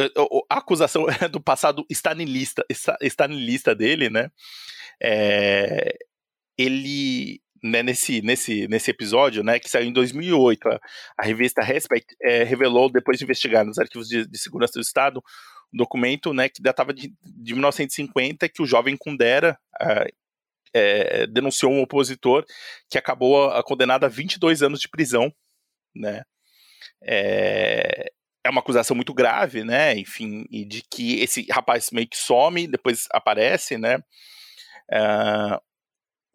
[0.51, 2.64] a acusação do passado stalinista,
[3.02, 4.31] stalinista dele, né,
[6.56, 10.81] ele né, nesse, nesse, nesse episódio, né, que saiu em 2008, a,
[11.19, 12.16] a revista Respect
[12.47, 15.23] revelou, depois de investigar nos arquivos de, de, segurança do Estado,
[15.73, 19.59] um documento né, que datava de, de 1950, que o jovem Kundera
[20.74, 22.44] é, denunciou um opositor
[22.90, 25.32] que acabou a, a condenado a 22 anos de prisão,
[25.94, 26.23] né,
[27.03, 28.11] é,
[28.44, 32.66] é uma acusação muito grave, né, enfim, e de que esse rapaz meio que some,
[32.66, 33.99] depois aparece, né,
[34.93, 35.59] Uh,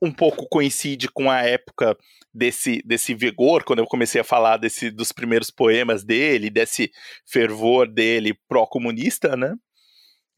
[0.01, 1.97] um pouco coincide com a época
[2.33, 6.91] desse, desse vigor, quando eu comecei a falar desse, dos primeiros poemas dele, desse
[7.25, 9.55] fervor dele pró-comunista, né?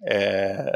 [0.07, 0.71] É,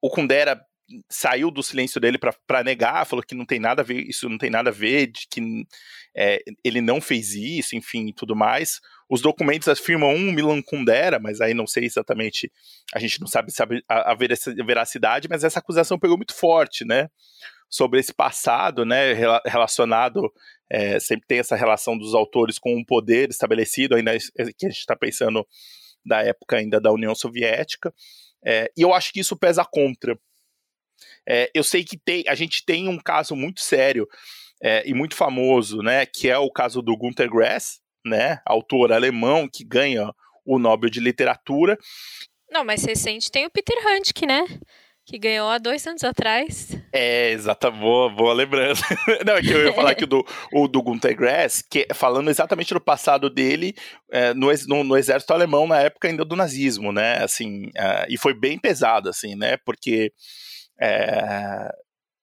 [0.00, 0.62] o Kundera
[1.08, 4.38] saiu do silêncio dele para negar, falou que não tem nada a ver, isso não
[4.38, 5.40] tem nada a ver, de que
[6.16, 8.80] é, ele não fez isso, enfim, e tudo mais.
[9.08, 12.50] Os documentos afirmam um Milan Kundera, mas aí não sei exatamente,
[12.94, 17.08] a gente não sabe, sabe a, veracidade, mas essa acusação pegou muito forte, né?
[17.68, 19.14] sobre esse passado, né,
[19.46, 20.30] relacionado,
[20.70, 24.12] é, sempre tem essa relação dos autores com um poder estabelecido, ainda
[24.58, 25.42] que a gente está pensando
[26.04, 27.90] da época ainda da União Soviética,
[28.44, 30.18] é, e eu acho que isso pesa contra.
[31.28, 34.06] É, eu sei que tem, a gente tem um caso muito sério
[34.62, 39.48] é, e muito famoso, né, que é o caso do Günter Grass, né, autor alemão
[39.52, 40.12] que ganha
[40.44, 41.78] o Nobel de Literatura.
[42.50, 44.44] Não, mas recente tem o Peter Handke, né?
[45.04, 46.76] que ganhou há dois anos atrás.
[46.92, 48.84] É, exata, boa, boa lembrança.
[49.26, 52.72] Não, é que eu ia falar que do, o do Gunter Grass, que falando exatamente
[52.72, 53.74] do passado dele
[54.10, 58.16] é, no, no, no, exército alemão na época ainda do nazismo, né, assim, é, e
[58.16, 60.12] foi bem pesado, assim, né, porque,
[60.82, 61.70] é,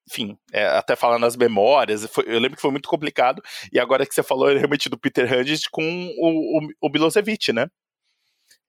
[0.09, 3.41] enfim, é, até falando as memórias, foi, eu lembro que foi muito complicado,
[3.71, 7.67] e agora que você falou realmente do Peter Handis com o, o, o Milosevic, né,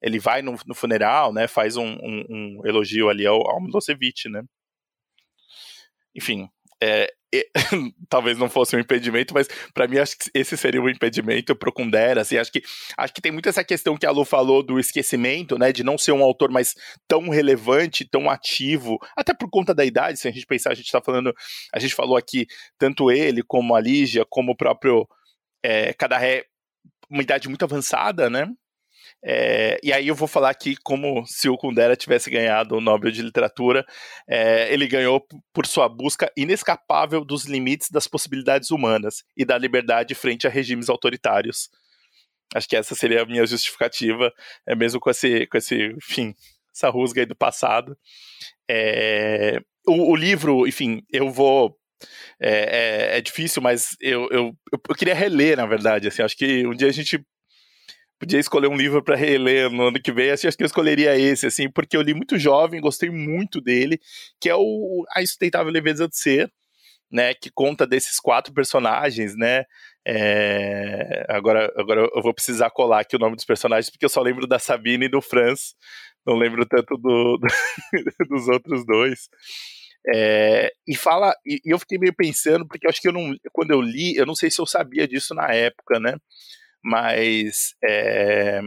[0.03, 4.29] ele vai no, no funeral, né, faz um, um, um elogio ali ao, ao, Milosevic,
[4.29, 4.43] né.
[6.15, 6.49] Enfim,
[6.82, 7.44] é, é,
[8.09, 11.73] talvez não fosse um impedimento, mas para mim acho que esse seria um impedimento pro
[11.73, 12.62] Kundera, assim, acho que
[12.97, 15.97] acho que tem muito essa questão que a Lu falou do esquecimento, né, de não
[15.97, 16.74] ser um autor mais
[17.07, 20.86] tão relevante, tão ativo, até por conta da idade, se a gente pensar, a gente
[20.86, 21.32] está falando,
[21.73, 22.47] a gente falou aqui
[22.78, 25.07] tanto ele como a Lígia, como o próprio
[25.62, 26.44] é, Cadarré,
[27.09, 28.48] uma idade muito avançada, né,
[29.22, 33.10] É, e aí eu vou falar aqui como se o Kundera tivesse ganhado o Nobel
[33.10, 33.84] de Literatura.
[34.28, 40.14] É, ele ganhou por sua busca inescapável dos limites das possibilidades humanas e da liberdade
[40.14, 41.68] frente a regimes autoritários.
[42.55, 44.32] Acho que essa seria a minha justificativa,
[44.66, 46.34] é mesmo com esse, com esse, enfim,
[46.74, 47.97] essa rusga aí do passado.
[48.68, 51.76] É, o, o, livro, enfim, eu vou.
[52.40, 56.09] É, é, é difícil, mas eu, eu, eu, queria reler, na verdade.
[56.09, 57.24] Assim, acho que um dia a gente
[58.20, 61.47] podia escolher um livro para reler no ano que vem, acho que eu escolheria esse,
[61.47, 63.98] assim, porque eu li muito jovem, gostei muito dele,
[64.38, 66.52] que é o A Insustentável Leveza de Ser,
[67.10, 69.64] né, que conta desses quatro personagens, né,
[70.06, 71.24] é...
[71.30, 74.47] agora, agora eu vou precisar colar aqui o nome dos personagens, porque eu só lembro
[74.47, 75.74] da Sabine e do Franz,
[76.26, 77.48] não lembro tanto do, do
[78.28, 79.30] dos outros dois,
[80.14, 83.34] é, e fala, e, e, eu fiquei meio pensando, porque eu acho que eu não,
[83.51, 86.16] quando eu li, eu não sei se eu sabia disso na época, né,
[86.82, 88.61] mas é,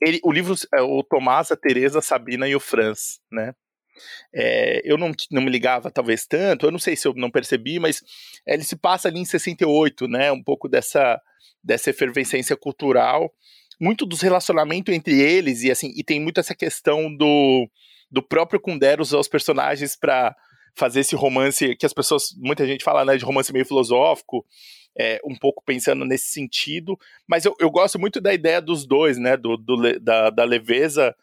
[0.00, 3.54] ele, o livro, é o Tomás, a Teresa, a Sabina e o Franz, né?
[4.34, 7.78] É, eu não, não me ligava talvez tanto, eu não sei se eu não percebi,
[7.78, 8.02] mas
[8.46, 10.32] ele se passa ali em 68, né?
[10.32, 11.20] Um pouco dessa,
[11.62, 13.32] dessa efervescência cultural,
[13.80, 17.68] muito dos relacionamentos entre eles, e assim, e tem muito essa questão do,
[18.10, 20.34] do próprio Kundera usar os personagens para
[20.74, 24.44] fazer esse romance que as pessoas, muita gente fala, né, de romance meio filosófico,
[24.96, 29.18] é, um pouco pensando nesse sentido, mas eu, eu gosto muito da ideia dos dois,
[29.18, 31.14] né, do, do da, da, leveza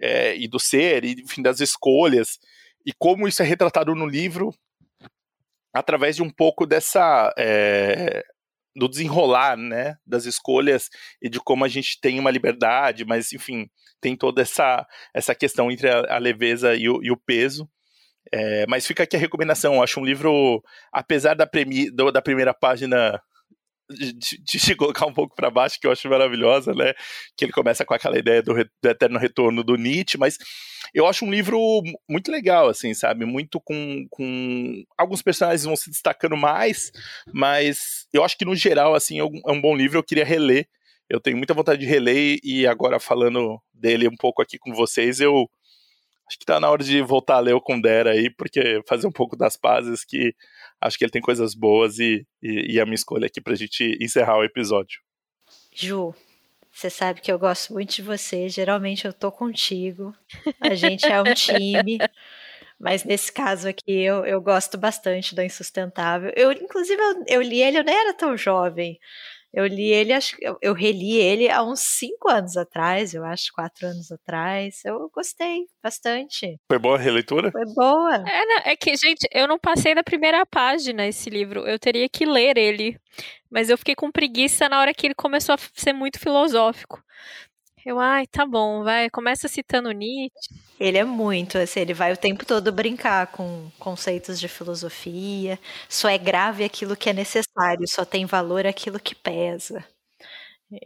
[0.00, 2.38] é, e do ser, e enfim, das escolhas,
[2.84, 4.54] e como isso é retratado no livro
[5.72, 8.24] através de um pouco dessa é,
[8.74, 10.88] do desenrolar, né, das escolhas
[11.20, 13.68] e de como a gente tem uma liberdade, mas enfim,
[14.00, 17.68] tem toda essa essa questão entre a, a leveza e o, e o peso.
[18.32, 19.74] É, mas fica aqui a recomendação.
[19.74, 20.62] Eu acho um livro,
[20.92, 23.20] apesar da, premi, do, da primeira página
[23.90, 26.92] de, de, colocar um pouco para baixo, que eu acho maravilhosa, né?
[27.36, 30.38] Que ele começa com aquela ideia do, do, eterno retorno do Nietzsche, mas
[30.94, 31.58] eu acho um livro
[32.08, 33.24] muito legal, assim, sabe?
[33.24, 36.92] Muito com, com alguns personagens vão se destacando mais,
[37.32, 39.98] mas eu acho que no geral, assim, é é um bom livro.
[39.98, 40.68] Eu queria reler.
[41.08, 45.20] Eu tenho muita vontade de reler e agora falando dele um pouco aqui com vocês,
[45.20, 45.50] eu
[46.30, 49.12] acho que tá na hora de voltar a ler o Kundera aí, porque fazer um
[49.12, 50.32] pouco das pazes que
[50.80, 53.98] acho que ele tem coisas boas e, e, e a minha escolha aqui pra gente
[54.00, 55.00] encerrar o episódio.
[55.74, 56.14] Ju,
[56.70, 60.14] você sabe que eu gosto muito de você, geralmente eu tô contigo,
[60.60, 61.98] a gente é um time.
[62.78, 66.32] Mas nesse caso aqui eu, eu gosto bastante da Insustentável.
[66.34, 68.98] Eu, inclusive, eu, eu li ele, eu nem era tão jovem.
[69.52, 73.52] Eu li ele, acho eu, eu reli ele há uns cinco anos atrás, eu acho,
[73.52, 74.80] quatro anos atrás.
[74.84, 76.56] Eu gostei bastante.
[76.68, 77.50] Foi boa a releitura?
[77.50, 78.24] Foi boa.
[78.28, 81.66] É, é que, gente, eu não passei da primeira página esse livro.
[81.66, 82.96] Eu teria que ler ele.
[83.50, 87.02] Mas eu fiquei com preguiça na hora que ele começou a ser muito filosófico.
[87.84, 90.54] Eu, ai, tá bom, vai, começa citando Nietzsche.
[90.78, 95.58] Ele é muito, assim, ele vai o tempo todo brincar com conceitos de filosofia.
[95.88, 99.84] Só é grave aquilo que é necessário, só tem valor aquilo que pesa.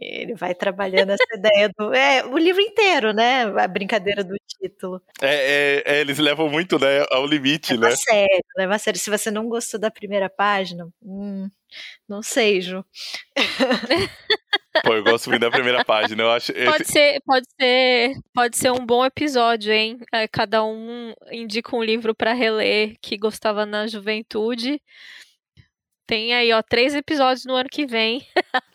[0.01, 1.93] Ele vai trabalhando essa ideia do.
[1.93, 3.43] É, o livro inteiro, né?
[3.43, 5.01] A brincadeira do título.
[5.21, 7.93] É, é, é eles levam muito né, ao limite, leva né?
[7.93, 8.99] A sério, leva a sério.
[8.99, 11.49] Se você não gostou da primeira página, hum,
[12.07, 12.83] não sei, Ju.
[14.83, 16.23] Pô, eu gosto muito da primeira página.
[16.23, 16.53] Eu acho.
[16.53, 16.91] Pode esse...
[16.91, 19.97] ser, pode ser, pode ser um bom episódio, hein?
[20.13, 24.81] É, cada um indica um livro para reler que gostava na juventude.
[26.07, 28.25] Tem aí, ó, três episódios no ano que vem.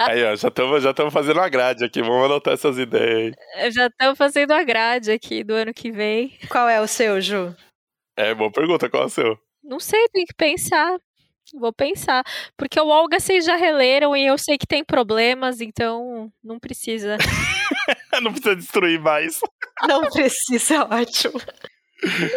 [0.01, 3.70] Aí, ó, já estamos já fazendo a grade aqui, vamos anotar essas ideias aí.
[3.70, 6.36] Já estamos fazendo a grade aqui do ano que vem.
[6.48, 7.55] Qual é o seu, Ju?
[8.16, 9.39] É, boa pergunta, qual é o seu?
[9.62, 10.98] Não sei, tem que pensar.
[11.55, 12.22] Vou pensar.
[12.56, 17.16] Porque o Olga vocês já releram e eu sei que tem problemas, então não precisa.
[18.22, 19.40] não precisa destruir mais.
[19.86, 21.40] Não precisa, ótimo.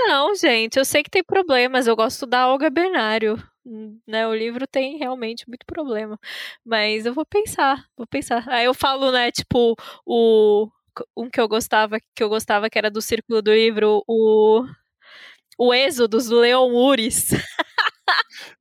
[0.07, 1.87] Não, gente, eu sei que tem problemas.
[1.87, 3.41] Eu gosto da Olga Benário.
[4.05, 6.19] Né, o livro tem realmente muito problema.
[6.65, 8.43] Mas eu vou pensar, vou pensar.
[8.49, 9.75] Aí eu falo, né, tipo,
[10.05, 10.67] o
[11.15, 14.65] um que eu gostava, que eu gostava que era do Círculo do Livro, o
[15.57, 17.29] o Êxodos do Leon Uris.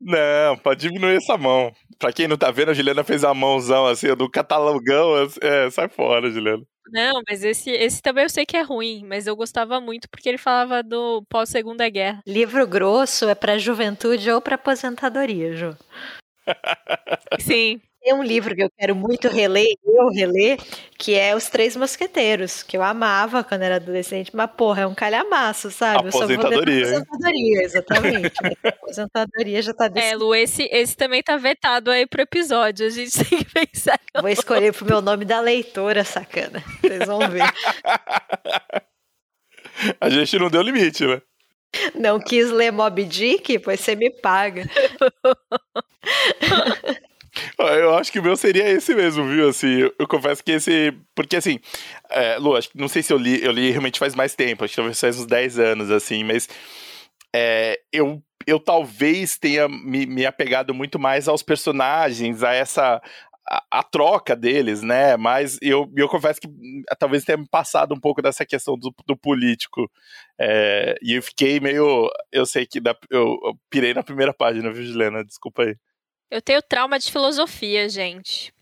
[0.00, 1.72] Não, pode diminuir essa mão.
[1.98, 5.14] Pra quem não tá vendo, a Juliana fez a mãozão assim, do catalogão.
[5.14, 6.62] Assim, é, sai fora, Juliana.
[6.92, 10.28] Não, mas esse, esse também eu sei que é ruim, mas eu gostava muito porque
[10.28, 12.20] ele falava do pós-segunda guerra.
[12.26, 15.76] Livro grosso é pra juventude ou pra aposentadoria, Ju.
[17.40, 20.58] Sim, tem um livro que eu quero muito reler, eu reler,
[20.98, 24.94] que é Os Três Mosqueteiros, que eu amava quando era adolescente, mas porra, é um
[24.94, 26.08] calhamaço, sabe?
[26.08, 26.98] Aposentadoria.
[26.98, 28.32] aposentadoria, exatamente.
[28.66, 30.14] aposentadoria já tá decidido.
[30.14, 34.00] É, Lu, esse, esse também tá vetado aí pro episódio, a gente tem que pensar.
[34.20, 36.62] Vou escolher pro meu nome da leitora, sacana.
[36.80, 37.42] Vocês vão ver.
[40.00, 41.22] a gente não deu limite, né?
[41.94, 43.58] Não quis ler Mob Dick?
[43.60, 44.68] Pois você me paga.
[47.58, 49.48] Eu acho que o meu seria esse mesmo, viu?
[49.48, 50.92] Assim, eu, confesso que esse.
[51.14, 51.58] Porque assim,
[52.10, 54.72] é, Lu, acho, não sei se eu li, eu li realmente faz mais tempo, acho
[54.72, 56.48] que talvez faz uns 10 anos, assim, mas
[57.34, 63.00] é, eu, eu talvez tenha me, me apegado muito mais aos personagens, a essa.
[63.48, 65.16] A, a, troca deles, né?
[65.16, 68.94] Mas eu, eu confesso que hum, talvez tenha me passado um pouco dessa questão do,
[69.04, 69.90] do político.
[70.38, 72.08] É, e eu fiquei meio.
[72.30, 75.24] Eu sei que da, eu, eu pirei na primeira página, viu, Juliana?
[75.24, 75.76] Desculpa aí.
[76.32, 78.54] Eu tenho trauma de filosofia, gente.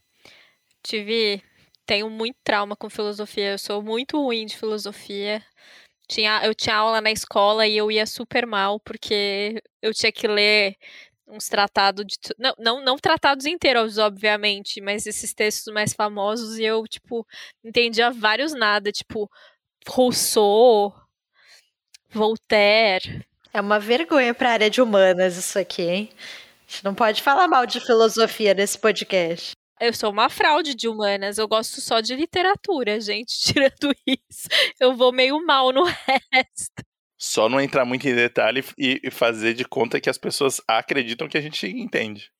[0.83, 1.41] Tive.
[1.87, 3.53] Tenho muito trauma com filosofia.
[3.53, 5.41] Eu sou muito ruim de filosofia.
[6.09, 10.27] Tinha, eu tinha aula na escola e eu ia super mal, porque eu tinha que
[10.27, 10.75] ler
[11.29, 12.17] uns tratados de.
[12.37, 17.25] Não, não, não tratados inteiros, obviamente, mas esses textos mais famosos e eu, tipo,
[17.63, 19.31] entendia vários nada, tipo,
[19.87, 20.93] Rousseau,
[22.09, 23.25] Voltaire.
[23.53, 26.11] É uma vergonha para a área de humanas isso aqui, hein?
[26.71, 29.51] A gente não pode falar mal de filosofia nesse podcast.
[29.81, 33.33] Eu sou uma fraude de humanas, eu gosto só de literatura, gente.
[33.43, 34.47] Tirando isso,
[34.79, 35.83] eu vou meio mal no
[36.33, 36.85] resto.
[37.19, 41.37] Só não entrar muito em detalhe e fazer de conta que as pessoas acreditam que
[41.37, 42.31] a gente entende.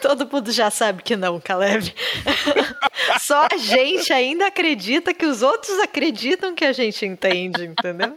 [0.00, 1.94] Todo mundo já sabe que não, Caleb.
[3.20, 8.16] Só a gente ainda acredita que os outros acreditam que a gente entende, entendeu?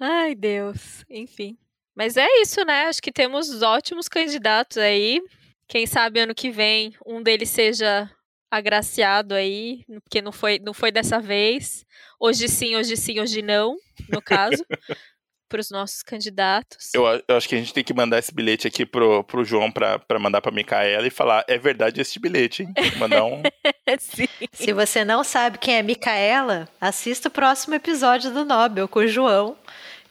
[0.00, 1.04] Ai, Deus.
[1.10, 1.58] Enfim.
[1.96, 2.84] Mas é isso, né?
[2.84, 5.20] Acho que temos ótimos candidatos aí.
[5.66, 8.10] Quem sabe ano que vem um deles seja
[8.50, 11.84] agraciado aí, porque não foi, não foi dessa vez.
[12.20, 13.76] Hoje sim, hoje sim, hoje não,
[14.10, 14.64] no caso.
[15.48, 16.92] para os nossos candidatos.
[16.92, 19.70] Eu, eu, acho que a gente tem que mandar esse bilhete aqui pro, pro João
[19.70, 22.74] para mandar para Micaela e falar: é verdade esse bilhete, hein?
[22.98, 23.42] Mandar um.
[24.52, 29.06] Se você não sabe quem é Micaela, assista o próximo episódio do Nobel com o
[29.06, 29.56] João.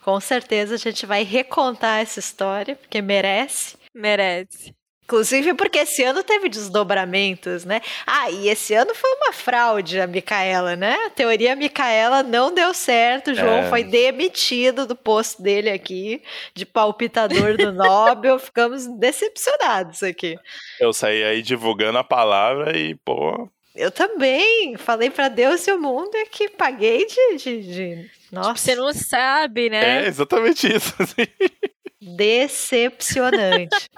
[0.06, 3.76] Com certeza a gente vai recontar essa história, porque merece.
[3.92, 4.72] Merece.
[5.04, 7.82] Inclusive porque esse ano teve desdobramentos, né?
[8.06, 10.94] Ah, e esse ano foi uma fraude a Micaela, né?
[11.08, 13.70] A teoria Micaela não deu certo, o João é.
[13.70, 16.22] foi demitido do posto dele aqui,
[16.54, 20.38] de palpitador do Nobel, ficamos decepcionados aqui.
[20.80, 23.50] Eu saí aí divulgando a palavra e, pô...
[23.76, 28.54] Eu também, falei para Deus e o mundo é que paguei de, de, de nossa.
[28.54, 30.04] Tipo, você não sabe, né?
[30.04, 30.94] É exatamente isso.
[31.00, 31.26] Assim.
[32.16, 33.90] Decepcionante.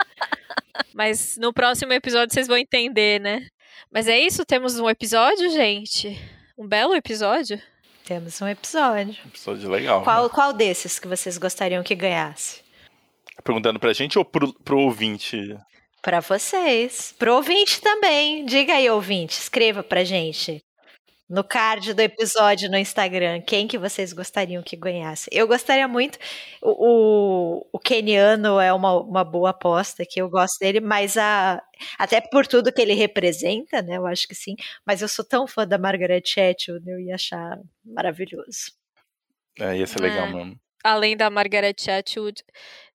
[0.94, 3.48] Mas no próximo episódio vocês vão entender, né?
[3.92, 6.20] Mas é isso, temos um episódio, gente.
[6.58, 7.62] Um belo episódio.
[8.06, 9.16] Temos um episódio.
[9.26, 10.04] Um episódio legal.
[10.04, 10.30] Qual, né?
[10.34, 12.62] qual desses que vocês gostariam que ganhasse?
[13.44, 15.58] Perguntando pra gente ou pro, pro ouvinte?
[16.02, 17.14] Pra vocês.
[17.18, 18.46] Pro ouvinte também.
[18.46, 19.40] Diga aí, ouvinte.
[19.40, 20.64] Escreva pra gente
[21.30, 25.30] no card do episódio no Instagram, quem que vocês gostariam que ganhasse?
[25.32, 26.18] Eu gostaria muito.
[26.62, 31.62] O, o, o Keniano é uma, uma boa aposta, que eu gosto dele, mas a,
[32.00, 33.98] até por tudo que ele representa, né?
[33.98, 34.56] Eu acho que sim.
[34.86, 38.72] Mas eu sou tão fã da Margaret Atwood, eu ia achar maravilhoso.
[39.60, 40.34] É, ia ser legal é.
[40.34, 40.60] mesmo.
[40.82, 42.42] Além da Margaret Atwood,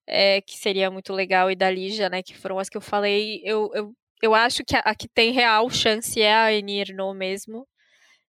[0.06, 2.22] é, que seria muito legal, e da Lígia, né?
[2.22, 3.92] Que foram as que eu falei, eu, eu,
[4.22, 7.66] eu acho que a, a que tem real chance é a Enir No mesmo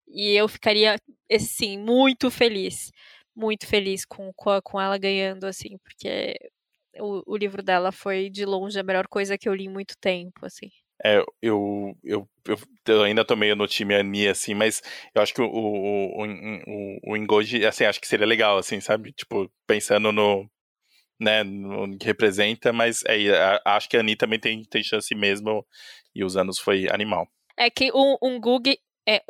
[0.08, 0.96] e eu ficaria,
[1.32, 2.92] assim, muito feliz.
[3.36, 6.36] Muito feliz com, com ela ganhando, assim, porque
[7.00, 9.96] o, o livro dela foi, de longe, a melhor coisa que eu li em muito
[10.00, 10.70] tempo, assim.
[11.04, 12.30] É, eu, eu,
[12.88, 14.82] eu, ainda tô meio no time Ani, assim, mas
[15.14, 19.12] eu acho que o, o, o, o Engoji, assim, acho que seria legal, assim, sabe?
[19.12, 20.50] Tipo, pensando no,
[21.20, 25.66] né, no que representa, mas é, acho que a Ani também tem, tem chance mesmo,
[26.16, 27.28] e os anos foi animal.
[27.58, 28.78] É que um, um Gug
[29.08, 29.22] é,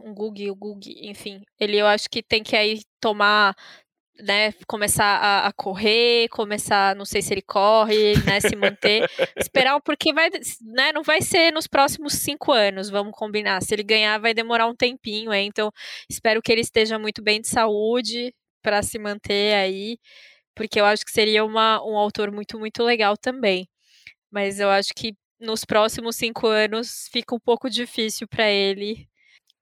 [0.00, 3.54] um Gug, o Gug, enfim, ele eu acho que tem que aí tomar,
[4.20, 9.80] né, começar a, a, correr, começar, não sei se ele corre, né, se manter, esperar,
[9.82, 10.30] porque vai,
[10.62, 14.66] né, não vai ser nos próximos cinco anos, vamos combinar, se ele ganhar vai demorar
[14.66, 15.70] um tempinho, é, então
[16.08, 19.98] espero que ele esteja muito bem de saúde para se manter aí,
[20.54, 23.68] porque eu acho que seria uma, um autor muito, muito legal também,
[24.30, 29.08] mas eu acho que nos próximos cinco anos fica um pouco difícil para ele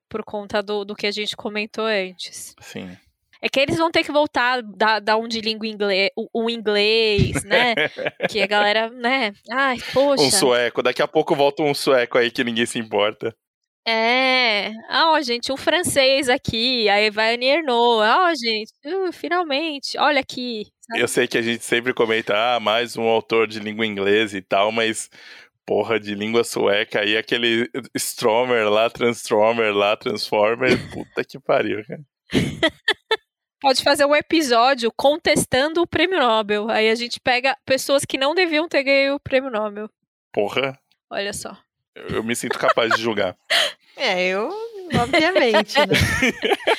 [0.09, 2.55] por conta do, do que a gente comentou antes.
[2.61, 2.97] Sim.
[3.41, 7.45] É que eles vão ter que voltar da, da um de língua inglês, um inglês,
[7.45, 7.75] né?
[8.31, 9.33] que a galera, né?
[9.51, 10.23] Ai, poxa.
[10.23, 10.83] Um sueco.
[10.83, 13.35] Daqui a pouco volta um sueco aí que ninguém se importa.
[13.89, 19.97] É, ah, ó, gente, um francês aqui, aí vai a Nierno, ó, gente, uh, finalmente,
[19.97, 20.67] olha aqui.
[20.81, 21.01] Sabe?
[21.01, 24.43] Eu sei que a gente sempre comenta, ah, mais um autor de língua inglesa e
[24.43, 25.09] tal, mas
[25.67, 32.01] porra de língua sueca aí, aquele Stromer lá, Transformer lá, Transformer, puta que pariu, cara.
[33.61, 36.71] Pode fazer um episódio contestando o prêmio Nobel.
[36.71, 39.91] Aí a gente pega pessoas que não deviam ter ganho o prêmio Nobel.
[40.33, 40.79] Porra.
[41.11, 41.57] Olha só.
[41.95, 43.37] Eu, eu me sinto capaz de julgar.
[43.99, 44.51] É, eu,
[45.01, 45.97] obviamente, né?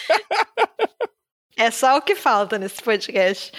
[1.57, 3.51] é só o que falta nesse podcast.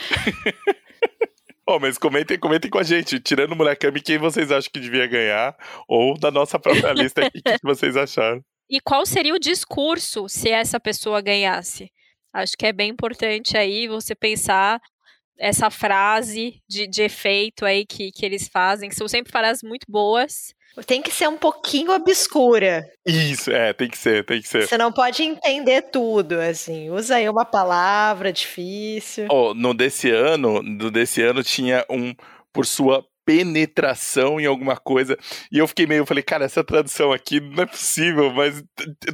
[1.70, 5.07] Oh, mas comentem, comentem com a gente, tirando o Murakami, quem vocês acham que devia
[5.07, 5.55] ganhar,
[5.86, 8.43] ou da nossa própria lista o que, que vocês acharam.
[8.70, 11.93] E qual seria o discurso se essa pessoa ganhasse?
[12.32, 14.81] Acho que é bem importante aí você pensar
[15.39, 19.85] essa frase de, de efeito aí que, que eles fazem, que são sempre frases muito
[19.86, 20.55] boas.
[20.86, 22.85] Tem que ser um pouquinho obscura.
[23.05, 24.69] Isso, é, tem que ser, tem que ser.
[24.69, 26.90] Você não pode entender tudo, assim.
[26.90, 29.27] Usa aí uma palavra difícil.
[29.31, 32.15] Oh, no desse ano, no desse ano tinha um
[32.53, 35.15] por sua penetração em alguma coisa.
[35.53, 38.65] E eu fiquei meio, falei, cara, essa tradução aqui não é possível, mas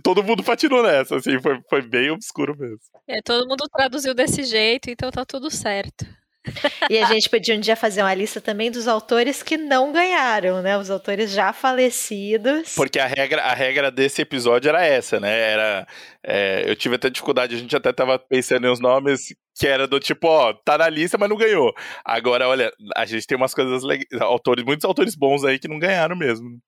[0.04, 2.78] todo mundo patinou nessa, assim, foi, foi bem obscuro mesmo.
[3.08, 6.06] É, todo mundo traduziu desse jeito, então tá tudo certo.
[6.90, 10.60] E a gente podia um dia fazer uma lista também dos autores que não ganharam,
[10.60, 10.76] né?
[10.76, 12.74] Os autores já falecidos.
[12.74, 15.52] Porque a regra, a regra desse episódio era essa, né?
[15.52, 15.86] Era.
[16.22, 19.86] É, eu tive até dificuldade, a gente até tava pensando em uns nomes que era
[19.86, 21.72] do tipo, ó, tá na lista, mas não ganhou.
[22.04, 25.78] Agora, olha, a gente tem umas coisas legais, autores, muitos autores bons aí que não
[25.78, 26.58] ganharam mesmo.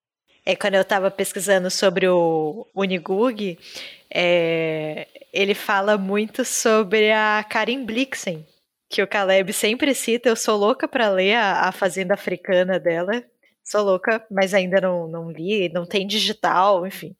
[0.45, 3.59] É, quando eu tava pesquisando sobre o Unigug,
[4.09, 8.47] é, ele fala muito sobre a Karin Blixen,
[8.89, 10.29] que o Caleb sempre cita.
[10.29, 13.25] Eu sou louca para ler a, a, Fazenda Africana dela.
[13.65, 17.17] Sou louca, mas ainda não, não li, não tem digital, enfim.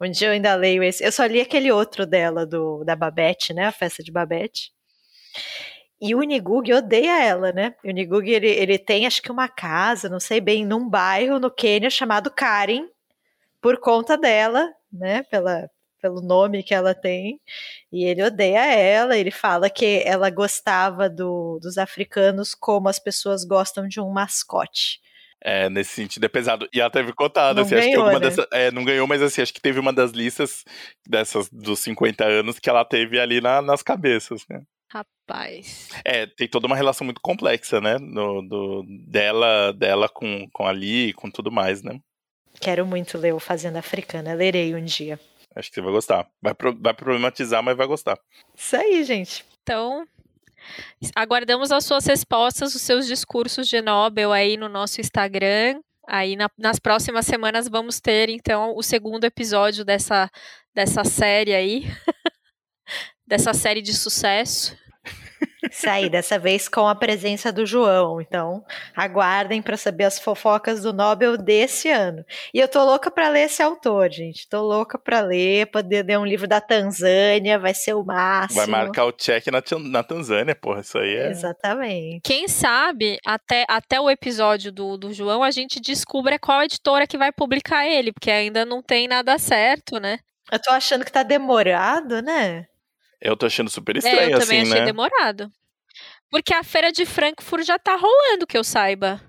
[0.00, 1.04] Um dia eu ainda leio esse.
[1.04, 3.66] Eu só li aquele outro dela, do da Babette, né?
[3.66, 4.72] A festa de Babette.
[6.00, 7.74] E o Unigug odeia ela, né?
[7.84, 11.50] O Unigug, ele, ele tem, acho que uma casa, não sei bem, num bairro no
[11.50, 12.86] Quênia chamado Karen,
[13.60, 15.22] por conta dela, né?
[15.24, 15.68] Pela,
[16.00, 17.40] pelo nome que ela tem,
[17.92, 19.16] e ele odeia ela.
[19.16, 25.00] Ele fala que ela gostava do, dos africanos como as pessoas gostam de um mascote.
[25.42, 26.68] É, nesse sentido é pesado.
[26.72, 28.28] E ela teve cotada, assim, ganhou, acho que alguma né?
[28.28, 28.46] dessas.
[28.52, 30.64] É, não ganhou, mas assim, acho que teve uma das listas
[31.08, 34.62] dessas dos 50 anos que ela teve ali na, nas cabeças, né?
[34.92, 35.88] Rapaz.
[36.04, 37.96] É, tem toda uma relação muito complexa, né?
[37.98, 41.98] No, do, dela, dela com, com a Lee e com tudo mais, né?
[42.60, 45.18] Quero muito ler o Fazenda Africana, lerei um dia.
[45.54, 46.28] Acho que você vai gostar.
[46.40, 48.18] Vai, pro, vai problematizar, mas vai gostar.
[48.54, 49.44] Isso aí, gente.
[49.62, 50.06] Então,
[51.14, 55.80] aguardamos as suas respostas, os seus discursos de Nobel aí no nosso Instagram.
[56.08, 60.30] Aí na, nas próximas semanas vamos ter, então, o segundo episódio dessa,
[60.74, 61.84] dessa série aí.
[63.26, 64.76] dessa série de sucesso.
[65.68, 68.20] Isso aí, dessa vez com a presença do João.
[68.20, 68.64] Então,
[68.96, 72.24] aguardem para saber as fofocas do Nobel desse ano.
[72.54, 74.48] E eu tô louca para ler esse autor, gente.
[74.48, 78.60] Tô louca para ler, poder ler um livro da Tanzânia, vai ser o máximo.
[78.60, 81.30] Vai marcar o check na, na Tanzânia, porra, isso aí é.
[81.30, 82.20] Exatamente.
[82.22, 87.18] Quem sabe, até, até o episódio do, do João, a gente descubra qual editora que
[87.18, 90.18] vai publicar ele, porque ainda não tem nada certo, né?
[90.50, 92.66] Eu tô achando que tá demorado, né?
[93.20, 94.86] Eu tô achando super estranho, assim, é, eu também assim, achei né?
[94.86, 95.50] demorado.
[96.30, 99.20] Porque a feira de Frankfurt já tá rolando, que eu saiba.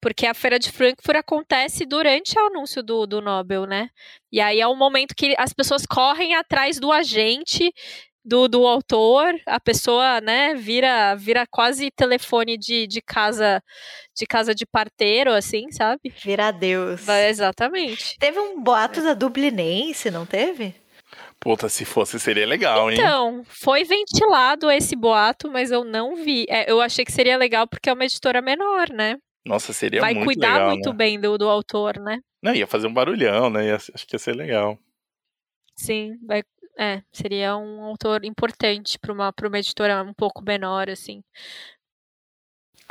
[0.00, 3.88] Porque a feira de Frankfurt acontece durante o anúncio do, do Nobel, né?
[4.30, 7.72] E aí é o momento que as pessoas correm atrás do agente
[8.24, 13.62] do, do autor, a pessoa, né, vira, vira quase telefone de, de casa
[14.14, 16.12] de casa de parteiro, assim, sabe?
[16.22, 17.08] Vira Deus.
[17.08, 18.18] Exatamente.
[18.18, 20.74] Teve um boato da Dublinense, não teve?
[21.40, 22.98] Puta, se fosse seria legal, hein?
[22.98, 26.44] Então, foi ventilado esse boato, mas eu não vi.
[26.48, 29.16] É, eu achei que seria legal porque é uma editora menor, né?
[29.46, 30.96] Nossa, seria Vai muito cuidar legal, muito né?
[30.96, 32.18] bem do, do autor, né?
[32.42, 33.66] Não, ia fazer um barulhão, né?
[33.66, 34.78] Ia, acho que ia ser legal.
[35.76, 36.42] Sim, vai,
[36.78, 41.22] é, seria um autor importante para uma, pra uma editora um pouco menor, assim.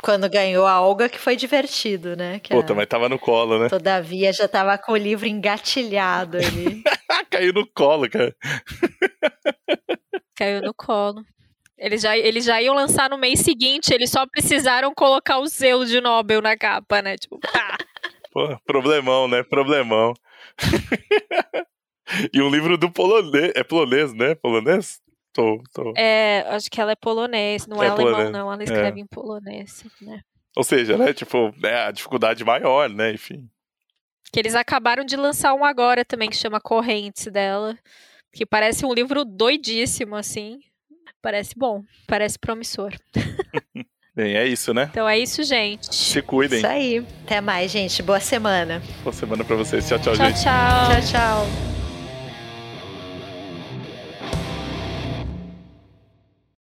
[0.02, 2.38] Quando ganhou a Olga, que foi divertido, né?
[2.38, 2.76] Que Puta, a...
[2.76, 3.68] mas tava no colo, né?
[3.68, 6.82] Todavia já tava com o livro engatilhado ali.
[7.30, 8.34] Caiu no colo, cara.
[10.36, 11.24] Caiu no colo.
[11.76, 15.86] Eles já, eles já iam lançar no mês seguinte, eles só precisaram colocar o selo
[15.86, 17.16] de Nobel na capa, né?
[17.16, 17.76] Tipo, pá.
[18.32, 19.42] Pô, problemão, né?
[19.42, 20.12] Problemão.
[22.32, 23.52] e um livro do polonês.
[23.54, 24.34] É polonês, né?
[24.34, 25.00] Polonês?
[25.38, 25.92] Tô, tô.
[25.96, 28.32] É, acho que ela é polonês, não é, É alemão, polonês.
[28.32, 28.52] não.
[28.52, 30.20] Ela escreve em polonês, né?
[30.56, 33.48] Ou seja, né, tipo, é a dificuldade maior, né, enfim.
[34.32, 37.78] Que eles acabaram de lançar um agora também, que chama Correntes dela.
[38.32, 40.58] Que parece um livro doidíssimo, assim.
[41.22, 42.92] Parece bom, parece promissor.
[44.16, 44.88] Bem, é isso, né?
[44.90, 45.94] Então é isso, gente.
[45.94, 46.58] Se cuidem.
[46.58, 47.06] Isso aí.
[47.24, 48.02] Até mais, gente.
[48.02, 48.82] Boa semana.
[49.04, 49.86] Boa semana pra vocês.
[49.86, 50.42] Tchau, tchau, Tchau, gente.
[50.42, 50.88] tchau.
[50.90, 51.87] Tchau, tchau.